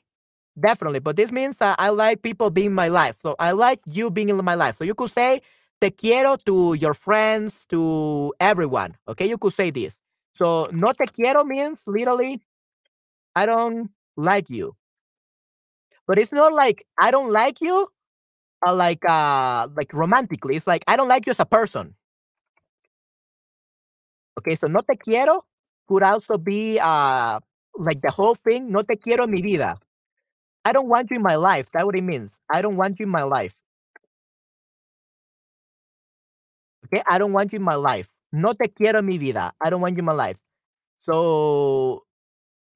Definitely, 0.61 1.01
but 1.01 1.17
this 1.17 1.33
means 1.33 1.61
uh, 1.63 1.75
I 1.79 1.91
like 1.91 2.23
people 2.23 2.51
being 2.51 2.69
in 2.69 2.75
my 2.75 2.89
life. 2.89 3.17
So 3.23 3.37
I 3.39 3.53
like 3.53 3.81
you 3.87 4.11
being 4.11 4.29
in 4.31 4.45
my 4.45 4.55
life. 4.55 4.77
So 4.77 4.85
you 4.85 4.95
could 4.95 5.13
say 5.13 5.43
te 5.81 5.91
quiero 5.91 6.37
to 6.47 6.75
your 6.75 6.95
friends, 6.95 7.67
to 7.71 8.35
everyone, 8.41 8.97
okay? 9.09 9.29
You 9.29 9.39
could 9.39 9.55
say 9.55 9.71
this. 9.71 9.99
So 10.37 10.69
no 10.73 10.93
te 10.93 11.07
quiero 11.07 11.45
means 11.45 11.83
literally 11.87 12.43
I 13.37 13.47
don't 13.47 13.91
like 14.17 14.51
you. 14.51 14.77
But 16.07 16.19
it's 16.19 16.33
not 16.33 16.53
like 16.53 16.87
I 16.99 17.11
don't 17.13 17.33
like 17.33 17.61
you, 17.61 17.89
uh, 18.67 18.75
like 18.75 19.05
uh, 19.09 19.69
like 19.77 19.93
romantically. 19.93 20.57
It's 20.57 20.67
like 20.67 20.85
I 20.89 20.97
don't 20.97 21.09
like 21.09 21.27
you 21.27 21.33
as 21.33 21.41
a 21.41 21.47
person. 21.47 21.95
Okay, 24.39 24.55
so 24.57 24.69
no 24.69 24.81
te 24.81 24.97
quiero 24.97 25.47
could 25.89 26.03
also 26.03 26.39
be 26.39 26.79
uh 26.83 27.41
like 27.79 28.03
the 28.03 28.11
whole 28.13 28.35
thing. 28.35 28.71
No 28.73 28.83
te 28.83 28.97
quiero 28.97 29.27
mi 29.27 29.43
vida. 29.43 29.79
I 30.65 30.73
don't 30.73 30.89
want 30.89 31.11
you 31.11 31.17
in 31.17 31.23
my 31.23 31.37
life. 31.37 31.69
That's 31.73 31.85
what 31.85 31.97
it 31.97 32.03
means. 32.05 32.39
I 32.51 32.63
don't 32.63 32.77
want 32.77 33.01
you 33.01 33.07
in 33.07 33.13
my 33.13 33.23
life. 33.25 33.57
Okay, 36.87 37.03
I 37.07 37.19
don't 37.19 37.33
want 37.33 37.53
you 37.53 37.59
in 37.59 37.65
my 37.65 37.75
life. 37.75 38.09
No 38.33 38.53
te 38.55 38.69
quiero 38.69 39.03
mi 39.03 39.19
vida. 39.19 39.53
I 39.61 39.71
don't 39.71 39.81
want 39.81 39.97
you 39.97 40.01
in 40.01 40.07
my 40.07 40.13
life. 40.15 40.39
So 41.03 42.06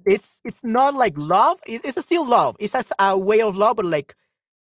it's 0.07 0.41
it's 0.45 0.65
not 0.65 0.95
like 0.95 1.15
love. 1.17 1.59
It, 1.67 1.83
it's 1.85 2.01
still 2.03 2.27
love. 2.27 2.57
It's 2.61 2.75
a, 2.75 2.85
a 3.01 3.19
way 3.19 3.43
of 3.43 3.57
love, 3.57 3.77
but 3.77 3.87
like 3.87 4.15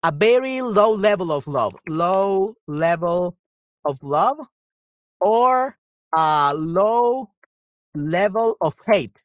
a 0.04 0.12
very 0.12 0.62
low 0.62 0.92
level 0.92 1.32
of 1.32 1.46
love. 1.46 1.74
Low 1.88 2.56
level 2.68 3.36
of 3.84 4.02
love, 4.02 4.38
or 5.20 5.76
a 6.16 6.54
low 6.56 7.30
level 7.94 8.56
of 8.60 8.76
hate. 8.86 9.18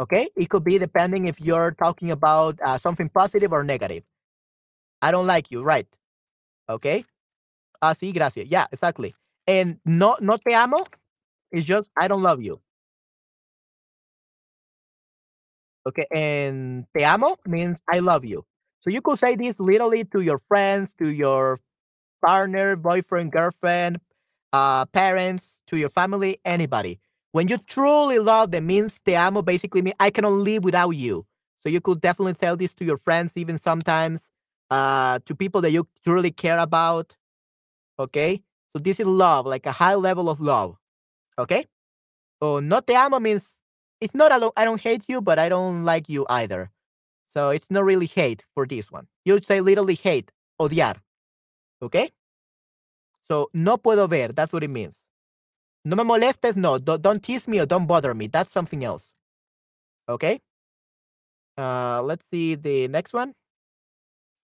Okay, 0.00 0.28
it 0.36 0.50
could 0.50 0.64
be 0.64 0.78
depending 0.78 1.28
if 1.28 1.40
you're 1.40 1.72
talking 1.72 2.10
about 2.10 2.58
uh, 2.64 2.78
something 2.78 3.08
positive 3.10 3.52
or 3.52 3.64
negative. 3.64 4.04
I 5.02 5.12
don't 5.12 5.26
like 5.26 5.50
you, 5.50 5.62
right? 5.62 5.88
Okay. 6.68 7.04
Ah, 7.82 7.94
sí, 7.94 8.12
gracias. 8.14 8.46
Yeah, 8.48 8.66
exactly. 8.72 9.14
And 9.46 9.78
no, 9.86 10.16
no 10.20 10.36
te 10.38 10.54
amo. 10.54 10.86
It's 11.52 11.66
just 11.66 11.90
I 11.98 12.08
don't 12.08 12.22
love 12.22 12.42
you. 12.42 12.60
Okay, 15.88 16.04
and 16.14 16.84
te 16.94 17.02
amo 17.04 17.36
means 17.46 17.82
I 17.90 18.00
love 18.00 18.24
you. 18.24 18.44
So 18.80 18.90
you 18.90 19.00
could 19.00 19.18
say 19.18 19.36
this 19.36 19.58
literally 19.58 20.04
to 20.04 20.20
your 20.20 20.38
friends, 20.38 20.94
to 20.94 21.08
your 21.08 21.60
partner, 22.24 22.76
boyfriend, 22.76 23.32
girlfriend, 23.32 23.98
uh, 24.52 24.84
parents, 24.86 25.60
to 25.68 25.78
your 25.78 25.88
family, 25.88 26.38
anybody. 26.44 27.00
When 27.32 27.48
you 27.48 27.58
truly 27.58 28.18
love 28.18 28.50
them, 28.50 28.66
means 28.66 29.00
te 29.00 29.14
amo 29.16 29.40
basically 29.42 29.82
means 29.82 29.96
I 29.98 30.10
cannot 30.10 30.32
live 30.32 30.62
without 30.62 30.90
you. 30.90 31.26
So 31.62 31.70
you 31.70 31.80
could 31.80 32.00
definitely 32.02 32.34
tell 32.34 32.56
this 32.56 32.74
to 32.74 32.84
your 32.84 32.98
friends, 32.98 33.36
even 33.36 33.58
sometimes, 33.58 34.28
uh, 34.70 35.20
to 35.24 35.34
people 35.34 35.62
that 35.62 35.70
you 35.72 35.88
truly 36.04 36.30
care 36.30 36.58
about. 36.58 37.16
Okay, 37.98 38.42
so 38.72 38.78
this 38.78 39.00
is 39.00 39.06
love, 39.06 39.46
like 39.46 39.66
a 39.66 39.72
high 39.72 39.94
level 39.94 40.28
of 40.28 40.40
love. 40.40 40.76
Okay, 41.38 41.64
so 42.42 42.60
no 42.60 42.80
te 42.80 42.94
amo 42.94 43.20
means 43.20 43.60
it's 44.00 44.14
not 44.14 44.32
a 44.32 44.38
lo- 44.38 44.52
I 44.56 44.64
don't 44.64 44.80
hate 44.80 45.04
you, 45.08 45.20
but 45.20 45.38
I 45.38 45.48
don't 45.48 45.84
like 45.84 46.08
you 46.08 46.26
either. 46.28 46.70
So 47.30 47.50
it's 47.50 47.70
not 47.70 47.84
really 47.84 48.06
hate 48.06 48.44
for 48.54 48.66
this 48.66 48.90
one. 48.90 49.06
You 49.24 49.40
say 49.44 49.60
literally 49.60 49.94
hate, 49.94 50.30
odiar. 50.60 50.96
Okay, 51.82 52.10
so 53.28 53.50
no 53.54 53.76
puedo 53.76 54.08
ver. 54.08 54.28
That's 54.32 54.52
what 54.52 54.64
it 54.64 54.70
means. 54.70 55.00
No 55.84 55.96
me 55.96 56.04
molestes, 56.04 56.56
no. 56.56 56.78
Don't, 56.78 57.00
don't 57.02 57.22
tease 57.22 57.46
me 57.48 57.60
or 57.60 57.66
don't 57.66 57.86
bother 57.86 58.14
me. 58.14 58.26
That's 58.26 58.52
something 58.52 58.84
else. 58.84 59.12
Okay. 60.08 60.40
Uh, 61.56 62.02
let's 62.02 62.26
see 62.30 62.54
the 62.54 62.88
next 62.88 63.12
one. 63.12 63.34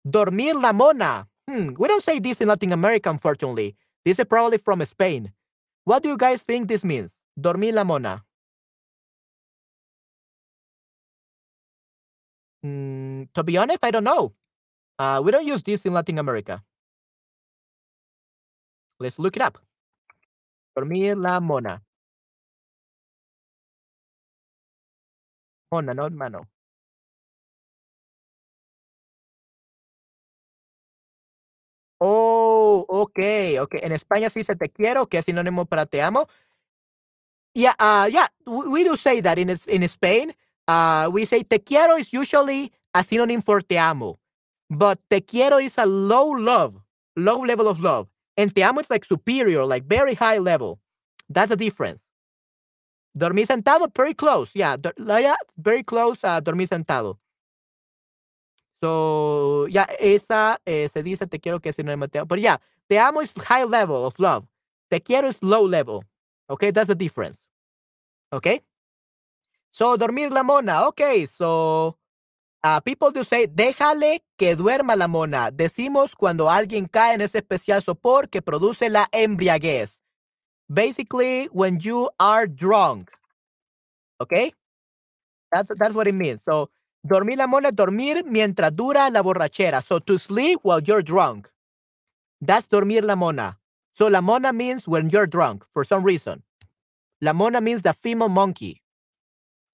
Dormir 0.09 0.55
la 0.55 0.72
mona. 0.72 1.26
Hmm, 1.49 1.74
we 1.78 1.89
don't 1.89 2.05
say 2.05 2.18
this 2.18 2.41
in 2.41 2.49
Latin 2.49 2.72
America, 2.72 3.11
unfortunately. 3.11 3.76
This 4.05 4.18
is 4.18 4.24
probably 4.26 4.59
from 4.59 4.84
Spain. 4.84 5.32
What 5.84 6.03
do 6.03 6.11
you 6.11 6.16
guys 6.16 6.43
think 6.43 6.68
this 6.68 6.84
means? 6.84 7.12
Dormir 7.41 7.72
la 7.72 7.84
mona. 7.84 8.24
Mm, 12.64 13.28
to 13.34 13.44
be 13.44 13.59
honest, 13.59 13.80
I 13.84 13.90
don't 13.92 14.04
know. 14.04 14.34
Uh, 14.98 15.20
we 15.24 15.32
don't 15.32 15.46
use 15.46 15.62
this 15.62 15.86
in 15.86 15.94
Latin 15.94 16.18
America. 16.18 16.62
Let's 19.00 19.18
look 19.18 19.36
it 19.36 19.42
up. 19.42 19.59
Dormir 20.76 21.16
la 21.16 21.40
mona. 21.40 21.82
Mona, 25.72 25.94
not 25.94 26.12
mano. 26.12 26.46
Oh, 32.00 32.86
okay, 32.88 33.59
okay. 33.61 33.80
En 33.82 33.92
España 33.92 34.30
sí 34.30 34.44
se 34.44 34.56
te 34.56 34.68
quiero, 34.70 35.06
que 35.09 35.18
es 35.18 35.26
sinónimo 35.26 35.66
para 35.66 35.86
te 35.86 36.02
amo. 36.02 36.28
Yeah, 37.54 37.74
uh, 37.80 38.09
yeah, 38.12 38.28
we, 38.46 38.68
we 38.68 38.84
do 38.84 38.96
say 38.96 39.20
that 39.22 39.38
in 39.38 39.50
in 39.68 39.82
Spain. 39.88 40.32
Uh, 40.69 41.11
we 41.12 41.25
say 41.27 41.43
te 41.45 41.59
quiero 41.61 41.97
is 41.97 42.12
usually 42.12 42.73
a 42.95 43.05
synonym 43.05 43.43
for 43.43 43.62
te 43.62 43.79
amo, 43.79 44.19
but 44.71 45.01
te 45.11 45.23
quiero 45.23 45.59
is 45.59 45.79
a 45.79 45.87
low 45.87 46.29
love, 46.31 46.77
low 47.16 47.39
level 47.41 47.69
of 47.69 47.81
love, 47.83 48.09
and 48.37 48.55
te 48.55 48.62
amo 48.62 48.81
is 48.81 48.91
like 48.91 49.05
superior, 49.07 49.64
like 49.66 49.85
very 49.87 50.14
high 50.14 50.39
level. 50.39 50.81
That's 51.31 51.51
the 51.51 51.57
difference. 51.57 52.05
Dormir 53.16 53.47
sentado, 53.47 53.89
very 53.97 54.14
close. 54.14 54.51
Yeah, 54.55 54.77
yeah 54.99 55.37
very 55.59 55.83
close 55.85 56.21
a 56.25 56.41
dormir 56.43 56.69
sentado. 56.69 57.19
So, 58.83 59.66
yeah, 59.69 59.87
esa 60.01 60.59
eh, 60.66 60.89
se 60.89 61.03
dice 61.03 61.27
te 61.29 61.41
quiero 61.41 61.61
que 61.61 61.71
es 61.71 61.77
sinónimo 61.77 62.09
te 62.11 62.19
amo. 62.21 62.27
But 62.27 62.41
yeah, 62.41 62.59
te 62.89 62.99
amo 62.99 63.21
is 63.23 63.33
high 63.39 63.64
level 63.64 64.07
of 64.07 64.19
love. 64.21 64.47
Te 64.91 65.01
quiero 65.01 65.29
is 65.29 65.43
low 65.43 65.64
level. 65.66 66.05
Okay, 66.51 66.71
that's 66.73 66.89
the 66.89 66.95
difference. 66.97 67.41
Okay. 68.33 68.62
So, 69.71 69.97
dormir 69.97 70.31
la 70.31 70.43
mona. 70.43 70.87
Okay, 70.89 71.27
so 71.27 71.97
uh, 72.64 72.81
people 72.81 73.11
do 73.11 73.25
say, 73.25 73.47
déjale 73.47 74.21
que 74.37 74.57
duerma 74.57 74.97
la 74.97 75.09
mona. 75.09 75.51
Decimos 75.51 76.14
cuando 76.16 76.51
alguien 76.51 76.87
cae 76.91 77.14
en 77.14 77.21
ese 77.21 77.37
especial 77.37 77.83
sopor 77.83 78.29
que 78.29 78.43
produce 78.43 78.89
la 78.91 79.07
embriaguez. 79.12 80.03
Basically, 80.73 81.47
when 81.53 81.79
you 81.81 82.11
are 82.19 82.47
drunk. 82.47 83.11
Okay? 84.21 84.53
That's, 85.53 85.71
that's 85.79 85.95
what 85.95 86.09
it 86.09 86.14
means. 86.14 86.43
So, 86.43 86.71
dormir 87.07 87.39
la 87.39 87.47
mona, 87.47 87.73
dormir 87.73 88.25
mientras 88.25 88.75
dura 88.75 89.09
la 89.11 89.23
borrachera. 89.23 89.83
So, 89.83 89.99
to 90.01 90.19
sleep 90.19 90.61
while 90.62 90.81
you're 90.81 91.03
drunk. 91.03 91.49
That's 92.41 92.69
dormir 92.69 93.03
la 93.03 93.14
mona. 93.16 93.57
So, 93.95 94.09
la 94.09 94.21
mona 94.21 94.53
means 94.53 94.87
when 94.87 95.11
you're 95.11 95.27
drunk 95.27 95.64
for 95.73 95.85
some 95.85 96.03
reason. 96.03 96.43
La 97.21 97.33
mona 97.33 97.61
means 97.61 97.83
the 97.83 97.95
female 97.95 98.29
monkey. 98.29 98.83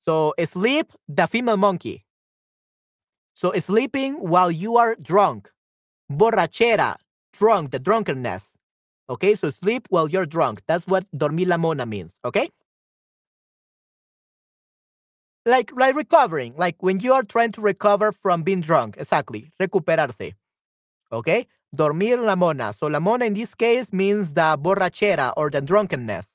So, 0.07 0.35
sleep, 0.45 0.93
the 1.09 1.27
female 1.27 1.57
monkey. 1.57 2.05
So, 3.35 3.53
sleeping 3.59 4.15
while 4.15 4.51
you 4.51 4.77
are 4.77 4.95
drunk. 4.97 5.51
Borrachera, 6.13 6.97
drunk, 7.33 7.71
the 7.71 7.79
drunkenness. 7.79 8.55
Okay, 9.09 9.35
so 9.35 9.51
sleep 9.51 9.87
while 9.91 10.09
you're 10.09 10.27
drunk. 10.27 10.63
That's 10.67 10.87
what 10.87 11.05
dormir 11.17 11.47
la 11.47 11.57
mona 11.57 11.87
means. 11.87 12.15
Okay? 12.25 12.51
Like, 15.47 15.73
like 15.77 15.95
recovering, 15.95 16.55
like 16.57 16.77
when 16.83 17.01
you 17.01 17.13
are 17.13 17.23
trying 17.23 17.53
to 17.53 17.61
recover 17.61 18.13
from 18.13 18.43
being 18.43 18.61
drunk. 18.61 18.97
Exactly. 18.99 19.51
Recuperarse. 19.61 20.33
Okay? 21.13 21.47
Dormir 21.75 22.19
la 22.19 22.35
mona. 22.35 22.73
So, 22.73 22.87
la 22.87 23.01
mona 23.01 23.27
in 23.27 23.35
this 23.35 23.55
case 23.55 23.93
means 23.93 24.35
the 24.35 24.59
borrachera 24.61 25.33
or 25.37 25.51
the 25.51 25.61
drunkenness. 25.61 26.29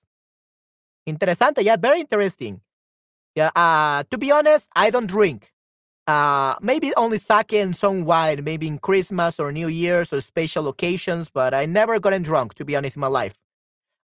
Interesante. 1.08 1.64
Yeah, 1.64 1.78
very 1.78 2.02
interesting. 2.02 2.62
Yeah. 3.40 3.52
Uh, 3.56 4.04
to 4.12 4.18
be 4.18 4.34
honest, 4.34 4.68
I 4.76 4.90
don't 4.90 5.08
drink. 5.08 5.54
Uh, 6.08 6.56
maybe 6.62 6.92
only 6.98 7.18
sake 7.18 7.54
and 7.54 7.74
some 7.74 8.04
wine, 8.04 8.44
maybe 8.44 8.68
in 8.68 8.80
Christmas 8.80 9.40
or 9.40 9.54
New 9.54 9.70
Year's 9.70 10.12
or 10.12 10.20
special 10.20 10.68
occasions, 10.68 11.30
but 11.34 11.54
I 11.54 11.66
never 11.66 12.00
gotten 12.02 12.22
drunk, 12.22 12.56
to 12.56 12.66
be 12.66 12.76
honest, 12.76 12.98
in 12.98 13.00
my 13.00 13.08
life. 13.08 13.36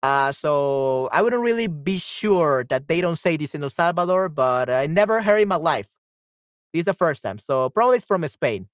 Uh, 0.03 0.33
so 0.33 1.09
I 1.13 1.23
wouldn't 1.23 1.43
really 1.43 1.69
be 1.69 1.99
sure 1.99 2.65
that 2.71 2.89
they 2.89 3.01
don't 3.01 3.21
say 3.21 3.37
this 3.37 3.55
in 3.55 3.63
El 3.63 3.71
Salvador, 3.71 4.29
but 4.29 4.69
I 4.69 4.87
never 4.87 5.23
heard 5.23 5.43
in 5.43 5.49
my 5.49 5.63
life. 5.63 5.87
This 6.73 6.81
is 6.81 6.87
the 6.87 6.95
first 6.95 7.23
time. 7.23 7.39
So 7.39 7.71
probably 7.71 7.99
it's 7.99 8.07
from 8.07 8.27
Spain. 8.27 8.67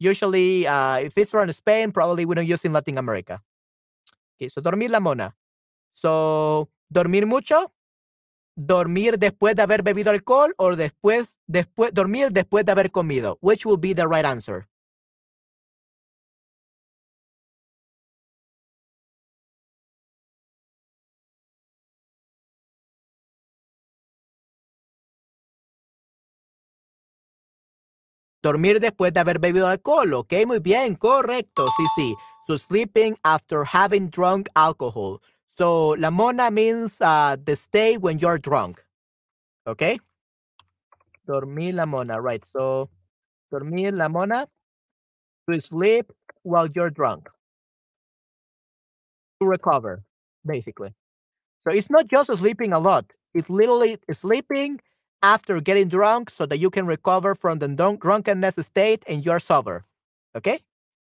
Usually, 0.00 0.66
uh, 0.66 0.96
if 1.06 1.16
it's 1.16 1.30
from 1.30 1.52
Spain, 1.52 1.92
probably 1.92 2.24
we 2.24 2.34
don't 2.34 2.48
use 2.48 2.64
in 2.64 2.72
Latin 2.72 2.98
America. 2.98 3.40
Okay, 4.34 4.48
so 4.48 4.60
dormir 4.60 4.88
la 4.90 4.98
mona. 4.98 5.34
So, 5.94 6.68
dormir 6.90 7.26
mucho, 7.26 7.70
dormir 8.56 9.18
después 9.18 9.56
de 9.56 9.62
haber 9.62 9.82
bebido 9.82 10.10
alcohol 10.10 10.54
o 10.58 10.76
después, 10.76 11.38
después, 11.46 11.92
dormir 11.94 12.30
después 12.32 12.64
de 12.64 12.72
haber 12.72 12.90
comido. 12.90 13.38
Which 13.40 13.66
will 13.66 13.78
be 13.78 13.94
the 13.94 14.06
right 14.06 14.24
answer? 14.24 14.68
Dormir 28.42 28.78
después 28.80 29.12
de 29.12 29.20
haber 29.20 29.38
bebido 29.38 29.68
alcohol. 29.68 30.12
Ok, 30.14 30.34
muy 30.46 30.60
bien, 30.60 30.96
correcto. 30.96 31.66
Sí, 31.76 31.84
sí. 31.96 32.14
So 32.46 32.58
sleeping 32.58 33.16
after 33.24 33.64
having 33.64 34.10
drunk 34.10 34.48
alcohol. 34.54 35.20
So 35.56 35.90
la 35.90 36.10
mona 36.10 36.50
means 36.50 37.00
uh, 37.00 37.36
the 37.42 37.56
stay 37.56 37.96
when 37.96 38.18
you're 38.18 38.38
drunk. 38.38 38.84
Okay? 39.66 39.98
Dormir 41.26 41.74
la 41.74 41.86
mona, 41.86 42.20
right. 42.20 42.44
So 42.44 42.90
dormir 43.50 43.92
la 43.92 44.08
mona 44.08 44.48
to 45.50 45.60
sleep 45.60 46.12
while 46.42 46.68
you're 46.74 46.90
drunk. 46.90 47.28
To 49.40 49.46
recover, 49.46 50.02
basically. 50.44 50.92
So 51.66 51.74
it's 51.74 51.90
not 51.90 52.06
just 52.06 52.34
sleeping 52.36 52.72
a 52.72 52.78
lot. 52.78 53.12
It's 53.32 53.48
literally 53.48 53.98
sleeping 54.12 54.80
after 55.22 55.60
getting 55.60 55.88
drunk 55.88 56.30
so 56.30 56.46
that 56.46 56.58
you 56.58 56.68
can 56.70 56.86
recover 56.86 57.34
from 57.34 57.58
the 57.58 57.68
drunk 57.68 58.02
drunkenness 58.02 58.56
state 58.66 59.02
and 59.08 59.24
you're 59.24 59.40
sober. 59.40 59.84
Okay? 60.36 60.58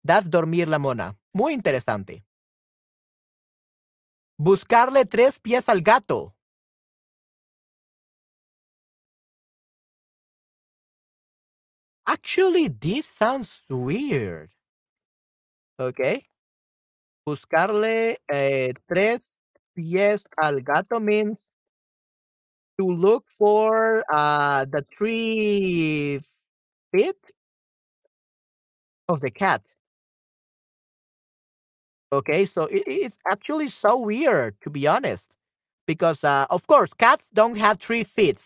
That's 0.03 0.27
dormir 0.27 0.67
la 0.67 0.79
mona. 0.79 1.15
Muy 1.33 1.53
interesante. 1.53 2.23
Buscarle 4.39 5.03
tres 5.05 5.39
pies 5.39 5.67
al 5.67 5.81
gato. 5.81 6.35
Actually, 12.05 12.67
this 12.69 13.07
sounds 13.07 13.63
weird. 13.69 14.51
Okay. 15.79 16.27
Buscarle 17.25 18.17
eh, 18.31 18.73
tres 18.87 19.35
pies 19.73 20.27
al 20.41 20.61
gato 20.61 20.99
means 20.99 21.47
to 22.79 22.85
look 22.85 23.25
for 23.37 24.03
uh, 24.11 24.65
the 24.65 24.85
three 24.95 26.21
feet 26.91 27.17
of 29.09 29.19
the 29.19 29.31
cat. 29.31 29.61
Okay, 32.11 32.45
so 32.45 32.63
it, 32.65 32.83
it's 32.87 33.17
actually 33.29 33.69
so 33.69 33.99
weird 33.99 34.55
to 34.61 34.69
be 34.69 34.87
honest, 34.87 35.35
because 35.85 36.23
uh, 36.23 36.45
of 36.49 36.65
course 36.67 36.93
cats 36.93 37.29
don't 37.33 37.57
have 37.57 37.79
three 37.79 38.03
feet 38.03 38.41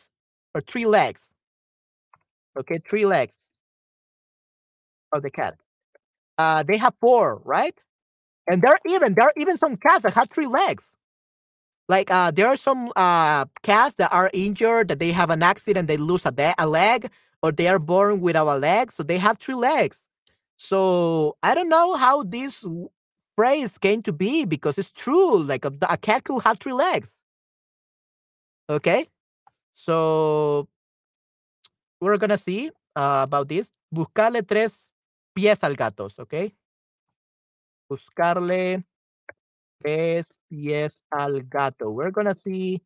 or 0.55 0.61
three 0.61 0.85
legs. 0.85 1.29
Okay, 2.57 2.79
three 2.87 3.05
legs 3.05 3.35
of 5.13 5.21
the 5.23 5.29
cat. 5.31 5.55
Uh, 6.37 6.63
they 6.63 6.77
have 6.77 6.93
four, 7.01 7.41
right? 7.45 7.75
And 8.51 8.61
there 8.61 8.73
are 8.73 8.79
even 8.89 9.15
there 9.15 9.27
are 9.27 9.33
even 9.37 9.57
some 9.57 9.77
cats 9.77 10.03
that 10.03 10.13
have 10.15 10.29
three 10.29 10.47
legs. 10.47 10.95
Like 11.89 12.11
uh, 12.11 12.31
there 12.31 12.47
are 12.47 12.57
some 12.57 12.91
uh, 12.95 13.45
cats 13.63 13.95
that 13.95 14.13
are 14.13 14.29
injured, 14.33 14.87
that 14.89 14.99
they 14.99 15.11
have 15.11 15.29
an 15.29 15.43
accident, 15.43 15.87
they 15.87 15.97
lose 15.97 16.25
a, 16.25 16.31
de- 16.31 16.55
a 16.57 16.67
leg, 16.67 17.09
or 17.43 17.51
they 17.51 17.67
are 17.67 17.79
born 17.79 18.21
without 18.21 18.47
a 18.47 18.57
leg, 18.57 18.91
so 18.91 19.03
they 19.03 19.17
have 19.17 19.37
three 19.39 19.55
legs. 19.55 20.07
So 20.57 21.37
I 21.43 21.55
don't 21.55 21.69
know 21.69 21.95
how 21.95 22.23
this 22.23 22.65
phrase 23.35 23.77
came 23.77 24.01
to 24.03 24.13
be 24.13 24.45
because 24.45 24.77
it's 24.77 24.89
true. 24.89 25.37
Like 25.37 25.65
a, 25.65 25.71
a 25.89 25.97
cat 25.97 26.23
could 26.23 26.41
have 26.43 26.59
three 26.59 26.73
legs. 26.73 27.19
Okay, 28.69 29.05
so 29.75 30.67
we're 31.99 32.17
gonna 32.17 32.37
see 32.37 32.69
uh, 32.95 33.21
about 33.23 33.49
this. 33.49 33.71
Buscarle 33.93 34.47
tres 34.47 34.89
pies 35.35 35.63
al 35.63 35.75
gatos. 35.75 36.13
Okay, 36.19 36.53
buscarle 37.89 38.83
tres 39.83 40.27
pies 40.49 41.01
al 41.11 41.41
gato. 41.41 41.89
We're 41.89 42.11
gonna 42.11 42.35
see 42.35 42.81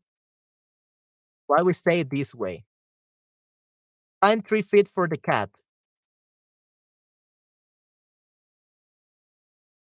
why 1.48 1.62
we 1.62 1.74
say 1.74 2.00
it 2.00 2.10
this 2.10 2.34
way. 2.34 2.66
Find 4.22 4.46
three 4.46 4.64
feet 4.64 4.90
for 4.90 5.08
the 5.08 5.18
cat. 5.18 5.50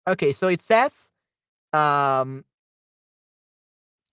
Okay, 0.07 0.31
so 0.31 0.47
it 0.47 0.61
says 0.61 1.09
um, 1.73 2.45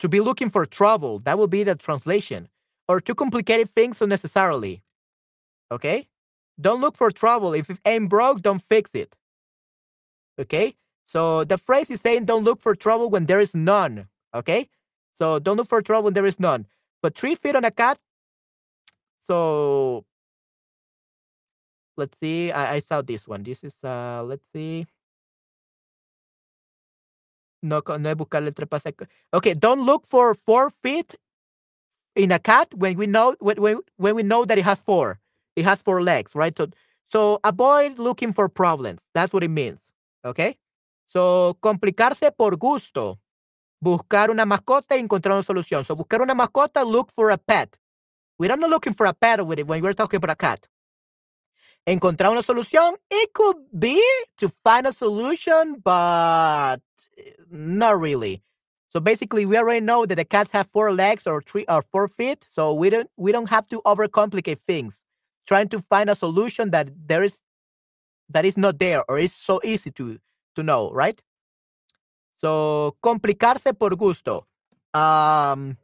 to 0.01 0.09
be 0.09 0.21
looking 0.21 0.51
for 0.51 0.67
trouble. 0.67 1.21
That 1.21 1.39
will 1.39 1.47
be 1.47 1.63
the 1.63 1.75
translation. 1.75 2.49
Or 2.89 3.01
too 3.01 3.15
complicated 3.15 3.71
things 3.71 4.03
unnecessarily. 4.03 4.83
Okay? 5.71 6.09
Don't 6.61 6.81
look 6.81 6.97
for 6.97 7.11
trouble. 7.11 7.55
If 7.55 7.71
it 7.71 7.79
ain't 7.87 8.09
broke, 8.11 8.43
don't 8.43 8.63
fix 8.63 8.91
it. 8.95 9.17
Okay? 10.39 10.75
So 11.07 11.45
the 11.45 11.59
phrase 11.59 11.91
is 11.91 12.01
saying 12.01 12.27
don't 12.27 12.45
look 12.45 12.61
for 12.61 12.75
trouble 12.75 13.09
when 13.09 13.27
there 13.27 13.41
is 13.41 13.55
none. 13.55 14.09
Okay? 14.35 14.69
So 15.15 15.39
don't 15.39 15.57
look 15.57 15.69
for 15.69 15.81
trouble 15.81 16.05
when 16.05 16.15
there 16.15 16.27
is 16.27 16.41
none. 16.41 16.67
But 17.03 17.17
three 17.17 17.35
feet 17.35 17.57
on 17.57 17.65
a 17.65 17.71
cat. 17.71 17.99
So 19.21 20.05
let's 21.97 22.19
see. 22.19 22.53
I, 22.53 22.75
I 22.75 22.79
saw 22.81 23.01
this 23.03 23.27
one. 23.27 23.43
This 23.43 23.65
is 23.65 23.83
uh 23.85 24.23
let's 24.27 24.47
see. 24.53 24.87
No, 27.65 27.83
no 27.87 28.11
es 28.11 28.17
buscarle. 28.17 28.53
Okay, 29.33 29.55
don't 29.55 29.87
look 29.87 30.07
for 30.07 30.35
four 30.35 30.71
feet 30.83 31.17
in 32.17 32.33
a 32.33 32.39
cat 32.39 32.69
when 32.75 32.97
we 32.99 33.07
know 33.07 33.35
when, 33.41 33.61
when, 33.61 33.81
when 33.97 34.15
we 34.17 34.23
know 34.23 34.45
that 34.45 34.59
it 34.59 34.65
has 34.65 34.81
four. 34.81 35.21
It 35.57 35.65
has 35.65 35.83
four 35.83 36.03
legs, 36.03 36.35
right? 36.35 36.57
So 36.57 36.69
so 37.11 37.41
avoid 37.45 37.99
looking 37.99 38.33
for 38.35 38.49
problems. 38.49 39.03
That's 39.15 39.33
what 39.33 39.45
it 39.45 39.51
means. 39.51 39.81
Okay? 40.25 40.59
So 41.09 41.59
complicarse 41.63 42.33
por 42.37 42.57
gusto. 42.57 43.19
Buscar 43.83 44.31
una 44.31 44.47
mascota 44.47 44.97
y 44.97 45.01
encontrar 45.01 45.35
una 45.35 45.45
solución. 45.45 45.87
So 45.87 45.97
buscar 45.97 46.23
una 46.23 46.35
mascota, 46.35 46.85
look 46.85 47.13
for 47.13 47.31
a 47.31 47.39
pet. 47.39 47.77
We're 48.39 48.57
not 48.57 48.71
looking 48.71 48.95
for 48.95 49.07
a 49.07 49.15
pet 49.15 49.47
with 49.47 49.59
it 49.61 49.67
when 49.67 49.83
we're 49.83 49.95
talking 49.95 50.19
about 50.19 50.31
a 50.31 50.37
cat. 50.37 50.67
Encontrar 51.87 52.33
una 52.33 52.43
solución, 52.43 52.95
it 53.11 53.33
could 53.35 53.57
be 53.79 54.01
to 54.39 54.49
find 54.65 54.87
a 54.87 54.93
solution, 54.93 55.81
but 55.85 56.81
not 57.51 57.99
really. 58.01 58.43
So 58.91 59.01
basically, 59.01 59.45
we 59.47 59.59
already 59.59 59.81
know 59.81 60.07
that 60.07 60.15
the 60.17 60.25
cats 60.25 60.53
have 60.53 60.69
four 60.73 60.93
legs 60.93 61.27
or 61.27 61.43
three 61.43 61.65
or 61.69 61.83
four 61.91 62.09
feet, 62.09 62.47
so 62.49 62.73
we 62.73 62.91
don't 62.91 63.11
we 63.17 63.33
don't 63.33 63.49
have 63.49 63.67
to 63.69 63.83
overcomplicate 63.83 64.61
things. 64.67 65.03
Trying 65.47 65.69
to 65.71 65.81
find 65.81 66.09
a 66.09 66.15
solution 66.15 66.71
that 66.71 66.91
there 67.09 67.25
is 67.25 67.43
that 68.31 68.45
is 68.45 68.57
not 68.57 68.79
there 68.79 69.05
or 69.09 69.19
is 69.19 69.35
so 69.35 69.61
easy 69.65 69.91
to 69.93 70.19
to 70.57 70.63
know, 70.63 70.91
right? 70.93 71.21
So 72.41 72.97
complicarse 73.03 73.77
por 73.79 73.91
gusto. 73.97 74.47
Um, 74.95 75.77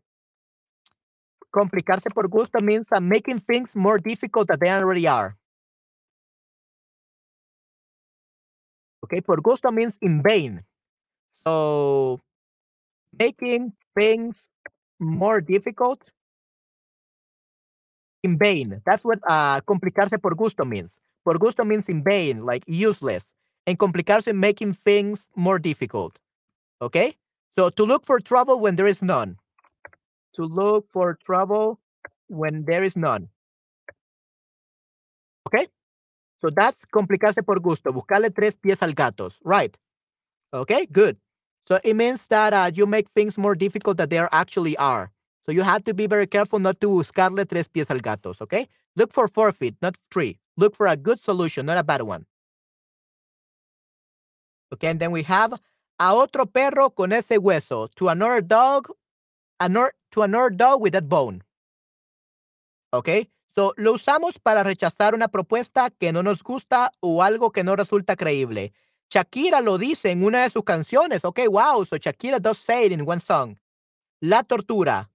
complicarse 1.53 2.13
por 2.15 2.29
gusto 2.29 2.61
means 2.61 2.93
uh, 2.93 3.01
making 3.01 3.41
things 3.41 3.75
more 3.75 3.99
difficult 3.99 4.49
than 4.49 4.59
they 4.61 4.71
already 4.71 5.09
are. 5.09 5.37
Okay, 9.05 9.21
por 9.21 9.41
gusto 9.41 9.71
means 9.73 9.99
in 10.01 10.23
vain. 10.23 10.63
So 11.45 12.21
making 13.19 13.73
things 13.95 14.53
more 14.99 15.41
difficult 15.41 16.11
in 18.23 18.39
vain. 18.39 18.81
That's 18.85 19.05
what 19.05 19.19
uh, 19.27 19.61
complicarse 19.63 20.21
por 20.21 20.35
gusto 20.35 20.65
means. 20.65 21.01
Por 21.25 21.39
gusto 21.39 21.65
means 21.65 21.89
in 21.89 22.03
vain, 22.03 22.45
like 22.45 22.65
useless. 22.67 23.33
And 23.67 23.79
complicarse 23.79 24.35
making 24.35 24.75
things 24.75 25.29
more 25.37 25.59
difficult. 25.59 26.19
Okay? 26.83 27.15
So 27.59 27.71
to 27.71 27.85
look 27.85 28.07
for 28.07 28.21
trouble 28.21 28.61
when 28.61 28.77
there 28.77 28.87
is 28.87 29.03
none. 29.03 29.37
To 30.35 30.45
look 30.45 30.87
for 30.91 31.15
trouble 31.15 31.79
when 32.29 32.65
there 32.65 32.83
is 32.83 32.97
none. 32.97 33.29
Okay? 35.47 35.67
So 36.41 36.49
that's 36.51 36.85
complicarse 36.85 37.45
por 37.45 37.61
gusto. 37.61 37.93
Buscarle 37.93 38.35
tres 38.35 38.57
pies 38.57 38.83
al 38.83 38.93
gatos. 38.93 39.37
Right. 39.45 39.77
Okay, 40.53 40.87
good. 40.87 41.17
So 41.69 41.79
it 41.85 41.95
means 41.95 42.27
that 42.29 42.53
uh, 42.53 42.71
you 42.75 42.87
make 42.87 43.09
things 43.11 43.39
more 43.39 43.55
difficult 43.55 43.97
than 43.99 44.09
they 44.09 44.19
actually 44.19 44.77
are. 44.77 45.13
So 45.47 45.53
you 45.53 45.63
have 45.63 45.83
to 45.85 45.95
be 45.95 46.07
very 46.07 46.27
careful 46.27 46.59
not 46.59 46.81
to 46.81 46.89
buscarle 46.89 47.49
tres 47.49 47.69
pies 47.69 47.91
al 47.91 47.99
gato, 47.99 48.35
okay? 48.41 48.67
Look 48.97 49.13
for 49.13 49.29
four 49.29 49.53
feet, 49.53 49.77
not 49.81 49.97
three. 50.11 50.39
Look 50.57 50.75
for 50.75 50.87
a 50.87 50.97
good 50.97 51.21
solution, 51.21 51.67
not 51.67 51.79
a 51.79 51.85
bad 51.85 52.03
one. 52.03 52.27
Okay, 54.73 54.89
and 54.89 55.01
then 55.01 55.13
we 55.13 55.23
have 55.23 55.53
a 55.53 56.15
otro 56.15 56.47
perro 56.47 56.91
con 56.91 57.13
ese 57.13 57.39
hueso. 57.39 57.89
To 57.97 58.09
another 58.09 58.41
dog, 58.41 58.89
another, 59.61 59.93
to 60.13 60.23
another 60.23 60.51
dog 60.51 60.81
with 60.81 60.93
that 60.93 61.09
bone. 61.09 61.43
Okay, 62.93 63.29
so 63.55 63.73
lo 63.77 63.95
usamos 63.95 64.39
para 64.43 64.65
rechazar 64.65 65.15
una 65.15 65.29
propuesta 65.29 65.91
que 65.91 66.13
no 66.13 66.23
nos 66.23 66.43
gusta 66.43 66.91
o 67.01 67.23
algo 67.23 67.53
que 67.53 67.63
no 67.63 67.77
resulta 67.77 68.17
creíble. 68.17 68.73
Shakira 69.11 69.61
lo 69.61 69.77
dice 69.77 70.13
en 70.13 70.23
una 70.25 70.43
de 70.43 70.51
sus 70.51 70.63
canciones. 70.63 71.25
Okay, 71.25 71.49
wow, 71.49 71.85
so 71.85 71.97
Shakira 71.97 72.41
does 72.41 72.59
say 72.59 72.87
it 72.87 72.93
in 72.93 73.07
one 73.07 73.21
song. 73.21 73.59
La 74.21 74.45
tortura. 74.45 75.11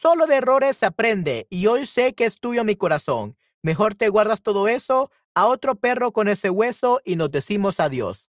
Solo 0.00 0.26
de 0.26 0.36
errores 0.36 0.76
se 0.76 0.86
aprende 0.86 1.46
y 1.50 1.66
hoy 1.66 1.86
sé 1.86 2.14
que 2.14 2.26
es 2.26 2.38
tuyo 2.38 2.64
mi 2.64 2.76
corazón. 2.76 3.36
Mejor 3.62 3.94
te 3.94 4.08
guardas 4.08 4.42
todo 4.42 4.68
eso 4.68 5.10
a 5.34 5.46
otro 5.46 5.74
perro 5.74 6.12
con 6.12 6.28
ese 6.28 6.50
hueso 6.50 7.00
y 7.04 7.16
nos 7.16 7.30
decimos 7.30 7.80
adiós. 7.80 8.30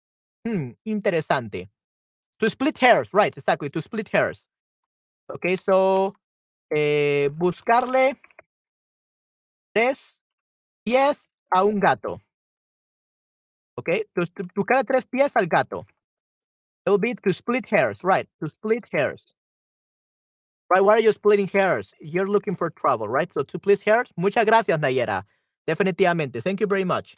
Hmm, 0.45 0.73
interesante. 0.85 1.71
To 2.39 2.47
split 2.47 2.83
hairs, 2.83 3.11
right, 3.13 3.37
exactly, 3.37 3.71
to 3.71 3.81
split 3.81 4.09
hairs. 4.13 4.49
Okay, 5.29 5.57
so 5.57 6.15
eh, 6.71 7.31
buscarle 7.35 8.21
tres 9.73 10.19
pies 10.85 11.31
a 11.51 11.63
un 11.63 11.79
gato. 11.79 12.21
Okay, 13.79 14.05
to, 14.15 14.27
to 14.27 14.45
buscarle 14.55 14.87
tres 14.87 15.05
pies 15.05 15.35
al 15.37 15.47
gato. 15.47 15.87
It 16.85 16.91
will 16.91 16.99
be 16.99 17.15
to 17.15 17.33
split 17.33 17.67
hairs, 17.69 17.99
right, 18.03 18.29
to 18.43 18.49
split 18.49 18.87
hairs. 18.93 19.35
Right, 20.73 20.83
why 20.83 20.95
are 20.95 21.01
you 21.01 21.13
splitting 21.13 21.49
hairs? 21.49 21.93
You're 22.01 22.29
looking 22.29 22.57
for 22.57 22.71
trouble, 22.71 23.07
right? 23.07 23.31
So 23.33 23.43
to 23.43 23.59
split 23.59 23.83
hairs, 23.83 24.09
muchas 24.17 24.47
gracias, 24.47 24.79
Nayera. 24.79 25.23
Definitivamente. 25.69 26.43
Thank 26.43 26.61
you 26.61 26.67
very 26.67 26.85
much. 26.85 27.15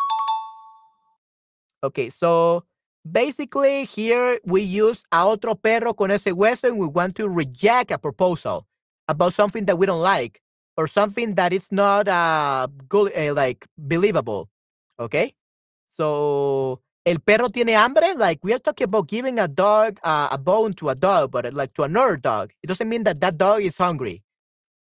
Okay, 1.85 2.11
so 2.11 2.65
basically 3.11 3.85
here 3.85 4.41
we 4.45 4.63
use 4.63 5.05
a 5.13 5.25
otro 5.25 5.55
perro 5.55 5.95
con 5.95 6.11
ese 6.11 6.33
hueso 6.33 6.65
and 6.65 6.79
we 6.79 6.87
want 6.87 7.15
to 7.15 7.29
reject 7.29 7.91
a 7.91 7.99
proposal 7.99 8.67
about 9.07 9.35
something 9.35 9.67
that 9.67 9.79
we 9.79 9.87
don't 9.87 10.03
like 10.03 10.41
or 10.77 10.87
something 10.87 11.35
that 11.37 11.53
is 11.53 11.71
not 11.71 12.09
uh, 12.09 12.67
good, 12.89 13.13
uh, 13.17 13.35
like 13.35 13.67
believable. 13.79 14.49
Okay, 14.99 15.33
so 15.97 16.81
el 17.07 17.21
perro 17.21 17.49
tiene 17.51 17.75
hambre. 17.77 18.15
Like 18.17 18.41
we 18.45 18.53
are 18.55 18.59
talking 18.61 18.87
about 18.87 19.09
giving 19.09 19.39
a 19.39 19.49
dog 19.49 19.99
uh, 20.05 20.29
a 20.33 20.39
bone 20.39 20.75
to 20.75 20.91
a 20.91 20.95
dog, 20.95 21.33
but 21.33 21.53
like 21.55 21.73
to 21.75 21.85
another 21.85 22.17
dog. 22.17 22.53
It 22.63 22.69
doesn't 22.69 22.89
mean 22.89 23.05
that 23.05 23.21
that 23.21 23.39
dog 23.39 23.63
is 23.63 23.79
hungry. 23.79 24.23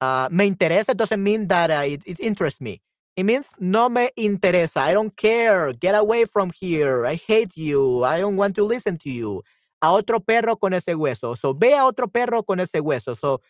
Uh, 0.01 0.29
me 0.31 0.49
interesa 0.51 0.95
doesn't 0.95 1.23
mean 1.23 1.47
that 1.47 1.71
uh, 1.71 1.83
it, 1.85 2.03
it 2.05 2.19
interests 2.19 2.61
me. 2.61 2.81
It 3.17 3.23
means 3.25 3.51
no 3.59 3.89
me 3.89 4.09
interesa. 4.17 4.77
I 4.81 4.93
don't 4.93 5.15
care. 5.17 5.73
Get 5.73 5.95
away 5.95 6.25
from 6.25 6.51
here. 6.51 7.05
I 7.05 7.15
hate 7.15 7.57
you. 7.57 8.03
I 8.03 8.19
don't 8.19 8.37
want 8.37 8.55
to 8.55 8.63
listen 8.63 8.97
to 8.99 9.09
you. 9.11 9.43
A 9.81 9.91
otro 9.91 10.19
perro 10.19 10.55
con 10.55 10.73
ese 10.73 10.95
hueso. 10.95 11.37
So 11.37 11.53
ve 11.53 11.73
a 11.73 11.85
otro 11.85 12.07
perro 12.07 12.43
con 12.43 12.59
ese 12.59 12.81
hueso. 12.81 13.17
So 13.19 13.41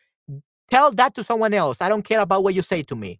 tell 0.69 0.91
that 0.93 1.15
to 1.15 1.23
someone 1.23 1.53
else. 1.53 1.81
I 1.81 1.89
don't 1.89 2.03
care 2.03 2.21
about 2.21 2.43
what 2.43 2.55
you 2.55 2.61
say 2.63 2.83
to 2.83 2.95
me. 2.95 3.19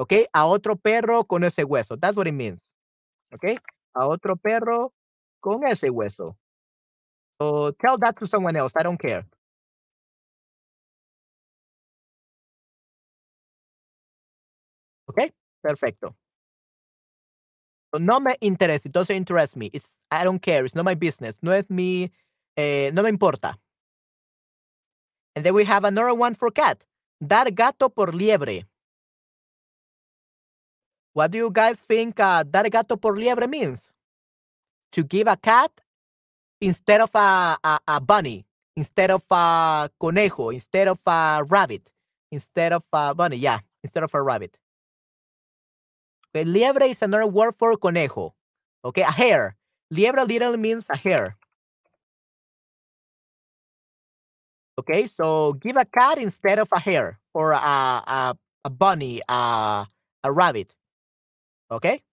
Okay? 0.00 0.26
A 0.34 0.46
otro 0.46 0.76
perro 0.76 1.24
con 1.24 1.44
ese 1.44 1.64
hueso. 1.64 2.00
That's 2.00 2.16
what 2.16 2.28
it 2.28 2.32
means. 2.34 2.72
Okay? 3.34 3.58
A 3.94 4.06
otro 4.08 4.36
perro 4.36 4.92
con 5.40 5.64
ese 5.68 5.90
hueso. 5.90 6.36
So 7.40 7.72
tell 7.72 7.98
that 7.98 8.16
to 8.18 8.26
someone 8.26 8.56
else. 8.56 8.72
I 8.76 8.82
don't 8.82 8.98
care. 8.98 9.26
Okay? 15.08 15.30
Perfecto. 15.62 16.16
So, 17.92 17.98
no 18.00 18.20
me 18.20 18.36
interesa. 18.40 18.86
It 18.86 18.92
doesn't 18.92 19.16
interest 19.16 19.56
me. 19.56 19.70
It's 19.72 19.98
I 20.10 20.24
don't 20.24 20.40
care. 20.40 20.64
It's 20.64 20.74
not 20.74 20.84
my 20.84 20.94
business. 20.94 21.36
No 21.42 21.52
es 21.52 21.70
mi, 21.70 22.10
eh, 22.56 22.90
no 22.94 23.02
me 23.02 23.10
importa. 23.10 23.56
And 25.36 25.44
then 25.44 25.54
we 25.54 25.64
have 25.64 25.84
another 25.84 26.14
one 26.14 26.34
for 26.34 26.50
cat. 26.50 26.84
Dar 27.26 27.50
gato 27.50 27.88
por 27.88 28.12
liebre. 28.12 28.64
What 31.14 31.30
do 31.30 31.38
you 31.38 31.50
guys 31.50 31.78
think 31.78 32.18
uh, 32.18 32.42
dar 32.42 32.68
gato 32.68 32.96
por 32.96 33.16
liebre 33.16 33.48
means? 33.48 33.88
To 34.92 35.04
give 35.04 35.28
a 35.28 35.36
cat 35.36 35.70
instead 36.60 37.00
of 37.00 37.10
a, 37.14 37.56
a, 37.62 37.78
a 37.86 38.00
bunny, 38.00 38.44
instead 38.76 39.10
of 39.10 39.22
a 39.30 39.88
conejo, 40.00 40.50
instead 40.50 40.88
of 40.88 40.98
a 41.06 41.44
rabbit, 41.46 41.88
instead 42.32 42.72
of 42.72 42.82
a 42.92 43.14
bunny, 43.14 43.36
yeah, 43.36 43.60
instead 43.82 44.02
of 44.02 44.12
a 44.12 44.22
rabbit. 44.22 44.58
Okay, 46.34 46.44
liebre 46.44 46.90
is 46.90 47.00
another 47.00 47.26
word 47.26 47.54
for 47.56 47.76
conejo. 47.76 48.34
Okay, 48.84 49.02
a 49.02 49.10
hare. 49.10 49.56
Liebre 49.92 50.26
literally 50.26 50.56
means 50.58 50.86
a 50.90 50.96
hare. 50.96 51.36
Okay, 54.80 55.06
so 55.06 55.52
give 55.52 55.76
a 55.76 55.84
cat 55.84 56.18
instead 56.18 56.58
of 56.58 56.68
a 56.72 56.80
hare 56.80 57.20
or 57.32 57.52
a, 57.52 57.56
a, 57.56 58.36
a 58.64 58.70
bunny, 58.70 59.22
a, 59.28 59.86
a 60.24 60.32
rabbit. 60.32 60.74
Okay, 61.74 62.04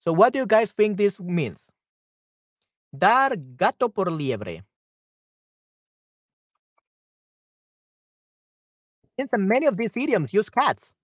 so 0.00 0.12
what 0.12 0.32
do 0.32 0.40
you 0.40 0.46
guys 0.46 0.72
think 0.72 0.96
this 0.96 1.20
means? 1.20 1.70
Dar 2.92 3.36
gato 3.56 3.88
por 3.88 4.10
liebre. 4.10 4.64
Since 9.16 9.34
many 9.38 9.66
of 9.66 9.76
these 9.76 9.96
idioms 9.96 10.34
use 10.34 10.50
cats. 10.50 10.94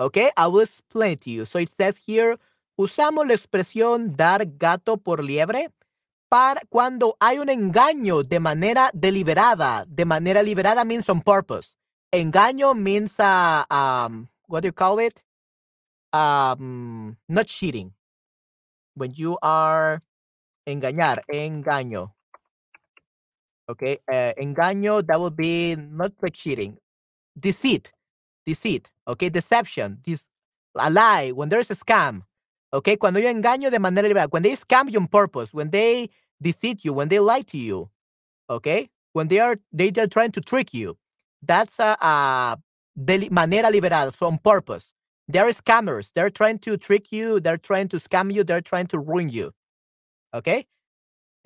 Okay, 0.00 0.30
I 0.36 0.48
will 0.48 0.60
explain 0.60 1.18
to 1.18 1.30
you. 1.30 1.44
So 1.44 1.58
it 1.60 1.70
says 1.70 1.98
here, 2.04 2.36
usamos 2.78 3.26
la 3.28 3.34
expresión 3.34 4.16
dar 4.16 4.44
gato 4.44 4.96
por 4.96 5.22
liebre 5.22 5.68
para 6.28 6.60
cuando 6.68 7.16
hay 7.20 7.38
un 7.38 7.48
engaño 7.48 8.22
de 8.22 8.40
manera 8.40 8.90
deliberada. 8.92 9.84
De 9.86 10.04
manera 10.04 10.40
deliberada 10.40 10.84
means 10.84 11.08
on 11.08 11.20
purpose. 11.20 11.76
Engaño 12.12 12.74
means, 12.74 13.18
uh, 13.20 13.64
um, 13.70 14.28
what 14.48 14.62
do 14.62 14.68
you 14.68 14.72
call 14.72 14.98
it? 14.98 15.22
Um, 16.12 17.16
not 17.28 17.46
cheating. 17.46 17.92
When 18.94 19.12
you 19.14 19.38
are 19.42 20.02
engañar, 20.66 21.22
engaño. 21.32 22.12
Okay, 23.68 23.98
uh, 24.10 24.32
engaño, 24.38 25.06
that 25.06 25.20
would 25.20 25.36
be 25.36 25.76
not 25.76 26.12
like 26.22 26.34
cheating. 26.34 26.78
Deceit, 27.38 27.92
deceit. 28.46 28.90
Okay, 29.06 29.28
deception, 29.28 29.98
this, 30.04 30.28
a 30.76 30.88
lie, 30.88 31.32
when 31.32 31.48
there's 31.48 31.70
a 31.70 31.74
scam. 31.74 32.22
Okay, 32.72 32.96
cuando 32.96 33.20
yo 33.20 33.28
engaño 33.28 33.70
de 33.70 33.78
manera 33.78 34.08
liberal, 34.08 34.28
when 34.30 34.42
they 34.42 34.56
scam 34.56 34.90
you 34.90 34.98
on 34.98 35.06
purpose, 35.06 35.54
when 35.54 35.70
they 35.70 36.10
deceive 36.42 36.80
you, 36.82 36.92
when 36.92 37.08
they 37.08 37.20
lie 37.20 37.42
to 37.42 37.56
you, 37.56 37.88
okay, 38.50 38.90
when 39.12 39.28
they 39.28 39.38
are 39.38 39.56
they 39.72 39.90
are 39.98 40.08
trying 40.08 40.32
to 40.32 40.40
trick 40.40 40.74
you, 40.74 40.98
that's 41.42 41.78
a, 41.78 41.96
a 42.00 42.58
de 42.96 43.28
manera 43.30 43.70
liberal, 43.70 44.10
so 44.12 44.26
on 44.26 44.38
purpose. 44.38 44.92
They're 45.28 45.50
scammers. 45.50 46.12
They're 46.14 46.30
trying 46.30 46.58
to 46.60 46.76
trick 46.76 47.10
you. 47.10 47.40
They're 47.40 47.58
trying 47.58 47.88
to 47.88 47.98
scam 47.98 48.32
you. 48.32 48.44
They're 48.44 48.60
trying 48.60 48.86
to 48.88 48.98
ruin 48.98 49.28
you. 49.28 49.52
Okay. 50.32 50.66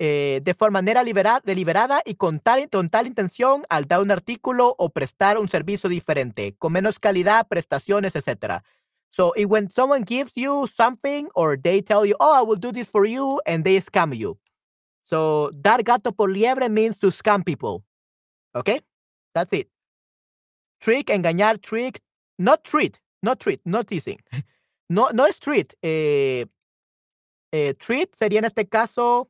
Eh, 0.03 0.41
de 0.43 0.53
forma 0.55 0.79
manera 0.79 1.03
libera, 1.03 1.41
deliberada 1.43 2.01
y 2.03 2.15
con 2.15 2.39
tal, 2.39 2.67
con 2.71 2.89
tal 2.89 3.05
intención 3.05 3.63
al 3.69 3.85
dar 3.85 4.01
un 4.01 4.09
artículo 4.09 4.73
o 4.79 4.89
prestar 4.89 5.37
un 5.37 5.47
servicio 5.47 5.89
diferente, 5.89 6.55
con 6.57 6.73
menos 6.73 6.97
calidad, 6.97 7.47
prestaciones, 7.47 8.15
etc. 8.15 8.63
So 9.11 9.33
when 9.37 9.69
someone 9.69 10.03
gives 10.03 10.31
you 10.35 10.67
something 10.75 11.29
or 11.35 11.57
they 11.57 11.81
tell 11.81 12.05
you, 12.05 12.15
oh, 12.19 12.39
I 12.39 12.41
will 12.41 12.55
do 12.55 12.71
this 12.71 12.89
for 12.89 13.05
you, 13.05 13.41
and 13.45 13.63
they 13.63 13.79
scam 13.81 14.15
you. 14.15 14.37
So 15.05 15.51
dar 15.61 15.83
gato 15.83 16.11
por 16.11 16.29
liebre 16.29 16.69
means 16.69 16.97
to 16.99 17.07
scam 17.07 17.45
people. 17.45 17.83
Okay? 18.55 18.79
That's 19.35 19.51
it. 19.53 19.67
Trick, 20.79 21.07
engañar, 21.07 21.61
trick, 21.61 21.99
not 22.39 22.63
treat, 22.63 22.99
not 23.21 23.39
treat, 23.39 23.61
not 23.65 23.87
teasing. 23.87 24.19
No, 24.91 25.09
no 25.13 25.25
es 25.25 25.39
treat. 25.39 25.73
Eh, 25.81 26.45
eh, 27.53 27.73
treat 27.75 28.13
sería 28.13 28.39
en 28.39 28.45
este 28.45 28.67
caso 28.67 29.29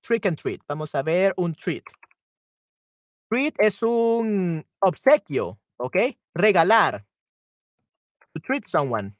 trick 0.00 0.24
and 0.24 0.38
treat. 0.38 0.62
Vamos 0.66 0.94
a 0.94 1.02
ver 1.02 1.34
un 1.36 1.54
treat. 1.54 1.84
Treat 3.28 3.54
es 3.58 3.82
un 3.82 4.64
obsequio, 4.80 5.58
¿ok? 5.76 6.16
Regalar. 6.34 7.04
To 8.34 8.40
treat 8.40 8.68
someone. 8.68 9.14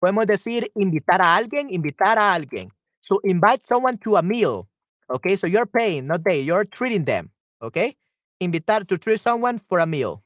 Podemos 0.00 0.26
decir 0.26 0.70
invitar 0.74 1.22
a 1.22 1.36
alguien, 1.36 1.68
invitar 1.70 2.18
a 2.18 2.34
alguien. 2.34 2.70
So 3.02 3.20
invite 3.24 3.62
someone 3.66 3.98
to 3.98 4.16
a 4.16 4.22
meal. 4.22 4.68
Okay, 5.10 5.36
so 5.36 5.46
you're 5.46 5.66
paying, 5.66 6.06
not 6.06 6.24
they. 6.24 6.40
You're 6.40 6.64
treating 6.64 7.04
them. 7.04 7.30
Okay, 7.62 7.96
invitar 8.40 8.84
to 8.84 8.98
treat 8.98 9.20
someone 9.20 9.58
for 9.58 9.78
a 9.78 9.86
meal. 9.86 10.22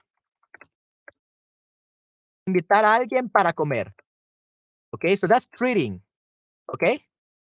Invitar 2.46 2.84
a 2.84 2.94
alguien 2.96 3.28
para 3.30 3.52
comer. 3.52 3.94
Okay, 4.94 5.16
so 5.16 5.26
that's 5.26 5.46
treating. 5.46 6.00
Okay, 6.74 7.00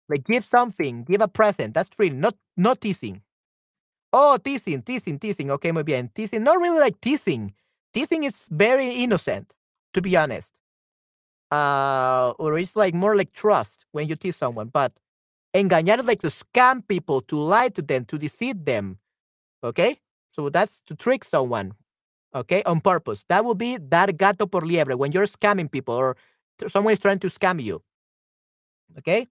Like 0.09 0.24
give 0.24 0.44
something, 0.44 1.05
give 1.05 1.22
a 1.22 1.28
present. 1.28 1.74
That's 1.74 1.88
treating, 1.88 2.20
not 2.20 2.36
not 2.57 2.80
teasing. 2.80 3.22
Oh, 4.12 4.38
teasing, 4.38 4.82
teasing, 4.82 5.18
teasing. 5.18 5.50
Okay, 5.50 5.72
muy 5.72 5.84
bien. 5.84 6.11
Teasing, 6.14 6.42
not 6.44 6.59
really 6.61 6.80
like 6.80 7.00
teasing. 7.00 7.55
Teasing 7.93 8.24
is 8.24 8.49
very 8.51 8.90
innocent, 8.90 9.53
to 9.95 10.01
be 10.01 10.16
honest. 10.16 10.61
Uh, 11.51 12.32
or 12.38 12.59
it's 12.59 12.76
like 12.76 12.95
more 12.95 13.14
like 13.14 13.32
trust 13.32 13.84
when 13.93 14.09
you 14.09 14.16
tease 14.16 14.36
someone. 14.36 14.68
But 14.68 14.93
engañar 15.55 15.99
is 16.01 16.07
like 16.07 16.20
to 16.20 16.28
scam 16.28 16.86
people, 16.86 17.20
to 17.22 17.36
lie 17.36 17.68
to 17.70 17.82
them, 17.82 18.07
to 18.07 18.16
deceive 18.18 18.64
them. 18.64 18.99
Okay, 19.62 20.01
so 20.30 20.49
that's 20.49 20.80
to 20.86 20.95
trick 20.95 21.24
someone. 21.24 21.74
Okay, 22.34 22.62
on 22.64 22.80
purpose. 22.80 23.24
That 23.28 23.45
would 23.45 23.59
be 23.59 23.76
dar 23.76 24.07
gato 24.12 24.47
por 24.47 24.62
liebre 24.62 24.97
when 24.97 25.12
you're 25.12 25.26
scamming 25.26 25.70
people 25.70 25.95
or 25.95 26.16
someone 26.68 26.95
is 26.95 26.99
trying 27.01 27.18
to 27.20 27.26
scam 27.28 27.62
you. 27.62 27.82
Okay, 28.99 29.26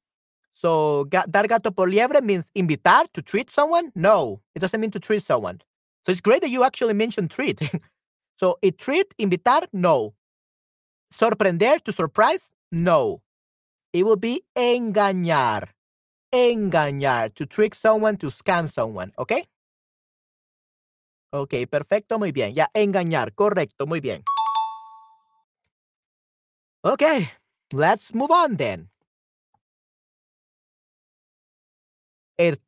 so 0.54 1.06
dar 1.06 1.48
gato 1.48 1.72
por 1.72 1.88
liebre 1.88 2.22
means 2.22 2.52
invitar 2.56 3.06
to 3.14 3.24
treat 3.24 3.50
someone. 3.50 3.92
No, 3.96 4.42
it 4.54 4.60
doesn't 4.60 4.80
mean 4.80 4.92
to 4.92 5.00
treat 5.00 5.24
someone. 5.24 5.62
So 6.06 6.12
it's 6.12 6.22
great 6.22 6.42
that 6.42 6.50
you 6.50 6.64
actually 6.64 6.94
mentioned 6.94 7.32
treat. 7.32 7.60
so 8.42 8.58
it 8.64 8.80
treat, 8.80 9.14
invitar, 9.20 9.70
no. 9.72 10.16
Sorprender, 11.14 11.80
to 11.84 11.92
surprise, 11.92 12.52
no. 12.72 13.22
It 13.94 14.04
will 14.04 14.18
be 14.18 14.42
engañar. 14.58 15.70
Engañar, 16.34 17.36
to 17.36 17.46
trick 17.46 17.76
someone, 17.76 18.18
to 18.18 18.32
scam 18.32 18.68
someone, 18.68 19.14
okay? 19.20 19.46
Ok, 21.32 21.54
perfecto, 21.70 22.18
muy 22.18 22.32
bien. 22.32 22.56
Ya, 22.56 22.70
engañar, 22.74 23.36
correcto, 23.36 23.86
muy 23.86 24.00
bien. 24.00 24.24
Okay, 26.84 27.30
let's 27.74 28.14
move 28.16 28.32
on 28.32 28.58
then. 28.58 28.91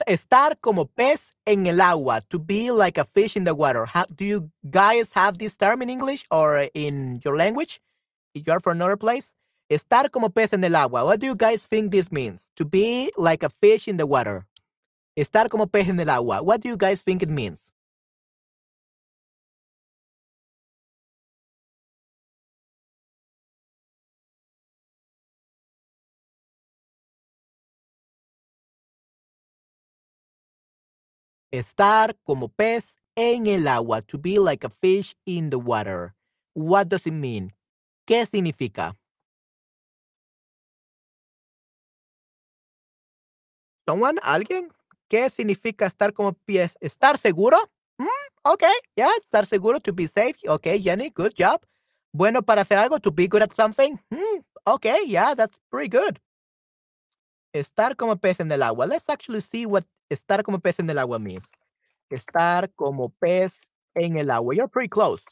Estar 0.07 0.59
como 0.61 0.85
pez 0.85 1.33
en 1.47 1.65
el 1.65 1.81
agua, 1.81 2.21
to 2.29 2.37
be 2.37 2.69
like 2.69 2.99
a 2.99 3.05
fish 3.05 3.35
in 3.35 3.43
the 3.43 3.55
water. 3.55 3.87
Do 4.15 4.23
you 4.23 4.51
guys 4.69 5.11
have 5.13 5.39
this 5.39 5.57
term 5.57 5.81
in 5.81 5.89
English 5.89 6.27
or 6.29 6.69
in 6.75 7.19
your 7.23 7.35
language? 7.35 7.81
If 8.35 8.45
you 8.45 8.53
are 8.53 8.59
from 8.59 8.77
another 8.77 8.97
place? 8.97 9.33
Estar 9.71 10.11
como 10.11 10.29
pez 10.29 10.53
en 10.53 10.63
el 10.63 10.75
agua. 10.75 11.03
What 11.03 11.19
do 11.19 11.25
you 11.25 11.35
guys 11.35 11.65
think 11.65 11.91
this 11.91 12.11
means? 12.11 12.51
To 12.57 12.65
be 12.65 13.11
like 13.17 13.41
a 13.41 13.49
fish 13.49 13.87
in 13.87 13.97
the 13.97 14.05
water. 14.05 14.45
Estar 15.17 15.49
como 15.49 15.65
pez 15.65 15.89
en 15.89 15.99
el 15.99 16.09
agua. 16.09 16.43
What 16.43 16.61
do 16.61 16.69
you 16.69 16.77
guys 16.77 17.01
think 17.01 17.23
it 17.23 17.29
means? 17.29 17.72
Estar 31.53 32.15
como 32.23 32.49
pez 32.49 32.97
en 33.15 33.45
el 33.45 33.67
agua. 33.67 34.01
To 34.01 34.17
be 34.17 34.39
like 34.39 34.65
a 34.65 34.71
fish 34.81 35.15
in 35.23 35.51
the 35.51 35.57
water. 35.57 36.15
What 36.55 36.87
does 36.87 37.05
it 37.05 37.13
mean? 37.13 37.53
¿Qué 38.07 38.25
significa? 38.25 38.97
¿Someone? 43.87 44.17
¿Alguien? 44.23 44.73
¿Qué 45.07 45.29
significa 45.29 45.85
estar 45.85 46.11
como 46.11 46.33
pez? 46.33 46.75
¿Estar 46.81 47.19
seguro? 47.19 47.57
Mm, 47.99 48.07
ok, 48.45 48.63
yeah, 48.95 49.11
estar 49.19 49.45
seguro, 49.45 49.79
to 49.79 49.93
be 49.93 50.07
safe. 50.07 50.37
Ok, 50.47 50.65
Jenny, 50.81 51.11
good 51.11 51.33
job. 51.37 51.61
Bueno 52.13 52.41
para 52.41 52.61
hacer 52.61 52.79
algo, 52.79 52.99
to 52.99 53.11
be 53.11 53.27
good 53.27 53.43
at 53.43 53.53
something. 53.55 53.99
Mm, 54.09 54.43
ok, 54.65 54.87
yeah, 55.05 55.35
that's 55.35 55.55
pretty 55.69 55.89
good. 55.95 56.19
Estar 57.53 57.95
como 57.95 58.15
pez 58.15 58.39
en 58.39 58.51
el 58.51 58.63
agua. 58.63 58.87
Let's 58.87 59.07
actually 59.07 59.41
see 59.41 59.67
what 59.67 59.85
estar 60.13 60.43
como 60.43 60.59
pez 60.59 60.79
en 60.79 60.89
el 60.89 60.97
agua 60.97 61.19
means. 61.19 61.49
Estar 62.09 62.71
como 62.73 63.09
pez 63.09 63.71
en 63.95 64.17
el 64.17 64.31
agua. 64.31 64.55
You're 64.55 64.69
pretty 64.69 64.89
close. 64.89 65.23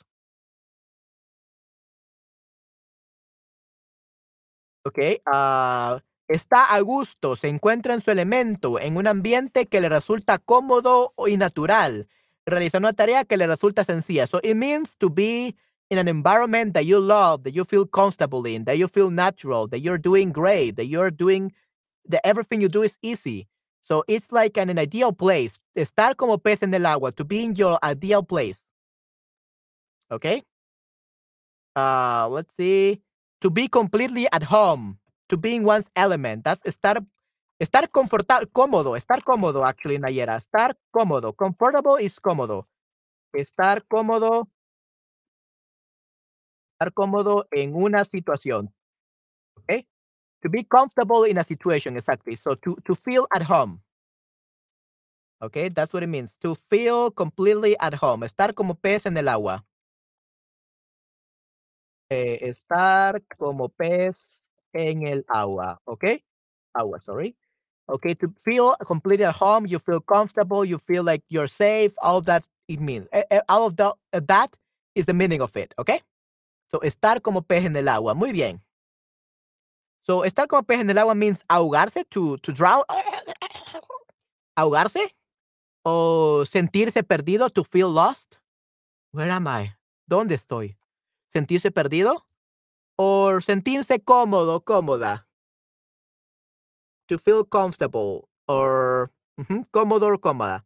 Ok. 4.83 4.97
Uh, 5.27 5.99
está 6.27 6.65
a 6.73 6.79
gusto, 6.81 7.35
se 7.35 7.49
encuentra 7.49 7.93
en 7.93 8.01
su 8.01 8.09
elemento, 8.09 8.79
en 8.79 8.97
un 8.97 9.07
ambiente 9.07 9.67
que 9.67 9.79
le 9.81 9.89
resulta 9.89 10.39
cómodo 10.39 11.13
y 11.27 11.37
natural. 11.37 12.07
Realiza 12.45 12.79
una 12.79 12.93
tarea 12.93 13.25
que 13.25 13.37
le 13.37 13.45
resulta 13.47 13.83
sencilla. 13.83 14.25
So 14.27 14.39
it 14.41 14.55
means 14.55 14.97
to 14.97 15.09
be 15.09 15.55
in 15.89 15.99
an 15.99 16.07
environment 16.07 16.73
that 16.73 16.85
you 16.85 16.99
love, 16.99 17.43
that 17.43 17.53
you 17.53 17.65
feel 17.65 17.85
comfortable 17.85 18.45
in, 18.47 18.65
that 18.65 18.77
you 18.77 18.87
feel 18.87 19.11
natural, 19.11 19.67
that 19.67 19.81
you're 19.81 19.99
doing 19.99 20.31
great, 20.31 20.75
that 20.77 20.87
you're 20.87 21.11
doing, 21.11 21.53
that 22.07 22.21
everything 22.25 22.61
you 22.61 22.69
do 22.69 22.81
is 22.81 22.97
easy. 23.01 23.47
So 23.83 24.03
it's 24.07 24.31
like 24.31 24.57
an, 24.57 24.77
ideal 24.77 25.11
place. 25.13 25.59
Estar 25.75 26.15
como 26.15 26.37
pez 26.37 26.63
en 26.63 26.73
el 26.73 26.85
agua, 26.85 27.11
to 27.13 27.25
be 27.25 27.43
in 27.43 27.55
your 27.55 27.77
ideal 27.83 28.23
place. 28.23 28.67
Okay? 30.11 30.43
Uh, 31.75 32.27
let's 32.29 32.53
see. 32.55 33.01
To 33.41 33.49
be 33.49 33.67
completely 33.67 34.27
at 34.31 34.43
home. 34.43 34.99
To 35.29 35.37
be 35.37 35.55
in 35.55 35.63
one's 35.63 35.89
element. 35.95 36.43
That's 36.43 36.61
estar, 36.63 37.03
estar 37.59 37.89
confortable, 37.89 38.47
cómodo. 38.51 38.95
Estar 38.95 39.23
cómodo, 39.23 39.65
actually, 39.65 39.97
Nayera. 39.97 40.37
Estar 40.37 40.75
cómodo. 40.91 41.33
Comfortable 41.35 42.03
is 42.03 42.19
cómodo. 42.19 42.67
Estar 43.33 43.83
cómodo. 43.87 44.49
Estar 46.73 46.93
cómodo 46.93 47.47
en 47.51 47.75
una 47.75 48.05
situación. 48.05 48.73
Okay? 49.57 49.87
To 50.43 50.49
be 50.49 50.63
comfortable 50.63 51.23
in 51.23 51.37
a 51.37 51.43
situation, 51.43 51.95
exactly. 51.95 52.35
So 52.35 52.55
to, 52.55 52.77
to 52.85 52.95
feel 52.95 53.27
at 53.35 53.43
home. 53.43 53.81
Okay, 55.41 55.69
that's 55.69 55.93
what 55.93 56.03
it 56.03 56.07
means. 56.07 56.37
To 56.41 56.55
feel 56.69 57.11
completely 57.11 57.77
at 57.79 57.95
home. 57.95 58.21
Estar 58.21 58.53
como 58.53 58.75
pez 58.75 59.05
en 59.05 59.17
el 59.17 59.27
agua. 59.27 59.63
Eh, 62.11 62.39
estar 62.41 63.21
como 63.37 63.69
pez 63.69 64.49
en 64.73 65.07
el 65.07 65.23
agua. 65.33 65.79
Okay? 65.87 66.23
Agua, 66.75 66.99
sorry. 66.99 67.35
Okay, 67.89 68.13
to 68.15 68.33
feel 68.45 68.75
completely 68.85 69.25
at 69.25 69.35
home, 69.35 69.65
you 69.65 69.79
feel 69.79 69.99
comfortable, 69.99 70.63
you 70.63 70.77
feel 70.77 71.03
like 71.03 71.23
you're 71.29 71.47
safe, 71.47 71.91
all 72.01 72.21
that 72.21 72.45
it 72.67 72.79
means. 72.79 73.07
Eh, 73.11 73.23
eh, 73.31 73.41
all 73.49 73.65
of 73.65 73.75
the, 73.75 73.93
eh, 74.13 74.21
that 74.27 74.55
is 74.95 75.05
the 75.07 75.13
meaning 75.13 75.41
of 75.41 75.55
it, 75.57 75.73
okay? 75.77 75.99
So, 76.67 76.79
estar 76.79 77.21
como 77.21 77.41
pez 77.41 77.65
en 77.65 77.75
el 77.75 77.89
agua. 77.89 78.13
Muy 78.13 78.31
bien. 78.31 78.61
So, 80.03 80.25
estar 80.25 80.47
como 80.47 80.63
pez 80.63 80.79
en 80.79 80.89
el 80.89 80.97
agua 80.97 81.13
means 81.15 81.43
ahogarse, 81.47 82.03
to, 82.05 82.37
to 82.39 82.51
drown. 82.51 82.83
ahogarse. 84.55 85.15
O 85.83 86.43
sentirse 86.45 87.03
perdido, 87.03 87.49
to 87.49 87.63
feel 87.63 87.91
lost. 87.91 88.35
Where 89.11 89.31
am 89.31 89.47
I? 89.47 89.73
¿Dónde 90.07 90.35
estoy? 90.35 90.77
Sentirse 91.33 91.71
perdido. 91.71 92.27
O 92.97 93.41
sentirse 93.41 93.99
cómodo, 93.99 94.61
cómoda. 94.63 95.27
To 97.07 97.17
feel 97.17 97.45
comfortable. 97.47 98.27
Or 98.47 99.11
cómodo 99.71 100.13
o 100.13 100.19
cómoda. 100.19 100.65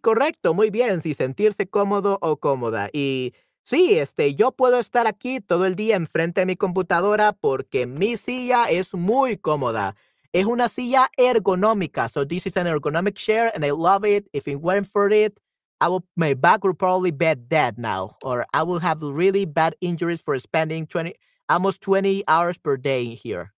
correcto, 0.00 0.54
muy 0.54 0.70
bien. 0.70 1.00
Sí, 1.00 1.14
sentirse 1.14 1.68
cómodo 1.68 2.18
o 2.22 2.38
cómoda. 2.38 2.88
Y 2.92 3.34
Sí, 3.70 4.00
este, 4.00 4.34
yo 4.34 4.50
puedo 4.50 4.80
estar 4.80 5.06
aquí 5.06 5.40
todo 5.40 5.64
el 5.64 5.76
día 5.76 5.94
enfrente 5.94 6.40
de 6.40 6.46
mi 6.46 6.56
computadora 6.56 7.32
porque 7.32 7.86
mi 7.86 8.16
silla 8.16 8.68
es 8.68 8.92
muy 8.94 9.36
cómoda. 9.36 9.94
Es 10.32 10.46
una 10.46 10.68
silla 10.68 11.08
ergonómica. 11.16 12.08
So 12.08 12.26
this 12.26 12.46
is 12.46 12.56
an 12.56 12.66
ergonomic 12.66 13.14
chair 13.14 13.52
and 13.54 13.64
I 13.64 13.70
love 13.70 14.04
it. 14.04 14.28
If 14.32 14.48
it 14.48 14.56
weren't 14.56 14.88
for 14.92 15.12
it, 15.12 15.38
I 15.80 15.86
will, 15.86 16.04
my 16.16 16.34
back 16.34 16.64
would 16.64 16.80
probably 16.80 17.12
be 17.12 17.32
dead 17.36 17.78
now, 17.78 18.16
or 18.24 18.44
I 18.52 18.64
will 18.64 18.80
have 18.80 19.02
really 19.02 19.44
bad 19.44 19.76
injuries 19.80 20.20
for 20.20 20.36
spending 20.40 20.88
20, 20.88 21.14
almost 21.48 21.80
20 21.80 22.24
hours 22.26 22.58
per 22.58 22.76
day 22.76 23.14
here. 23.14 23.52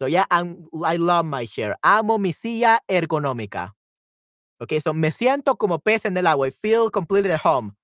So 0.00 0.06
yeah, 0.06 0.24
I'm, 0.32 0.66
I 0.84 0.96
love 0.96 1.26
my 1.26 1.46
chair. 1.46 1.76
Amo 1.84 2.18
mi 2.18 2.32
silla 2.32 2.80
ergonómica. 2.90 3.70
Okay, 4.60 4.80
so 4.80 4.92
me 4.92 5.12
siento 5.12 5.56
como 5.56 5.78
pez 5.78 6.06
en 6.06 6.16
el 6.16 6.26
agua. 6.26 6.48
I 6.48 6.50
feel 6.50 6.90
completely 6.90 7.30
at 7.30 7.42
home. 7.42 7.77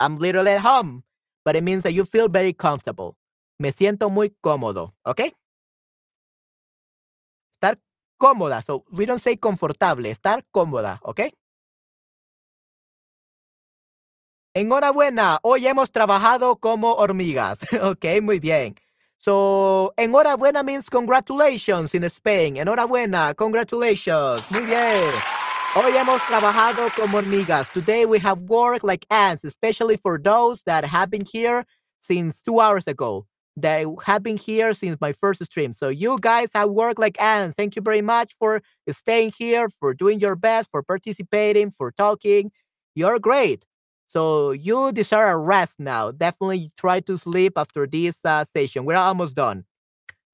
I'm 0.00 0.16
literally 0.18 0.52
at 0.52 0.60
home, 0.60 1.04
but 1.44 1.56
it 1.56 1.62
means 1.62 1.82
that 1.84 1.92
you 1.92 2.04
feel 2.04 2.28
very 2.28 2.52
comfortable. 2.52 3.16
Me 3.58 3.70
siento 3.72 4.10
muy 4.10 4.30
cómodo, 4.40 4.94
¿ok? 5.04 5.20
Estar 7.52 7.78
cómoda. 8.18 8.62
So 8.62 8.84
we 8.90 9.06
don't 9.06 9.20
say 9.22 9.36
confortable, 9.36 10.10
estar 10.10 10.42
cómoda, 10.52 10.98
¿ok? 11.02 11.20
Enhorabuena, 14.56 15.40
hoy 15.42 15.66
hemos 15.66 15.90
trabajado 15.90 16.56
como 16.60 16.94
hormigas. 16.94 17.58
ok, 17.82 18.22
muy 18.22 18.38
bien. 18.38 18.76
So, 19.18 19.94
enhorabuena 19.96 20.62
means 20.62 20.88
congratulations 20.90 21.94
in 21.94 22.04
Spain. 22.04 22.56
Enhorabuena, 22.56 23.34
congratulations. 23.34 24.48
Muy 24.50 24.66
bien. 24.66 25.10
Hoy 25.74 25.92
hemos 25.92 26.20
trabajado 26.22 26.88
como 26.94 27.18
hormigas. 27.18 27.70
Today 27.72 28.06
we 28.06 28.18
have 28.20 28.38
worked 28.48 28.84
like 28.84 29.04
ants, 29.10 29.44
especially 29.44 29.96
for 29.96 30.18
those 30.18 30.62
that 30.66 30.84
have 30.84 31.10
been 31.10 31.24
here 31.24 31.64
since 32.00 32.42
two 32.42 32.60
hours 32.60 32.86
ago. 32.86 33.26
that 33.56 33.86
have 34.04 34.22
been 34.22 34.36
here 34.36 34.72
since 34.74 35.00
my 35.00 35.12
first 35.12 35.44
stream. 35.44 35.72
So 35.72 35.88
you 35.88 36.18
guys 36.20 36.48
have 36.54 36.70
worked 36.70 36.98
like 36.98 37.20
ants. 37.20 37.54
Thank 37.56 37.76
you 37.76 37.82
very 37.82 38.02
much 38.02 38.34
for 38.38 38.62
staying 38.90 39.32
here, 39.38 39.68
for 39.80 39.94
doing 39.94 40.18
your 40.20 40.36
best, 40.36 40.70
for 40.70 40.82
participating, 40.82 41.70
for 41.70 41.92
talking. 41.92 42.50
You're 42.94 43.18
great. 43.18 43.64
So 44.08 44.50
you 44.52 44.92
deserve 44.92 45.28
a 45.28 45.36
rest 45.36 45.74
now. 45.78 46.10
Definitely 46.10 46.70
try 46.76 47.00
to 47.00 47.16
sleep 47.16 47.54
after 47.56 47.86
this 47.86 48.18
uh, 48.24 48.44
session. 48.44 48.84
We're 48.84 48.96
almost 48.96 49.36
done. 49.36 49.64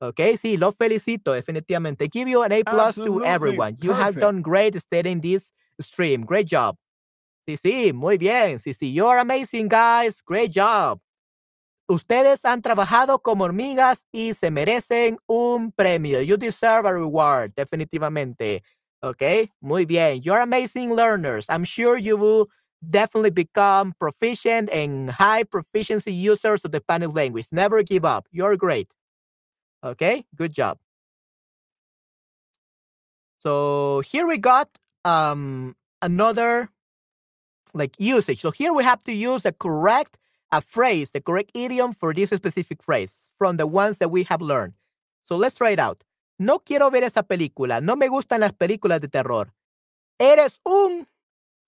Okay, 0.03 0.37
sí, 0.39 0.57
lo 0.57 0.73
felicito, 0.73 1.33
definitivamente. 1.33 2.09
Give 2.11 2.31
you 2.31 2.43
an 2.43 2.53
A 2.53 2.65
plus 2.65 2.95
to 2.97 3.23
everyone. 3.23 3.77
You 3.81 3.93
have 3.93 4.19
done 4.19 4.41
great 4.41 4.75
studying 4.81 5.21
this 5.21 5.53
stream. 5.79 6.25
Great 6.25 6.47
job. 6.47 6.77
Sí, 7.47 7.59
sí, 7.59 7.93
muy 7.93 8.17
bien. 8.17 8.59
Sí, 8.59 8.73
sí, 8.73 8.93
you're 8.93 9.19
amazing, 9.19 9.69
guys. 9.69 10.23
Great 10.23 10.53
job. 10.55 11.01
Ustedes 11.89 12.45
han 12.45 12.63
trabajado 12.63 13.21
como 13.21 13.45
hormigas 13.45 14.07
y 14.13 14.33
se 14.33 14.51
merecen 14.51 15.19
un 15.27 15.73
premio. 15.73 16.23
You 16.23 16.37
deserve 16.37 16.87
a 16.87 16.93
reward, 16.93 17.53
definitivamente. 17.55 18.63
Okay, 19.03 19.51
muy 19.61 19.85
bien. 19.87 20.23
You're 20.23 20.41
amazing 20.41 20.95
learners. 20.95 21.47
I'm 21.51 21.65
sure 21.65 21.99
you 21.99 22.17
will 22.17 22.47
definitely 22.81 23.31
become 23.31 23.93
proficient 23.99 24.71
and 24.73 25.11
high 25.11 25.43
proficiency 25.43 26.13
users 26.13 26.65
of 26.65 26.71
the 26.73 26.81
Spanish 26.81 27.13
language. 27.15 27.49
Never 27.51 27.83
give 27.83 28.05
up. 28.05 28.27
You're 28.31 28.57
great. 28.57 28.89
Okay, 29.83 30.25
good 30.37 30.53
job. 30.53 30.79
So 33.39 34.03
here 34.07 34.27
we 34.27 34.37
got 34.37 34.69
um, 35.05 35.75
another 36.03 36.69
like 37.73 37.95
usage. 37.99 38.41
So 38.41 38.51
here 38.51 38.75
we 38.75 38.85
have 38.85 39.03
to 39.05 39.13
use 39.13 39.43
the 39.43 39.53
correct 39.53 40.19
a 40.53 40.61
phrase, 40.61 41.13
the 41.13 41.21
correct 41.21 41.51
idiom 41.55 41.93
for 41.93 42.13
this 42.13 42.31
specific 42.31 42.83
phrase 42.83 43.31
from 43.39 43.57
the 43.57 43.67
ones 43.67 43.99
that 43.99 44.11
we 44.11 44.25
have 44.25 44.43
learned. 44.43 44.75
So 45.25 45.37
let's 45.37 45.55
try 45.55 45.71
it 45.71 45.79
out. 45.79 46.03
No 46.39 46.59
quiero 46.59 46.91
ver 46.91 47.05
esa 47.05 47.23
película. 47.23 47.81
No 47.81 47.97
me 47.97 48.09
gustan 48.09 48.41
las 48.41 48.53
películas 48.53 49.01
de 49.01 49.09
terror. 49.09 49.53
Eres 50.19 50.59
un. 50.65 51.07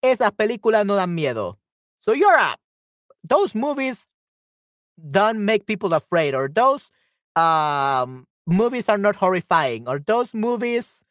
Esas 0.02 0.32
películas 0.32 0.84
no 0.84 0.97
dan 0.97 1.14
miedo. 1.14 1.59
So 2.01 2.12
you're 2.12 2.36
up. 2.36 2.59
Those 3.22 3.55
movies 3.55 4.06
don't 5.10 5.44
make 5.44 5.66
people 5.66 5.94
afraid, 5.94 6.34
or 6.34 6.48
those 6.48 6.90
um, 7.36 8.26
movies 8.46 8.88
are 8.88 8.98
not 8.98 9.16
horrifying, 9.16 9.88
or 9.88 9.98
those 9.98 10.32
movies, 10.34 11.02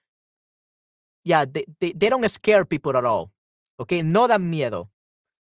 yeah, 1.23 1.45
they, 1.45 1.65
they, 1.79 1.91
they 1.93 2.09
don't 2.09 2.29
scare 2.29 2.65
people 2.65 2.95
at 2.97 3.05
all. 3.05 3.31
Okay, 3.79 4.01
no 4.01 4.27
dan 4.27 4.51
miedo. 4.51 4.89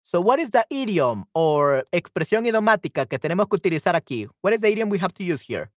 So 0.05 0.21
what 0.21 0.39
is 0.39 0.51
the 0.51 0.65
idiom 0.71 1.25
or 1.35 1.85
expresión 1.93 2.47
idiomática 2.47 3.09
que 3.09 3.19
tenemos 3.19 3.49
que 3.49 3.59
utilizar 3.59 3.95
aquí? 3.95 4.29
What 4.43 4.53
is 4.53 4.61
the 4.61 4.69
idiom 4.71 4.89
we 4.89 4.99
have 4.99 5.15
to 5.15 5.25
use 5.25 5.41
here? 5.41 5.71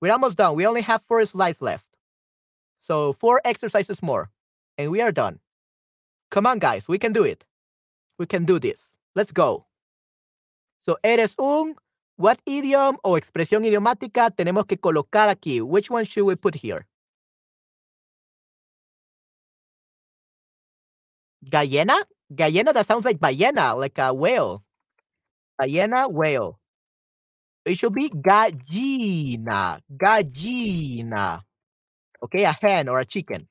We're 0.00 0.12
almost 0.12 0.38
done. 0.38 0.54
We 0.54 0.66
only 0.66 0.80
have 0.82 1.02
four 1.06 1.24
slides 1.26 1.60
left. 1.60 1.98
So 2.78 3.12
four 3.12 3.40
exercises 3.44 4.02
more 4.02 4.30
and 4.78 4.90
we 4.90 5.00
are 5.02 5.12
done. 5.12 5.40
Come 6.30 6.46
on, 6.46 6.58
guys. 6.58 6.88
We 6.88 6.98
can 6.98 7.12
do 7.12 7.24
it. 7.24 7.44
We 8.18 8.26
can 8.26 8.44
do 8.44 8.58
this. 8.58 8.92
Let's 9.14 9.32
go. 9.32 9.66
So 10.86 10.96
eres 11.04 11.34
un, 11.38 11.74
what 12.20 12.38
idiom 12.44 12.98
o 13.02 13.16
expresión 13.16 13.64
idiomática 13.64 14.30
tenemos 14.30 14.66
que 14.66 14.78
colocar 14.78 15.28
aquí? 15.30 15.60
Which 15.62 15.90
one 15.90 16.04
should 16.04 16.26
we 16.26 16.36
put 16.36 16.54
here? 16.54 16.86
Gallina? 21.42 21.96
Gallina, 22.30 22.72
that 22.72 22.86
sounds 22.86 23.04
like 23.06 23.18
ballena, 23.18 23.74
like 23.74 23.98
a 23.98 24.12
whale. 24.12 24.62
Ballena, 25.60 26.08
whale. 26.08 26.60
It 27.64 27.78
should 27.78 27.94
be 27.94 28.10
gallina. 28.10 29.80
Gallina. 29.90 31.42
Okay, 32.22 32.44
a 32.44 32.52
hen 32.52 32.88
or 32.88 33.00
a 33.00 33.04
chicken. 33.04 33.48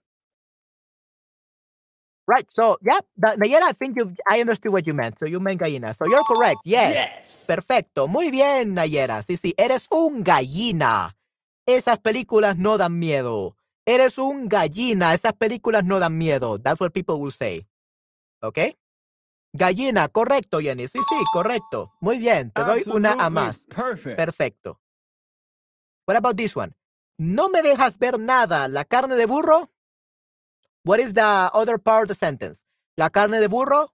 Right. 2.29 2.45
So, 2.51 2.77
yeah, 2.85 2.99
Nayera, 3.17 3.63
I 3.63 3.73
think 3.73 3.97
you 3.97 4.13
I 4.29 4.39
understood 4.39 4.71
what 4.71 4.85
you 4.85 4.93
meant. 4.93 5.17
So 5.17 5.25
you 5.25 5.39
meant 5.39 5.59
gallina. 5.59 5.95
So 5.95 6.05
you're 6.05 6.23
correct. 6.23 6.61
Yes. 6.65 6.93
yes. 6.93 7.45
Perfecto. 7.47 8.07
Muy 8.07 8.29
bien, 8.29 8.75
Nayera. 8.75 9.23
Sí, 9.23 9.35
sí. 9.35 9.55
Eres 9.57 9.87
un 9.89 10.23
gallina. 10.23 11.17
Esas 11.65 11.97
películas 11.97 12.55
no 12.57 12.77
dan 12.77 12.99
miedo. 12.99 13.55
Eres 13.83 14.19
un 14.19 14.47
gallina. 14.47 15.15
Esas 15.15 15.33
películas 15.33 15.83
no 15.83 15.99
dan 15.99 16.19
miedo. 16.19 16.59
That's 16.59 16.79
what 16.79 16.91
people 16.91 17.15
will 17.15 17.31
say. 17.31 17.65
¿Ok? 18.41 18.59
Gallina, 19.51 20.07
correcto, 20.09 20.59
Jenny. 20.59 20.87
Sí, 20.87 20.99
sí, 20.99 21.15
correcto. 21.33 21.91
Muy 21.99 22.19
bien, 22.19 22.51
te 22.51 22.63
doy 22.63 22.83
una 22.85 23.13
a 23.13 23.31
más. 23.31 23.65
Perfecto. 24.15 24.79
What 26.05 26.17
about 26.17 26.35
this 26.37 26.55
one? 26.55 26.73
No 27.17 27.49
me 27.49 27.63
dejas 27.63 27.97
ver 27.97 28.19
nada. 28.19 28.67
¿La 28.67 28.85
carne 28.85 29.15
de 29.15 29.25
burro? 29.25 29.71
What 30.83 30.99
is 30.99 31.13
the 31.13 31.49
other 31.53 31.77
part 31.77 32.03
of 32.03 32.07
the 32.09 32.15
sentence? 32.15 32.63
¿La 32.97 33.09
carne 33.09 33.39
de 33.39 33.47
burro? 33.47 33.93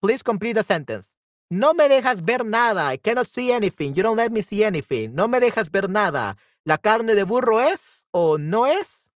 Please 0.00 0.22
complete 0.22 0.54
the 0.54 0.62
sentence. 0.62 1.12
No 1.50 1.72
me 1.74 1.88
dejas 1.88 2.22
ver 2.22 2.44
nada. 2.44 2.92
I 2.92 2.98
cannot 2.98 3.26
see 3.26 3.52
anything. 3.52 3.94
You 3.94 4.02
don't 4.02 4.16
let 4.16 4.30
me 4.30 4.42
see 4.42 4.64
anything. 4.64 5.14
No 5.14 5.28
me 5.28 5.40
dejas 5.40 5.70
ver 5.70 5.88
nada. 5.88 6.36
¿La 6.64 6.76
carne 6.76 7.14
de 7.14 7.24
burro 7.24 7.58
es 7.60 8.04
o 8.12 8.36
no 8.36 8.66
es? 8.66 9.08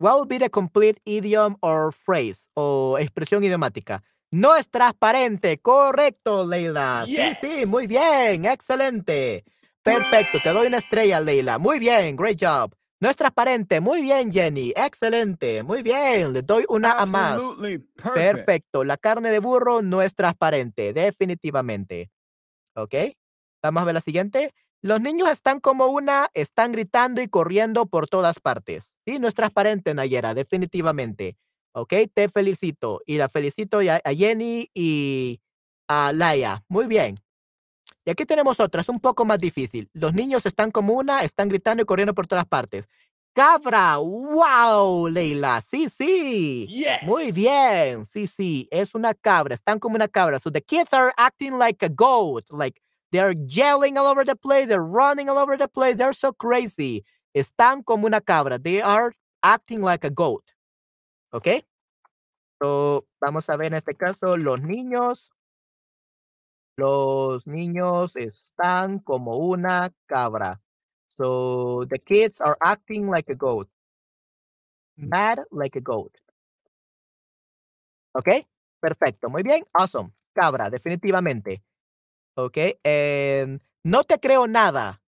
What 0.00 0.16
would 0.18 0.28
be 0.28 0.38
the 0.38 0.48
complete 0.48 1.00
idiom 1.04 1.56
or 1.60 1.92
phrase 1.92 2.48
o 2.54 2.98
expresión 2.98 3.42
idiomática? 3.42 4.02
No 4.30 4.54
es 4.54 4.68
transparente. 4.68 5.58
Correcto, 5.58 6.46
Leila. 6.46 7.04
Sí, 7.06 7.16
sí, 7.40 7.66
muy 7.66 7.86
bien. 7.86 8.44
Excelente. 8.44 9.44
Perfecto. 9.82 10.38
Te 10.42 10.50
doy 10.50 10.66
una 10.66 10.78
estrella, 10.78 11.20
Leila. 11.20 11.58
Muy 11.58 11.78
bien. 11.78 12.16
Great 12.16 12.38
job. 12.40 12.74
No 13.00 13.08
es 13.08 13.16
transparente. 13.16 13.80
Muy 13.80 14.02
bien, 14.02 14.32
Jenny. 14.32 14.72
Excelente. 14.76 15.62
Muy 15.62 15.82
bien. 15.82 16.32
Le 16.32 16.42
doy 16.42 16.64
una 16.68 16.92
a 16.92 17.06
más. 17.06 17.40
Perfecto. 18.14 18.84
La 18.84 18.96
carne 18.96 19.30
de 19.30 19.38
burro 19.38 19.82
no 19.82 20.02
es 20.02 20.14
transparente. 20.14 20.92
Definitivamente. 20.92 22.10
¿Ok? 22.74 22.94
Vamos 23.62 23.82
a 23.82 23.86
ver 23.86 23.94
la 23.94 24.00
siguiente. 24.00 24.52
Los 24.80 25.00
niños 25.00 25.28
están 25.28 25.58
como 25.58 25.86
una, 25.86 26.30
están 26.34 26.70
gritando 26.70 27.20
y 27.20 27.26
corriendo 27.26 27.86
por 27.86 28.06
todas 28.06 28.38
partes. 28.38 28.96
Sí, 29.04 29.18
no 29.18 29.26
es 29.26 29.34
transparente, 29.34 29.92
Nayera, 29.92 30.34
definitivamente. 30.34 31.36
Ok, 31.72 31.94
te 32.14 32.28
felicito. 32.28 33.00
Y 33.04 33.16
la 33.16 33.28
felicito 33.28 33.80
a, 33.80 34.14
Jenny 34.14 34.70
y 34.74 35.40
a 35.88 36.12
Laia. 36.12 36.64
Muy 36.68 36.86
bien. 36.86 37.16
Y 38.08 38.10
aquí 38.10 38.24
tenemos 38.24 38.58
otras, 38.58 38.88
un 38.88 39.00
poco 39.00 39.26
más 39.26 39.38
difícil. 39.38 39.90
Los 39.92 40.14
niños 40.14 40.46
están 40.46 40.70
como 40.70 40.94
una, 40.94 41.24
están 41.24 41.50
gritando 41.50 41.82
y 41.82 41.84
corriendo 41.84 42.14
por 42.14 42.26
todas 42.26 42.46
partes. 42.46 42.88
Cabra, 43.34 43.98
wow, 43.98 45.08
Leila. 45.08 45.60
Sí, 45.60 45.90
sí. 45.90 46.86
Muy 47.02 47.32
bien. 47.32 48.06
Sí, 48.06 48.26
sí, 48.26 48.66
es 48.70 48.94
una 48.94 49.12
cabra. 49.12 49.54
Están 49.54 49.78
como 49.78 49.96
una 49.96 50.08
cabra. 50.08 50.38
So 50.38 50.50
the 50.50 50.62
kids 50.62 50.94
are 50.94 51.12
acting 51.18 51.58
like 51.58 51.84
a 51.84 51.90
goat, 51.90 52.46
like 52.48 52.80
They're 53.12 53.34
yelling 53.46 53.98
all 53.98 54.06
over 54.06 54.24
the 54.24 54.36
place. 54.36 54.68
They're 54.68 54.82
running 54.82 55.28
all 55.28 55.36
over 55.36 55.58
the 55.58 55.68
place. 55.68 55.98
They're 55.98 56.14
so 56.14 56.32
crazy. 56.32 57.04
Están 57.36 57.84
como 57.84 58.06
una 58.06 58.22
cabra. 58.22 58.58
They 58.58 58.80
are 58.80 59.12
acting 59.42 59.82
like 59.82 60.06
a 60.06 60.10
goat. 60.10 60.44
¿Ok? 61.34 61.62
So, 62.58 63.04
vamos 63.20 63.50
a 63.50 63.56
ver 63.58 63.66
en 63.66 63.74
este 63.74 63.92
caso, 63.92 64.38
los 64.38 64.62
niños. 64.62 65.30
Los 66.78 67.46
niños 67.46 68.16
están 68.16 69.00
como 69.00 69.36
una 69.38 69.92
cabra. 70.06 70.60
So, 71.08 71.86
the 71.88 71.98
kids 71.98 72.40
are 72.40 72.56
acting 72.60 73.08
like 73.10 73.30
a 73.32 73.34
goat. 73.34 73.68
Mad 74.96 75.40
like 75.50 75.78
a 75.78 75.82
goat. 75.82 76.12
¿Ok? 78.14 78.28
Perfecto. 78.80 79.28
Muy 79.28 79.42
bien. 79.42 79.64
Awesome. 79.74 80.12
Cabra, 80.34 80.70
definitivamente. 80.70 81.62
¿ok? 82.38 82.56
And 82.84 83.60
no 83.84 84.04
te 84.04 84.18
creo 84.20 84.46
nada. 84.46 85.02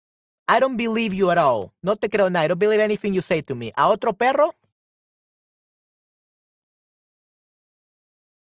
I 0.49 0.59
don't 0.61 0.77
believe 0.77 1.15
you 1.15 1.31
at 1.31 1.39
all. 1.39 1.73
No 1.83 1.97
te 1.97 2.09
creo 2.11 2.29
nada. 2.31 2.45
I 2.45 2.49
don't 2.49 2.59
believe 2.61 2.81
anything 2.83 3.13
you 3.15 3.23
say 3.23 3.43
to 3.43 3.55
me. 3.55 3.73
¿A 3.77 3.89
otro 3.89 4.13
perro? 4.15 4.55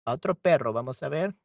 A 0.06 0.14
otro 0.14 0.36
perro, 0.36 0.74
vamos 0.74 1.04
a 1.04 1.10
ver. 1.10 1.36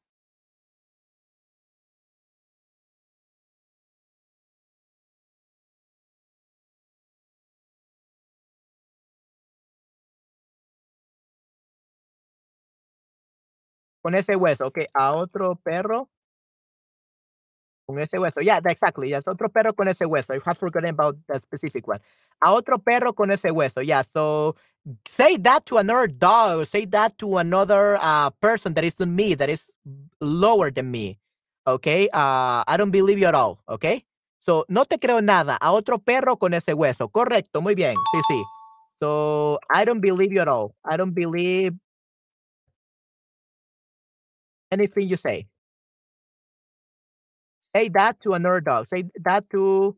Con 14.06 14.14
ese 14.14 14.36
hueso, 14.36 14.68
ok. 14.68 14.78
A 14.94 15.14
otro 15.14 15.56
perro. 15.56 16.08
Con 17.88 17.98
ese 17.98 18.20
hueso. 18.20 18.40
Yeah, 18.40 18.60
exactly. 18.64 19.08
Yes, 19.08 19.26
otro 19.26 19.48
perro 19.48 19.72
con 19.74 19.88
ese 19.88 20.06
hueso. 20.06 20.32
I 20.32 20.40
have 20.44 20.56
forgotten 20.56 20.90
about 20.90 21.16
the 21.26 21.40
specific 21.40 21.88
one. 21.88 21.98
A 22.40 22.52
otro 22.52 22.78
perro 22.78 23.14
con 23.14 23.32
ese 23.32 23.50
hueso. 23.50 23.84
Yeah, 23.84 24.04
so 24.04 24.54
say 25.08 25.36
that 25.38 25.66
to 25.66 25.78
another 25.78 26.06
dog 26.06 26.66
say 26.66 26.84
that 26.84 27.18
to 27.18 27.38
another 27.38 27.98
uh, 28.00 28.30
person 28.40 28.74
that 28.74 28.84
is 28.84 29.00
not 29.00 29.08
me, 29.08 29.34
that 29.34 29.50
is 29.50 29.68
lower 30.20 30.70
than 30.70 30.92
me. 30.92 31.18
Okay? 31.66 32.08
Uh, 32.12 32.62
I 32.64 32.76
don't 32.76 32.92
believe 32.92 33.18
you 33.18 33.26
at 33.26 33.34
all. 33.34 33.58
Okay? 33.68 34.04
So, 34.38 34.66
no 34.68 34.84
te 34.84 34.98
creo 34.98 35.20
nada. 35.20 35.58
A 35.60 35.72
otro 35.72 35.98
perro 35.98 36.36
con 36.36 36.54
ese 36.54 36.74
hueso. 36.74 37.10
Correcto. 37.10 37.60
Muy 37.60 37.74
bien. 37.74 37.96
Sí, 38.14 38.20
sí. 38.30 38.44
So, 39.02 39.58
I 39.68 39.84
don't 39.84 40.00
believe 40.00 40.32
you 40.32 40.42
at 40.42 40.46
all. 40.46 40.76
I 40.84 40.96
don't 40.96 41.12
believe 41.12 41.74
anything 44.70 45.08
you 45.08 45.16
say. 45.16 45.46
Say 47.60 47.88
that 47.90 48.20
to 48.20 48.34
another 48.34 48.60
dog. 48.60 48.86
Say 48.86 49.04
that 49.24 49.48
to 49.50 49.96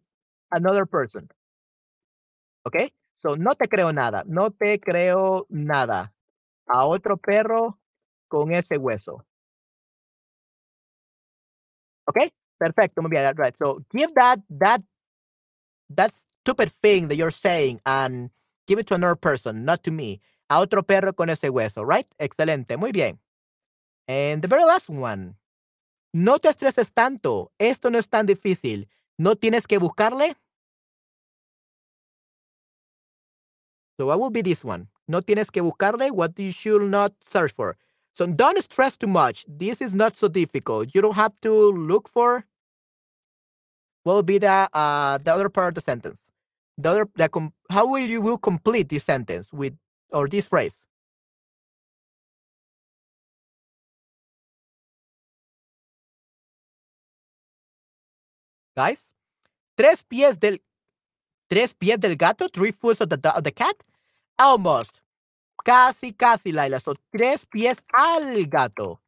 another 0.52 0.86
person. 0.86 1.28
Okay? 2.66 2.90
So, 3.20 3.34
no 3.34 3.52
te 3.52 3.68
creo 3.68 3.92
nada. 3.94 4.24
No 4.26 4.50
te 4.50 4.78
creo 4.78 5.44
nada. 5.50 6.12
A 6.68 6.86
otro 6.86 7.16
perro 7.16 7.78
con 8.28 8.52
ese 8.52 8.78
hueso. 8.78 9.20
Okay? 12.08 12.30
Perfecto. 12.58 13.02
Muy 13.02 13.10
bien. 13.10 13.34
Right. 13.36 13.56
So, 13.56 13.84
give 13.90 14.12
that 14.14 14.40
that 14.50 14.82
that 15.90 16.12
stupid 16.42 16.72
thing 16.82 17.08
that 17.08 17.16
you're 17.16 17.30
saying 17.30 17.80
and 17.86 18.30
give 18.66 18.78
it 18.78 18.86
to 18.88 18.94
another 18.94 19.16
person, 19.16 19.64
not 19.64 19.82
to 19.84 19.90
me. 19.90 20.20
A 20.50 20.58
otro 20.60 20.82
perro 20.82 21.12
con 21.12 21.28
ese 21.30 21.50
hueso, 21.50 21.84
right? 21.86 22.06
Excelente. 22.20 22.78
Muy 22.78 22.92
bien. 22.92 23.18
And 24.08 24.40
the 24.40 24.48
very 24.48 24.64
last 24.64 24.88
one. 24.88 25.36
No 26.14 26.38
te 26.38 26.48
estreses 26.48 26.90
tanto. 26.92 27.52
Esto 27.58 27.90
no 27.90 27.98
es 27.98 28.08
tan 28.08 28.26
difícil. 28.26 28.88
No 29.18 29.34
tienes 29.34 29.66
que 29.66 29.78
buscarle. 29.78 30.34
So 33.98 34.06
what 34.06 34.18
will 34.18 34.30
be 34.30 34.42
this 34.42 34.64
one? 34.64 34.88
No 35.06 35.20
tienes 35.20 35.50
que 35.50 35.62
buscarle 35.62 36.10
what 36.10 36.38
you 36.38 36.50
should 36.52 36.82
not 36.82 37.12
search 37.26 37.52
for. 37.52 37.76
So 38.14 38.26
don't 38.26 38.58
stress 38.62 38.96
too 38.96 39.06
much. 39.06 39.44
This 39.46 39.82
is 39.82 39.94
not 39.94 40.16
so 40.16 40.28
difficult. 40.28 40.94
You 40.94 41.02
don't 41.02 41.14
have 41.14 41.38
to 41.42 41.52
look 41.52 42.08
for 42.08 42.46
what 44.04 44.14
will 44.14 44.22
be 44.22 44.38
the 44.38 44.68
uh, 44.72 45.18
the 45.18 45.32
other 45.32 45.48
part 45.50 45.68
of 45.68 45.74
the 45.74 45.80
sentence. 45.82 46.30
The 46.78 46.90
other 46.90 47.08
the 47.14 47.52
how 47.70 47.86
will 47.86 47.98
you 47.98 48.20
will 48.20 48.38
complete 48.38 48.88
this 48.88 49.04
sentence 49.04 49.52
with 49.52 49.76
or 50.10 50.28
this 50.28 50.46
phrase? 50.46 50.87
Guys, 58.78 59.10
tres 59.76 60.04
pies 60.04 60.38
del 60.38 60.58
tres 61.50 61.74
pies 61.74 61.98
del 61.98 62.14
gato, 62.14 62.46
three 62.46 62.70
foot 62.70 63.00
of 63.00 63.08
the 63.10 63.36
of 63.36 63.42
the 63.42 63.50
cat. 63.50 63.74
Almost. 64.38 65.02
Casi, 65.64 66.12
casi, 66.12 66.52
Laila. 66.52 66.78
So 66.78 66.94
tres 67.12 67.44
pies 67.44 67.78
al 67.96 68.44
gato. 68.46 69.00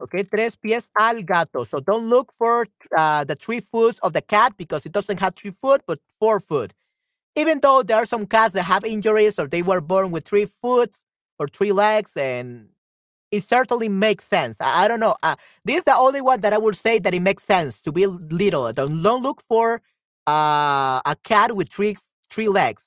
Okay, 0.00 0.22
tres 0.22 0.54
pies 0.54 0.88
al 0.96 1.22
gato. 1.24 1.64
So 1.64 1.80
don't 1.80 2.06
look 2.08 2.32
for 2.38 2.68
uh, 2.96 3.24
the 3.24 3.34
three 3.34 3.58
foot 3.58 3.98
of 4.04 4.12
the 4.12 4.22
cat 4.22 4.52
because 4.56 4.86
it 4.86 4.92
doesn't 4.92 5.18
have 5.18 5.34
three 5.34 5.50
foot, 5.50 5.82
but 5.84 5.98
four 6.20 6.38
foot. 6.38 6.72
Even 7.34 7.58
though 7.60 7.82
there 7.82 7.96
are 7.96 8.06
some 8.06 8.24
cats 8.24 8.54
that 8.54 8.62
have 8.62 8.84
injuries 8.84 9.36
or 9.40 9.48
they 9.48 9.62
were 9.62 9.80
born 9.80 10.12
with 10.12 10.26
three 10.28 10.46
foot 10.62 10.94
or 11.40 11.48
three 11.48 11.72
legs, 11.72 12.12
and 12.16 12.68
it 13.32 13.42
certainly 13.44 13.88
makes 13.88 14.26
sense. 14.26 14.56
I, 14.60 14.84
I 14.84 14.88
don't 14.88 15.00
know. 15.00 15.16
Uh, 15.22 15.36
this 15.64 15.78
is 15.78 15.84
the 15.84 15.96
only 15.96 16.20
one 16.22 16.40
that 16.40 16.52
I 16.52 16.58
would 16.58 16.76
say 16.76 16.98
that 17.00 17.14
it 17.14 17.20
makes 17.20 17.44
sense 17.44 17.82
to 17.82 17.92
be 17.92 18.06
little. 18.06 18.72
Don't, 18.72 19.02
don't 19.02 19.22
look 19.22 19.42
for 19.42 19.82
uh, 20.26 21.00
a 21.06 21.16
cat 21.24 21.56
with 21.56 21.70
three 21.70 21.96
three 22.30 22.48
legs 22.48 22.82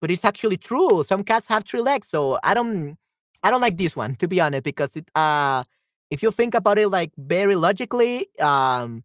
but 0.00 0.10
it's 0.10 0.24
actually 0.26 0.58
true. 0.58 1.04
Some 1.04 1.24
cats 1.24 1.48
have 1.48 1.64
three 1.64 1.80
legs, 1.82 2.08
so 2.10 2.38
I 2.44 2.54
don't 2.54 2.98
I 3.42 3.50
don't 3.50 3.60
like 3.60 3.78
this 3.78 3.96
one 3.96 4.16
to 4.16 4.28
be 4.28 4.40
honest 4.40 4.64
because 4.64 4.96
it 4.96 5.10
uh 5.14 5.64
if 6.10 6.22
you 6.22 6.30
think 6.32 6.54
about 6.54 6.78
it 6.78 6.88
like 6.88 7.12
very 7.18 7.56
logically, 7.56 8.28
um 8.40 9.04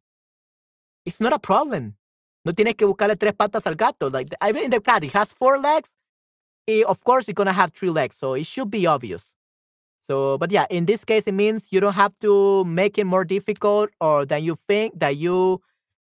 it's 1.05 1.19
not 1.19 1.33
a 1.33 1.39
problem. 1.39 1.95
No 2.45 2.53
tienes 2.53 2.75
que 2.75 2.87
buscarle 2.87 3.17
tres 3.17 3.33
patas 3.33 3.65
al 3.67 3.75
gato. 3.75 4.09
Like 4.09 4.29
even 4.47 4.63
in 4.65 4.71
the 4.71 4.81
cat, 4.81 5.03
it 5.03 5.13
has 5.13 5.31
four 5.33 5.59
legs. 5.59 5.89
It, 6.67 6.85
of 6.87 7.03
course, 7.03 7.27
it's 7.29 7.37
gonna 7.37 7.53
have 7.53 7.73
three 7.73 7.89
legs, 7.91 8.17
so 8.17 8.35
it 8.35 8.45
should 8.47 8.71
be 8.71 8.87
obvious. 8.87 9.32
So, 10.03 10.37
but 10.37 10.51
yeah, 10.51 10.65
in 10.69 10.85
this 10.85 11.05
case, 11.05 11.23
it 11.27 11.33
means 11.33 11.67
you 11.71 11.79
don't 11.79 11.95
have 11.95 12.13
to 12.19 12.65
make 12.65 12.97
it 12.97 13.05
more 13.05 13.23
difficult 13.23 13.89
or 14.01 14.25
than 14.25 14.43
you 14.43 14.57
think 14.67 14.99
that 14.99 15.15
you 15.15 15.61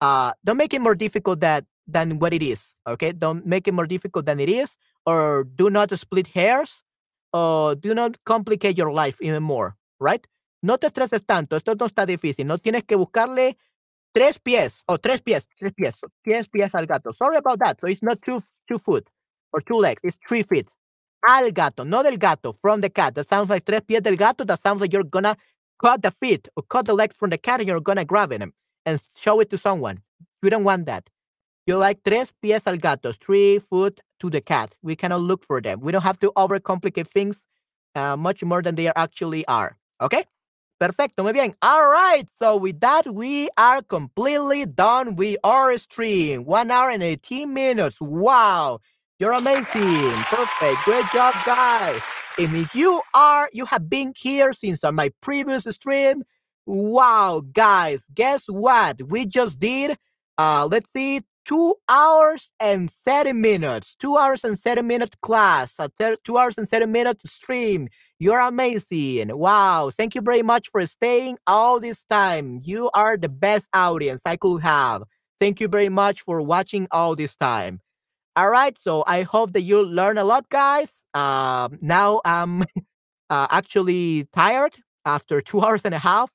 uh 0.01 0.33
don't 0.43 0.57
make 0.57 0.73
it 0.73 0.81
more 0.81 0.95
difficult 0.95 1.39
that 1.41 1.65
than 1.87 2.17
what 2.17 2.33
it 2.33 2.41
is. 2.41 2.73
Okay, 2.87 3.11
don't 3.13 3.45
make 3.45 3.67
it 3.67 3.73
more 3.73 3.85
difficult 3.85 4.25
than 4.25 4.39
it 4.39 4.49
is, 4.49 4.77
or 5.05 5.43
do 5.43 5.69
not 5.69 5.91
split 5.97 6.27
hairs, 6.27 6.81
or 7.33 7.75
do 7.75 7.93
not 7.93 8.17
complicate 8.25 8.77
your 8.77 8.91
life 8.91 9.17
even 9.21 9.43
more. 9.43 9.75
Right? 9.99 10.25
No 10.63 10.77
te 10.77 10.87
estreses 10.87 11.23
tanto. 11.25 11.55
Esto 11.55 11.75
no 11.75 11.85
está 11.85 12.05
difícil. 12.05 12.45
No 12.47 12.57
tienes 12.57 12.83
que 12.83 12.97
buscarle 12.97 13.57
tres 14.13 14.39
pies 14.39 14.83
o 14.87 14.97
tres 14.97 15.21
pies, 15.21 15.45
tres 15.57 15.73
pies, 15.73 15.99
tres 16.23 16.47
pies 16.47 16.73
al 16.73 16.87
gato. 16.87 17.11
Sorry 17.11 17.37
about 17.37 17.59
that. 17.59 17.79
So 17.79 17.87
it's 17.87 18.01
not 18.01 18.21
two 18.21 18.41
two 18.67 18.79
foot 18.79 19.07
or 19.51 19.61
two 19.61 19.77
legs. 19.77 20.01
It's 20.03 20.17
three 20.27 20.43
feet. 20.43 20.67
Al 21.27 21.51
gato, 21.51 21.83
no 21.83 22.03
del 22.03 22.17
gato, 22.17 22.53
from 22.53 22.81
the 22.81 22.89
cat. 22.89 23.15
That 23.15 23.27
sounds 23.27 23.49
like 23.49 23.65
tres 23.65 23.81
pies 23.81 24.01
del 24.01 24.15
gato. 24.15 24.43
That 24.45 24.59
sounds 24.59 24.81
like 24.81 24.93
you're 24.93 25.03
gonna 25.03 25.35
cut 25.81 26.01
the 26.01 26.11
feet 26.11 26.47
or 26.55 26.63
cut 26.63 26.85
the 26.85 26.93
legs 26.93 27.15
from 27.17 27.29
the 27.29 27.37
cat 27.37 27.59
and 27.59 27.67
you're 27.67 27.79
gonna 27.81 28.05
grab 28.05 28.31
it 28.33 28.41
and 28.85 29.01
show 29.17 29.39
it 29.39 29.49
to 29.51 29.57
someone. 29.57 30.01
You 30.41 30.49
don't 30.49 30.63
want 30.63 30.85
that. 30.87 31.09
You 31.65 31.77
like 31.77 32.03
tres 32.03 32.33
pies 32.41 32.67
al 32.67 32.77
gato, 32.77 33.13
three 33.13 33.59
foot 33.59 34.01
to 34.19 34.29
the 34.29 34.41
cat. 34.41 34.75
We 34.81 34.95
cannot 34.95 35.21
look 35.21 35.45
for 35.45 35.61
them. 35.61 35.79
We 35.79 35.91
don't 35.93 36.03
have 36.03 36.19
to 36.19 36.31
overcomplicate 36.35 37.07
things 37.07 37.45
uh, 37.95 38.17
much 38.17 38.43
more 38.43 38.61
than 38.61 38.75
they 38.75 38.91
actually 38.95 39.45
are. 39.47 39.77
Okay? 40.01 40.25
Perfecto, 40.79 41.23
muy 41.23 41.31
bien. 41.31 41.55
All 41.61 41.87
right. 41.87 42.27
So 42.35 42.57
with 42.57 42.81
that, 42.81 43.07
we 43.13 43.47
are 43.57 43.81
completely 43.81 44.65
done 44.65 45.15
with 45.15 45.37
our 45.43 45.77
stream. 45.77 46.43
One 46.43 46.71
hour 46.71 46.89
and 46.89 47.01
18 47.01 47.53
minutes. 47.53 48.01
Wow. 48.01 48.79
You're 49.23 49.31
amazing. 49.31 50.11
Perfect. 50.23 50.83
Great 50.83 51.05
job, 51.13 51.33
guys. 51.45 52.01
If 52.37 52.75
you 52.75 53.01
are, 53.15 53.49
you 53.53 53.63
have 53.67 53.89
been 53.89 54.11
here 54.17 54.51
since 54.51 54.83
my 54.83 55.13
previous 55.21 55.63
stream. 55.63 56.23
Wow, 56.65 57.41
guys. 57.53 58.03
Guess 58.13 58.43
what? 58.47 59.01
We 59.07 59.25
just 59.25 59.61
did, 59.61 59.95
uh, 60.37 60.67
let's 60.69 60.89
see, 60.93 61.21
two 61.45 61.73
hours 61.87 62.51
and 62.59 62.91
30 62.91 63.31
minutes. 63.31 63.95
Two 63.97 64.17
hours 64.17 64.43
and 64.43 64.59
30 64.59 64.81
minute 64.81 65.15
class, 65.21 65.75
a 65.79 65.89
two 66.25 66.37
hours 66.37 66.57
and 66.57 66.67
30 66.67 66.87
minute 66.87 67.25
stream. 67.25 67.87
You're 68.19 68.41
amazing. 68.41 69.37
Wow. 69.37 69.89
Thank 69.89 70.15
you 70.15 70.21
very 70.21 70.43
much 70.43 70.67
for 70.67 70.85
staying 70.85 71.37
all 71.47 71.79
this 71.79 72.03
time. 72.03 72.59
You 72.61 72.89
are 72.93 73.15
the 73.15 73.29
best 73.29 73.69
audience 73.73 74.23
I 74.25 74.35
could 74.35 74.63
have. 74.63 75.03
Thank 75.39 75.61
you 75.61 75.69
very 75.69 75.87
much 75.87 76.23
for 76.23 76.41
watching 76.41 76.89
all 76.91 77.15
this 77.15 77.37
time. 77.37 77.79
All 78.35 78.49
right. 78.49 78.77
So 78.79 79.03
I 79.05 79.21
hope 79.23 79.53
that 79.53 79.61
you 79.61 79.83
learn 79.83 80.17
a 80.17 80.23
lot, 80.23 80.49
guys. 80.49 81.03
Um, 81.13 81.77
now 81.81 82.21
I'm 82.25 82.61
uh, 83.29 83.47
actually 83.51 84.27
tired 84.33 84.75
after 85.05 85.41
two 85.41 85.61
hours 85.65 85.85
and 85.85 85.93
a 85.93 85.99
half. 85.99 86.31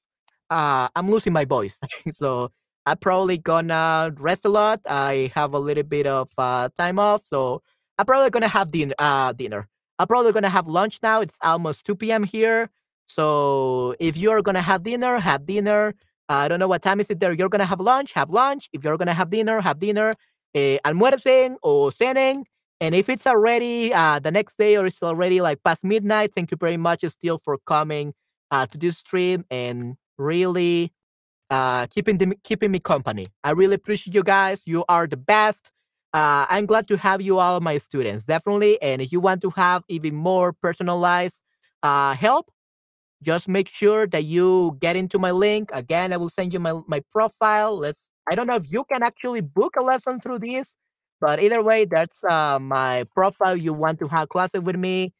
Uh, 0.51 0.89
I'm 0.97 1.11
losing 1.11 1.33
my 1.33 1.45
voice. 1.45 1.79
so 2.17 2.51
I'm 2.87 2.99
probably 2.99 3.39
gonna 3.39 4.13
rest 4.19 4.45
a 4.45 4.49
lot. 4.49 4.81
I 4.89 5.33
have 5.35 5.55
a 5.55 5.59
little 5.59 5.85
bit 5.85 6.07
of 6.07 6.31
uh, 6.39 6.71
time 6.79 6.99
off, 6.99 7.23
so 7.27 7.63
I'm 7.99 8.07
probably 8.07 8.31
gonna 8.31 8.49
have 8.49 8.73
din- 8.73 8.95
uh, 8.99 9.33
dinner. 9.35 9.69
I'm 9.99 10.07
probably 10.09 10.33
gonna 10.33 10.49
have 10.51 10.69
lunch 10.69 11.01
now. 11.03 11.21
It's 11.21 11.37
almost 11.43 11.85
2 11.87 12.13
p.m. 12.13 12.25
here. 12.25 12.71
So 13.09 13.95
if 14.01 14.17
you're 14.17 14.43
gonna 14.43 14.63
have 14.63 14.83
dinner, 14.85 15.19
have 15.19 15.47
dinner. 15.47 15.95
I 16.29 16.49
don't 16.49 16.61
know 16.61 16.69
what 16.69 16.83
time 16.83 17.01
is 17.01 17.11
it 17.11 17.21
there. 17.21 17.33
You're 17.33 17.49
gonna 17.51 17.67
have 17.67 17.81
lunch, 17.81 18.13
have 18.15 18.31
lunch. 18.31 18.69
If 18.73 18.85
you're 18.85 18.97
gonna 18.99 19.15
have 19.15 19.31
dinner, 19.31 19.61
have 19.61 19.79
dinner. 19.81 20.15
Eh, 20.55 20.79
almuercen 20.85 21.57
o 21.63 21.91
cenen. 21.91 22.45
And 22.81 22.95
if 22.95 23.09
it's 23.09 23.27
already 23.27 23.93
uh, 23.93 24.21
the 24.21 24.31
next 24.31 24.57
day 24.57 24.77
or 24.77 24.87
it's 24.87 25.03
already 25.03 25.41
like 25.41 25.63
past 25.65 25.83
midnight, 25.85 26.33
thank 26.35 26.51
you 26.51 26.57
very 26.57 26.77
much 26.77 27.05
still 27.09 27.39
for 27.39 27.59
coming 27.67 28.15
uh, 28.51 28.67
to 28.67 28.79
this 28.79 28.99
stream 28.99 29.45
and 29.51 29.97
really 30.17 30.93
uh, 31.51 31.87
keeping 31.87 32.19
them, 32.19 32.35
keeping 32.45 32.71
me 32.71 32.79
company. 32.79 33.27
I 33.43 33.51
really 33.51 33.75
appreciate 33.75 34.15
you 34.15 34.23
guys. 34.23 34.63
You 34.65 34.85
are 34.89 35.07
the 35.07 35.17
best. 35.17 35.71
Uh, 36.15 36.47
I'm 36.49 36.67
glad 36.67 36.87
to 36.89 36.97
have 36.97 37.21
you 37.21 37.39
all, 37.39 37.61
my 37.61 37.79
students, 37.79 38.27
definitely. 38.27 38.81
And 38.81 39.03
if 39.03 39.13
you 39.13 39.21
want 39.21 39.43
to 39.43 39.51
have 39.51 39.83
even 39.89 40.15
more 40.15 40.53
personalized 40.53 41.43
uh, 41.83 42.15
help, 42.15 42.51
just 43.23 43.49
make 43.49 43.69
sure 43.69 44.07
that 44.07 44.25
you 44.25 44.77
get 44.81 44.95
into 44.95 45.19
my 45.19 45.33
link. 45.33 45.71
Again, 45.73 46.13
I 46.13 46.17
will 46.17 46.29
send 46.29 46.53
you 46.53 46.61
my, 46.61 46.81
my 46.87 47.03
profile. 47.13 47.77
Let's. 47.77 48.11
I 48.31 48.35
don't 48.35 48.47
know 48.47 48.57
if 48.57 48.71
you 48.71 48.85
can 48.85 49.03
actually 49.03 49.41
book 49.41 49.75
a 49.79 49.83
lesson 49.83 50.21
through 50.21 50.41
this, 50.41 50.77
but 51.21 51.43
either 51.43 51.63
way, 51.63 51.85
that's 51.85 52.23
uh, 52.25 52.59
my 52.61 53.05
profile. 53.15 53.57
You 53.57 53.73
want 53.75 53.99
to 54.01 54.09
have 54.09 54.29
classes 54.29 54.61
with 54.63 54.77
me? 54.77 55.13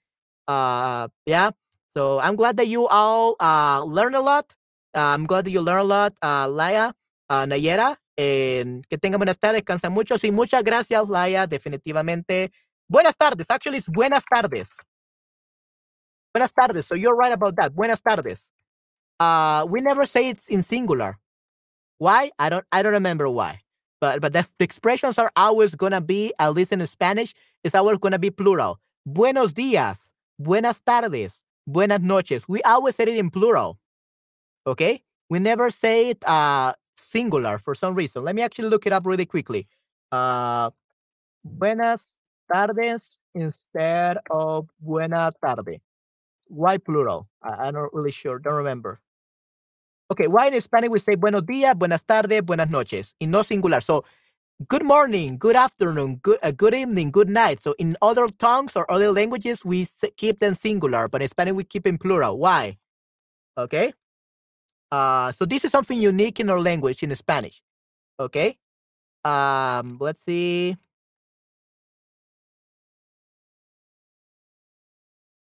Uh, 0.47 1.09
yeah. 1.27 1.51
So 1.89 2.21
I'm 2.21 2.37
glad 2.37 2.57
that 2.59 2.69
you 2.69 2.87
all 2.89 3.37
uh, 3.41 3.83
learn 3.85 4.15
a 4.15 4.21
lot. 4.21 4.55
Uh, 4.95 5.15
I'm 5.15 5.27
glad 5.27 5.45
that 5.47 5.51
you 5.51 5.61
learn 5.61 5.81
a 5.81 5.85
lot, 5.85 6.15
uh, 6.23 6.49
Laia, 6.49 6.93
uh, 7.31 7.45
Nayera. 7.45 7.97
Eh, 8.21 8.65
que 8.91 8.99
tengan 8.99 9.19
buenas 9.19 9.39
tardes, 9.39 9.63
descansa 9.63 9.91
mucho. 9.91 10.19
Sí, 10.19 10.33
muchas 10.33 10.65
gracias, 10.65 11.09
Laia. 11.09 11.47
Definitivamente 11.47 12.51
Buenas 12.89 13.17
tardes. 13.17 13.47
Actually, 13.51 13.79
it's 13.79 13.89
buenas 13.89 14.25
tardes. 14.25 14.71
Buenas 16.33 16.53
tardes. 16.55 16.87
So 16.87 16.95
you're 16.95 17.15
right 17.15 17.33
about 17.33 17.55
that. 17.57 17.75
Buenas 17.75 18.01
tardes. 18.01 18.51
Uh, 19.21 19.67
we 19.69 19.81
never 19.83 20.07
say 20.07 20.31
it's 20.31 20.49
in 20.49 20.63
singular. 20.63 21.19
Why? 21.99 22.31
I 22.39 22.49
don't. 22.49 22.65
I 22.73 22.83
don't 22.83 22.93
remember 22.93 23.29
why. 23.29 23.61
But 24.01 24.21
but 24.21 24.33
the, 24.33 24.47
the 24.59 24.65
expressions 24.65 25.19
are 25.19 25.33
always 25.37 25.75
gonna 25.75 26.01
be 26.01 26.33
at 26.39 26.55
least 26.55 26.73
in 26.73 26.87
Spanish. 26.87 27.35
It's 27.65 27.75
always 27.75 27.99
gonna 27.99 28.19
be 28.19 28.31
plural. 28.31 28.79
Buenos 29.07 29.53
días. 29.53 30.11
Buenas 30.39 30.81
tardes. 30.81 31.43
Buenas 31.67 32.01
noches. 32.01 32.45
We 32.49 32.63
always 32.63 32.95
say 32.97 33.05
it 33.05 33.09
in 33.17 33.31
plural. 33.31 33.79
Okay. 34.67 35.03
We 35.31 35.39
never 35.41 35.71
say 35.71 36.11
it 36.11 36.25
uh 36.27 36.75
singular 36.97 37.59
for 37.59 37.75
some 37.75 37.95
reason. 37.95 38.25
Let 38.25 38.35
me 38.37 38.43
actually 38.43 38.69
look 38.69 38.87
it 38.87 38.93
up 38.93 39.07
really 39.07 39.27
quickly. 39.27 39.67
Uh, 40.13 40.71
buenas 41.45 42.19
tardes 42.53 43.19
instead 43.35 44.19
of 44.31 44.69
buena 44.81 45.33
tarde. 45.45 45.81
Why 46.49 46.79
plural? 46.79 47.29
I, 47.43 47.69
I'm 47.69 47.75
not 47.75 47.95
really 47.95 48.13
sure. 48.13 48.39
Don't 48.39 48.55
remember. 48.55 49.01
Okay, 50.11 50.27
why 50.27 50.49
in 50.49 50.61
Spanish 50.61 50.91
we 50.91 50.99
say 51.01 51.17
buenos 51.17 51.43
días, 51.43 51.75
buenas 51.75 52.03
tardes, 52.03 52.43
buenas 52.43 52.71
noches, 52.71 53.15
in 53.21 53.31
no 53.31 53.43
singular. 53.43 53.81
So, 53.83 54.05
good 54.67 54.85
morning, 54.85 55.37
good 55.39 55.57
afternoon, 55.57 56.17
good 56.23 56.39
uh, 56.43 56.51
good 56.51 56.75
evening, 56.75 57.11
good 57.11 57.29
night. 57.29 57.63
So, 57.63 57.75
in 57.79 57.97
other 58.01 58.27
tongues 58.29 58.75
or 58.75 58.91
other 58.91 59.13
languages, 59.13 59.65
we 59.65 59.87
keep 60.17 60.39
them 60.39 60.55
singular, 60.55 61.09
but 61.09 61.21
in 61.23 61.29
Spanish 61.29 61.55
we 61.55 61.65
keep 61.65 61.87
in 61.87 61.99
plural. 61.99 62.39
Why? 62.39 62.79
Okay. 63.59 63.93
Uh, 64.91 65.33
so 65.33 65.45
this 65.45 65.65
is 65.65 65.71
something 65.73 65.99
unique 66.01 66.41
in 66.41 66.49
our 66.49 66.61
language 66.61 67.03
in 67.03 67.15
Spanish. 67.15 67.63
Okay. 68.19 68.57
Um, 69.25 69.99
let's 70.01 70.23
see. 70.23 70.77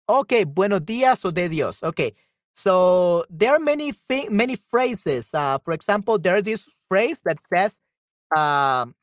Okay, 0.10 0.44
buenos 0.44 0.82
días 0.82 1.24
o 1.24 1.32
de 1.32 1.48
Dios. 1.48 1.82
Okay, 1.82 2.14
so 2.56 3.26
there 3.30 3.54
are 3.56 3.60
many 3.60 3.94
many 4.30 4.56
phrases. 4.56 5.30
Uh, 5.34 5.58
for 5.60 5.74
example, 5.74 6.20
there's 6.20 6.44
this 6.44 6.64
phrase 6.90 7.22
that 7.26 7.40
says, 7.48 7.74
um, 8.36 8.96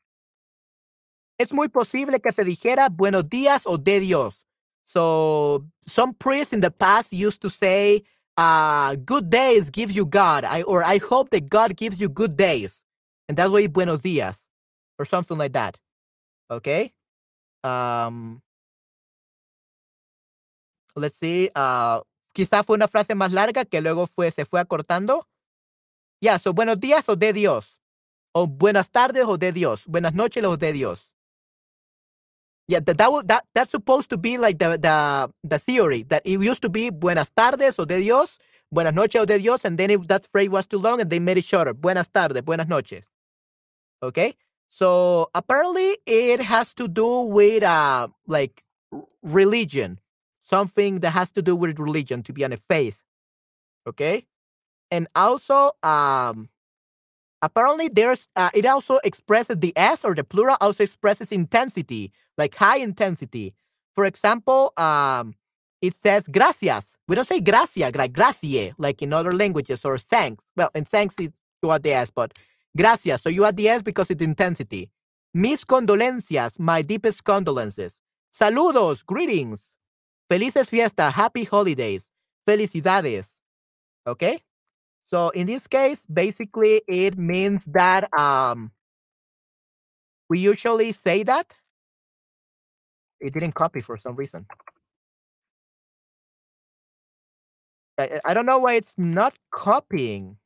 es 1.39 1.51
muy 1.51 1.67
posible 1.67 2.19
que 2.19 2.31
se 2.31 2.43
dijera 2.43 2.89
buenos 2.89 3.23
días 3.23 3.63
o 3.65 3.77
de 3.77 3.99
Dios. 3.99 4.35
So 4.85 5.65
some 5.87 6.13
priests 6.13 6.53
in 6.53 6.61
the 6.61 6.71
past 6.71 7.13
used 7.13 7.41
to 7.41 7.49
say, 7.49 8.03
uh, 8.37 8.95
good 8.95 9.29
days 9.29 9.69
gives 9.69 9.95
you 9.95 10.05
God, 10.05 10.45
I, 10.45 10.63
or 10.63 10.83
I 10.83 10.97
hope 10.97 11.29
that 11.31 11.49
God 11.49 11.75
gives 11.75 11.99
you 11.99 12.09
good 12.09 12.35
days. 12.37 12.83
And 13.27 13.37
that's 13.37 13.51
why 13.51 13.67
buenos 13.67 14.01
días, 14.01 14.37
or 14.97 15.05
something 15.05 15.37
like 15.37 15.53
that. 15.53 15.77
Okay? 16.49 16.91
Um, 17.63 18.41
let's 20.95 21.17
see, 21.17 21.49
uh, 21.55 22.01
quizá 22.39 22.63
fue 22.63 22.77
una 22.77 22.87
frase 22.87 23.15
más 23.15 23.33
larga 23.33 23.65
que 23.65 23.81
luego 23.81 24.07
fue, 24.07 24.31
se 24.31 24.45
fue 24.45 24.61
acortando. 24.61 25.27
Ya, 26.21 26.31
yeah, 26.31 26.39
so 26.39 26.53
buenos 26.53 26.79
días 26.79 27.09
o 27.09 27.17
de 27.17 27.33
Dios. 27.33 27.77
O 28.31 28.47
buenas 28.47 28.91
tardes 28.91 29.25
o 29.25 29.37
de 29.37 29.51
Dios. 29.51 29.81
Buenas 29.85 30.13
noches 30.13 30.41
o 30.45 30.55
de 30.55 30.71
Dios. 30.71 31.13
Yeah, 32.69 32.79
that, 32.79 32.95
that, 32.97 33.27
that 33.27 33.45
that's 33.53 33.71
supposed 33.71 34.09
to 34.11 34.17
be 34.17 34.37
like 34.37 34.57
the, 34.57 34.77
the 34.77 35.29
the 35.43 35.59
theory 35.59 36.03
that 36.03 36.21
it 36.23 36.39
used 36.39 36.61
to 36.61 36.69
be 36.69 36.91
buenas 36.91 37.29
tardes 37.33 37.77
o 37.77 37.85
de 37.85 37.97
Dios, 37.97 38.39
buenas 38.71 38.93
noches 38.93 39.21
o 39.21 39.25
de 39.25 39.37
Dios, 39.37 39.65
and 39.65 39.77
then 39.77 39.89
if 39.89 40.07
that 40.07 40.25
phrase 40.31 40.49
was 40.49 40.65
too 40.65 40.79
long 40.79 41.01
and 41.01 41.09
they 41.09 41.19
made 41.19 41.37
it 41.37 41.43
shorter. 41.43 41.73
Buenas 41.73 42.07
tardes, 42.09 42.41
buenas 42.41 42.69
noches. 42.69 43.03
Okay? 44.01 44.33
So 44.69 45.29
apparently 45.35 45.97
it 46.05 46.39
has 46.39 46.73
to 46.75 46.87
do 46.87 47.23
with 47.23 47.63
uh 47.63 48.07
like 48.27 48.63
religion 49.23 49.99
something 50.49 50.99
that 51.01 51.11
has 51.11 51.31
to 51.33 51.41
do 51.41 51.55
with 51.55 51.79
religion, 51.79 52.23
to 52.23 52.33
be 52.33 52.43
on 52.43 52.53
a 52.53 52.57
faith. 52.57 53.03
Okay, 53.87 54.25
and 54.91 55.07
also 55.15 55.71
um, 55.83 56.49
apparently 57.41 57.87
there's 57.87 58.27
uh, 58.35 58.49
it 58.53 58.65
also 58.65 58.99
expresses 59.03 59.57
the 59.57 59.73
s 59.75 60.03
or 60.03 60.15
the 60.15 60.23
plural 60.23 60.57
also 60.61 60.83
expresses 60.83 61.31
intensity, 61.31 62.11
like 62.37 62.55
high 62.55 62.77
intensity. 62.77 63.53
For 63.95 64.05
example, 64.05 64.73
um, 64.77 65.35
it 65.81 65.95
says 65.95 66.27
gracias. 66.27 66.95
We 67.07 67.15
don't 67.15 67.27
say 67.27 67.41
gracia, 67.41 67.91
like 67.95 68.13
gracie, 68.13 68.73
like 68.77 69.01
in 69.01 69.13
other 69.13 69.31
languages, 69.31 69.85
or 69.85 69.97
thanks. 69.97 70.43
Well, 70.55 70.69
in 70.75 70.85
thanks 70.85 71.15
it's 71.19 71.39
you 71.63 71.71
add 71.71 71.83
the 71.83 71.93
s, 71.93 72.11
but 72.13 72.33
gracias. 72.77 73.21
So 73.21 73.29
you 73.29 73.45
add 73.45 73.57
the 73.57 73.69
s 73.69 73.81
because 73.81 74.09
it's 74.09 74.21
intensity. 74.21 74.89
Mis 75.33 75.63
condolencias, 75.65 76.57
my 76.59 76.81
deepest 76.81 77.23
condolences. 77.23 77.99
Saludos, 78.33 79.05
greetings. 79.05 79.73
Felices 80.29 80.69
fiesta. 80.69 81.09
happy 81.09 81.43
holidays, 81.43 82.05
felicidades. 82.47 83.27
Okay? 84.05 84.39
So 85.07 85.29
in 85.29 85.47
this 85.47 85.65
case, 85.65 86.05
basically 86.05 86.83
it 86.87 87.17
means 87.17 87.65
that 87.65 88.07
um 88.17 88.71
we 90.29 90.39
usually 90.39 90.91
say 90.91 91.23
that. 91.23 91.55
It 93.19 93.33
didn't 93.33 93.53
copy 93.53 93.81
for 93.81 93.97
some 93.97 94.15
reason. 94.15 94.45
I, 97.97 98.21
I 98.23 98.33
don't 98.33 98.45
know 98.45 98.59
why 98.59 98.75
it's 98.75 98.93
not 98.97 99.33
copying. 99.51 100.37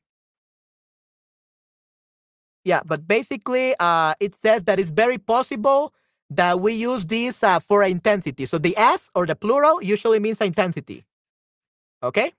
Yeah, 2.64 2.80
but 2.86 3.06
basically 3.06 3.74
uh 3.78 4.14
it 4.18 4.34
says 4.34 4.64
that 4.64 4.80
it's 4.80 4.90
very 4.90 5.18
possible 5.18 5.92
that 6.30 6.60
we 6.60 6.72
use 6.72 7.04
this 7.04 7.42
uh, 7.42 7.60
for 7.60 7.82
intensity. 7.82 8.46
So 8.46 8.58
the 8.58 8.76
S 8.76 9.10
or 9.14 9.26
the 9.26 9.36
plural 9.36 9.82
usually 9.82 10.20
means 10.20 10.40
intensity. 10.40 11.04
Okay? 12.02 12.32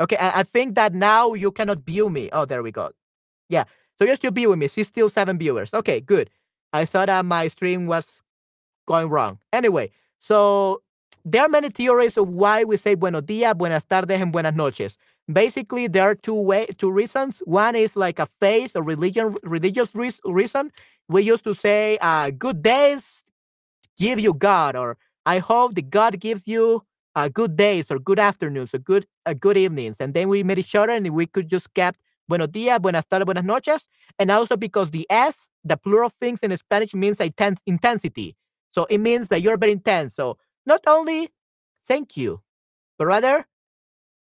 Okay, 0.00 0.16
I, 0.16 0.40
I, 0.40 0.42
think 0.42 0.74
that 0.74 0.92
now 0.92 1.32
you 1.32 1.50
cannot 1.50 1.78
view 1.78 2.10
me. 2.10 2.28
Oh, 2.32 2.44
there 2.44 2.62
we 2.62 2.70
go. 2.70 2.90
Yeah, 3.48 3.64
so 3.98 4.04
you're 4.04 4.16
still 4.16 4.30
viewing 4.30 4.58
me. 4.58 4.68
She's 4.68 4.88
still 4.88 5.08
seven 5.08 5.38
viewers. 5.38 5.72
Okay, 5.72 6.00
good. 6.00 6.28
I 6.72 6.84
thought 6.84 7.06
that 7.06 7.24
my 7.24 7.48
stream 7.48 7.86
was 7.86 8.22
going 8.86 9.08
wrong. 9.08 9.38
Anyway, 9.52 9.90
so 10.18 10.82
there 11.24 11.42
are 11.42 11.48
many 11.48 11.70
theories 11.70 12.16
of 12.16 12.28
why 12.28 12.64
we 12.64 12.76
say 12.76 12.94
buenos 12.94 13.22
dias, 13.22 13.54
buenas 13.54 13.84
tardes, 13.84 14.20
and 14.20 14.32
buenas 14.32 14.54
noches. 14.54 14.98
Basically, 15.32 15.88
there 15.88 16.04
are 16.10 16.14
two 16.14 16.34
way 16.34 16.66
two 16.78 16.90
reasons. 16.90 17.42
One 17.46 17.74
is 17.74 17.96
like 17.96 18.18
a 18.18 18.28
faith 18.40 18.76
or 18.76 18.82
religion 18.82 19.36
religious 19.42 19.94
re- 19.94 20.12
reason. 20.24 20.70
We 21.08 21.22
used 21.22 21.44
to 21.44 21.54
say, 21.54 21.98
uh, 22.00 22.30
"Good 22.30 22.62
days 22.62 23.22
give 23.98 24.20
you 24.20 24.34
God," 24.34 24.76
or 24.76 24.98
"I 25.26 25.38
hope 25.38 25.74
the 25.74 25.82
God 25.82 26.20
gives 26.20 26.46
you 26.48 26.84
uh, 27.16 27.28
good 27.28 27.56
days 27.56 27.90
or 27.90 27.98
good 27.98 28.18
afternoons 28.18 28.74
or 28.74 28.78
good 28.78 29.06
uh, 29.26 29.34
good 29.34 29.56
evenings." 29.56 29.96
And 30.00 30.14
then 30.14 30.28
we 30.28 30.42
made 30.42 30.58
it 30.58 30.66
shorter, 30.66 30.92
and 30.92 31.08
we 31.10 31.26
could 31.26 31.48
just 31.48 31.72
kept 31.74 31.98
buenos 32.28 32.48
dias, 32.48 32.78
buenas 32.80 33.06
tardes, 33.06 33.26
buenas 33.26 33.44
noches, 33.44 33.88
and 34.18 34.30
also 34.30 34.56
because 34.56 34.90
the 34.90 35.06
s, 35.10 35.48
the 35.64 35.76
plural 35.76 36.10
things 36.10 36.40
in 36.42 36.56
Spanish 36.56 36.94
means 36.94 37.20
intense 37.20 37.60
intensity. 37.66 38.36
So 38.72 38.86
it 38.90 38.98
means 38.98 39.28
that 39.28 39.40
you're 39.42 39.58
very 39.58 39.72
intense. 39.72 40.14
So 40.16 40.38
not 40.66 40.80
only 40.86 41.30
thank 41.86 42.16
you, 42.16 42.42
but 42.98 43.06
rather 43.06 43.46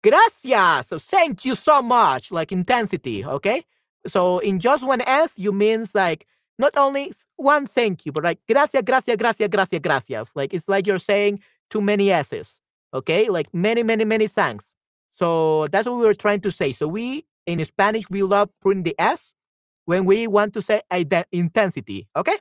Gracias. 0.03 0.89
So 0.89 0.99
thank 0.99 1.45
you 1.45 1.55
so 1.55 1.81
much, 1.83 2.31
like 2.31 2.53
intensity. 2.53 3.25
Okay. 3.25 3.63
So 4.07 4.39
in 4.41 4.59
just 4.61 4.87
one 4.87 5.01
S, 5.01 5.33
you 5.37 5.53
means 5.53 5.95
like 5.95 6.27
not 6.59 6.77
only 6.77 7.13
one 7.37 7.67
thank 7.67 8.07
you, 8.07 8.13
but 8.13 8.25
like 8.25 8.41
gracias, 8.49 8.83
gracias, 8.83 9.17
gracias, 9.17 9.49
gracias, 9.49 9.81
gracias. 9.81 10.31
Like 10.35 10.55
it's 10.55 10.69
like 10.69 10.87
you're 10.87 10.99
saying 10.99 11.39
too 11.71 11.81
many 11.81 12.11
S's. 12.11 12.61
Okay. 12.93 13.29
Like 13.29 13.53
many, 13.53 13.83
many, 13.83 14.05
many 14.05 14.29
thanks. 14.29 14.73
So 15.17 15.69
that's 15.69 15.87
what 15.87 15.97
we 15.99 16.07
were 16.07 16.15
trying 16.15 16.41
to 16.43 16.53
say. 16.53 16.73
So 16.73 16.89
we 16.89 17.25
in 17.47 17.65
Spanish, 17.65 18.09
we 18.09 18.23
love 18.23 18.51
putting 18.63 18.85
the 18.85 18.95
S 18.99 19.35
when 19.85 20.05
we 20.05 20.27
want 20.27 20.55
to 20.55 20.63
say 20.63 20.83
intensity. 21.33 22.09
Okay. 22.17 22.39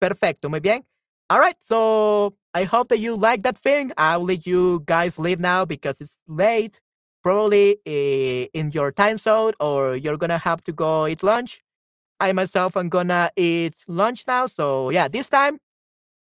Perfecto. 0.00 0.48
Muy 0.48 0.60
bien. 0.60 0.82
All 1.28 1.38
right. 1.38 1.56
So 1.60 2.34
I 2.54 2.64
hope 2.64 2.88
that 2.88 2.98
you 2.98 3.16
like 3.16 3.42
that 3.42 3.58
thing. 3.58 3.92
I'll 3.98 4.24
let 4.24 4.46
you 4.46 4.82
guys 4.86 5.18
leave 5.18 5.40
now 5.40 5.64
because 5.64 6.00
it's 6.00 6.20
late 6.26 6.80
probably 7.22 7.76
uh, 7.86 8.48
in 8.54 8.70
your 8.70 8.92
time 8.92 9.18
zone 9.18 9.52
or 9.60 9.94
you're 9.94 10.16
gonna 10.16 10.38
have 10.38 10.62
to 10.62 10.72
go 10.72 11.06
eat 11.06 11.22
lunch. 11.22 11.62
I 12.20 12.32
myself 12.32 12.76
am 12.76 12.88
gonna 12.88 13.30
eat 13.36 13.74
lunch 13.88 14.24
now. 14.26 14.46
So 14.46 14.90
yeah, 14.90 15.08
this 15.08 15.28
time 15.28 15.58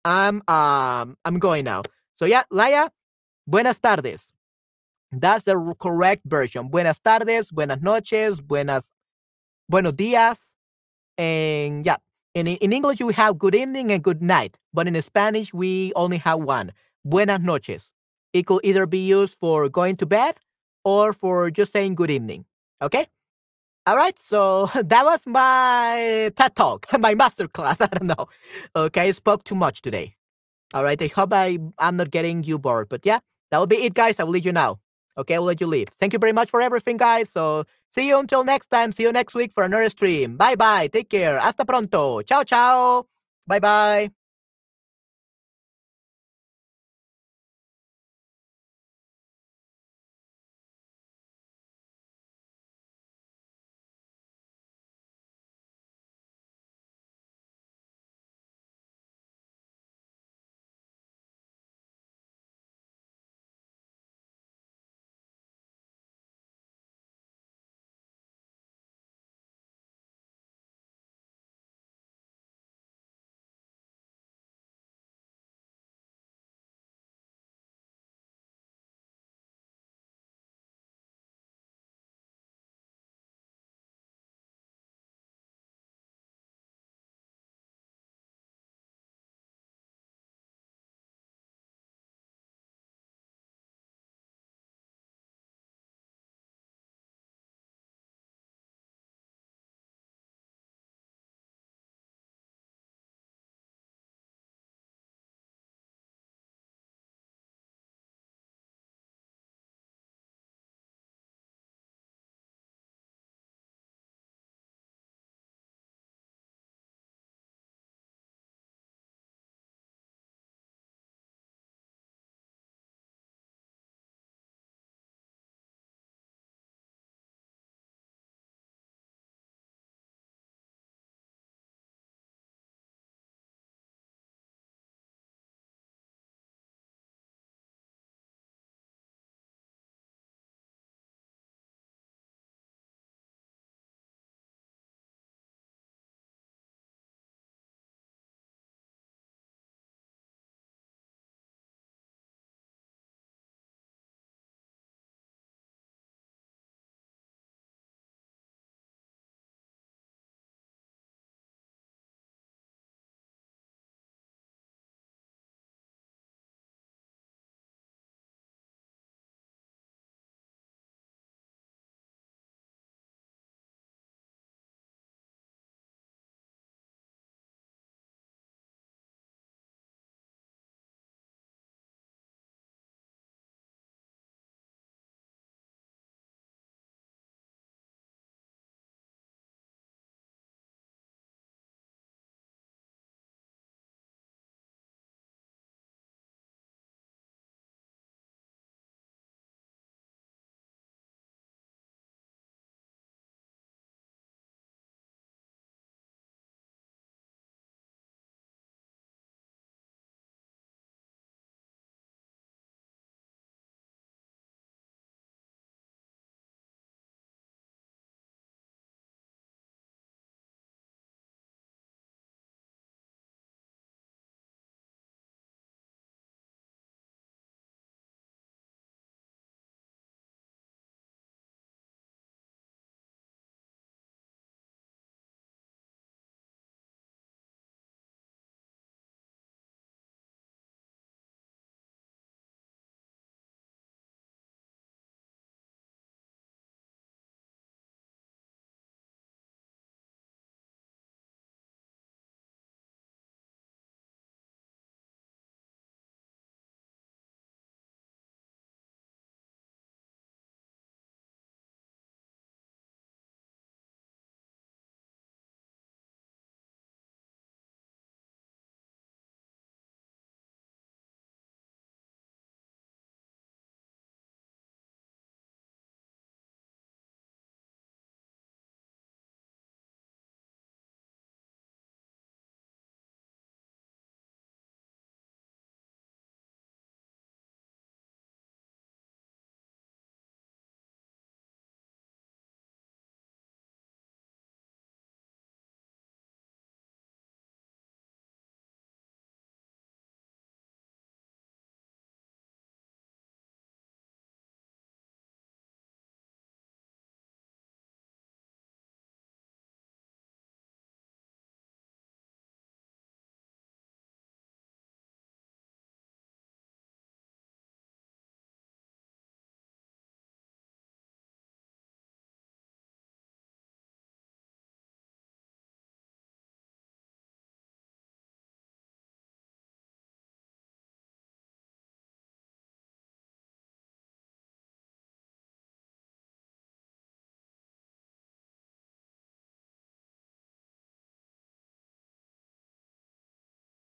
I'm 0.06 0.42
um 0.48 1.18
I'm 1.26 1.40
going 1.40 1.66
now. 1.66 1.84
So 2.16 2.26
yeah, 2.26 2.44
Laia, 2.52 2.90
buenas 3.48 3.80
tardes. 3.80 4.32
That's 5.12 5.46
the 5.46 5.76
correct 5.80 6.22
version. 6.26 6.70
Buenas 6.70 7.00
tardes, 7.00 7.52
buenas 7.52 7.82
noches, 7.82 8.42
buenas 8.42 8.92
buenos 9.70 9.94
días. 9.94 10.38
And 11.18 11.86
yeah, 11.86 11.98
in, 12.34 12.48
in 12.48 12.74
English 12.74 13.02
we 13.02 13.14
have 13.14 13.38
good 13.38 13.56
evening 13.56 13.92
and 13.92 14.04
good 14.04 14.22
night, 14.22 14.58
but 14.74 14.88
in 14.88 15.02
Spanish 15.02 15.54
we 15.54 15.92
only 15.96 16.18
have 16.18 16.40
one. 16.40 16.72
Buenas 17.04 17.42
noches. 17.42 17.92
It 18.34 18.46
could 18.46 18.62
either 18.64 18.86
be 18.86 19.00
used 19.00 19.34
for 19.34 19.68
going 19.70 19.98
to 19.98 20.06
bed 20.06 20.36
or 20.84 21.14
for 21.14 21.50
just 21.52 21.74
saying 21.74 21.96
good 21.96 22.12
evening. 22.12 22.46
Okay? 22.82 23.08
All 23.88 23.96
right, 23.96 24.18
so 24.20 24.68
that 24.76 25.06
was 25.06 25.26
my 25.28 26.32
TED 26.36 26.56
talk, 26.56 26.86
my 27.00 27.16
master 27.16 27.48
class. 27.48 27.78
I 27.82 27.88
don't 27.88 28.08
know. 28.08 28.28
Okay, 28.76 29.02
I 29.10 29.12
spoke 29.12 29.44
too 29.44 29.56
much 29.56 29.82
today. 29.82 30.16
All 30.74 30.84
right, 30.84 31.02
I 31.02 31.08
hope 31.08 31.34
I 31.34 31.60
I'm 31.80 31.98
not 31.98 32.12
getting 32.12 32.44
you 32.44 32.60
bored, 32.60 32.90
but 32.90 33.06
yeah, 33.06 33.20
that 33.52 33.58
will 33.60 33.68
be 33.68 33.78
it, 33.78 33.94
guys. 33.96 34.20
I 34.20 34.24
will 34.24 34.34
leave 34.34 34.46
you 34.46 34.54
now. 34.54 34.80
Okay, 35.18 35.36
I 35.36 35.40
will 35.40 35.48
let 35.48 35.62
you 35.62 35.68
leave. 35.68 35.90
Thank 35.90 36.14
you 36.14 36.20
very 36.20 36.34
much 36.34 36.50
for 36.52 36.62
everything, 36.62 36.98
guys. 36.98 37.30
So 37.30 37.66
see 37.92 38.08
you 38.08 38.20
until 38.20 38.44
next 38.44 38.68
time. 38.68 38.92
See 38.92 39.04
you 39.04 39.12
next 39.12 39.36
week 39.36 39.52
for 39.54 39.64
another 39.64 39.90
stream. 39.90 40.38
Bye 40.38 40.56
bye. 40.56 40.88
Take 40.88 41.10
care. 41.10 41.40
Hasta 41.40 41.66
pronto. 41.66 42.22
Ciao, 42.22 42.44
ciao. 42.44 43.08
Bye 43.48 43.60
bye. 43.60 44.19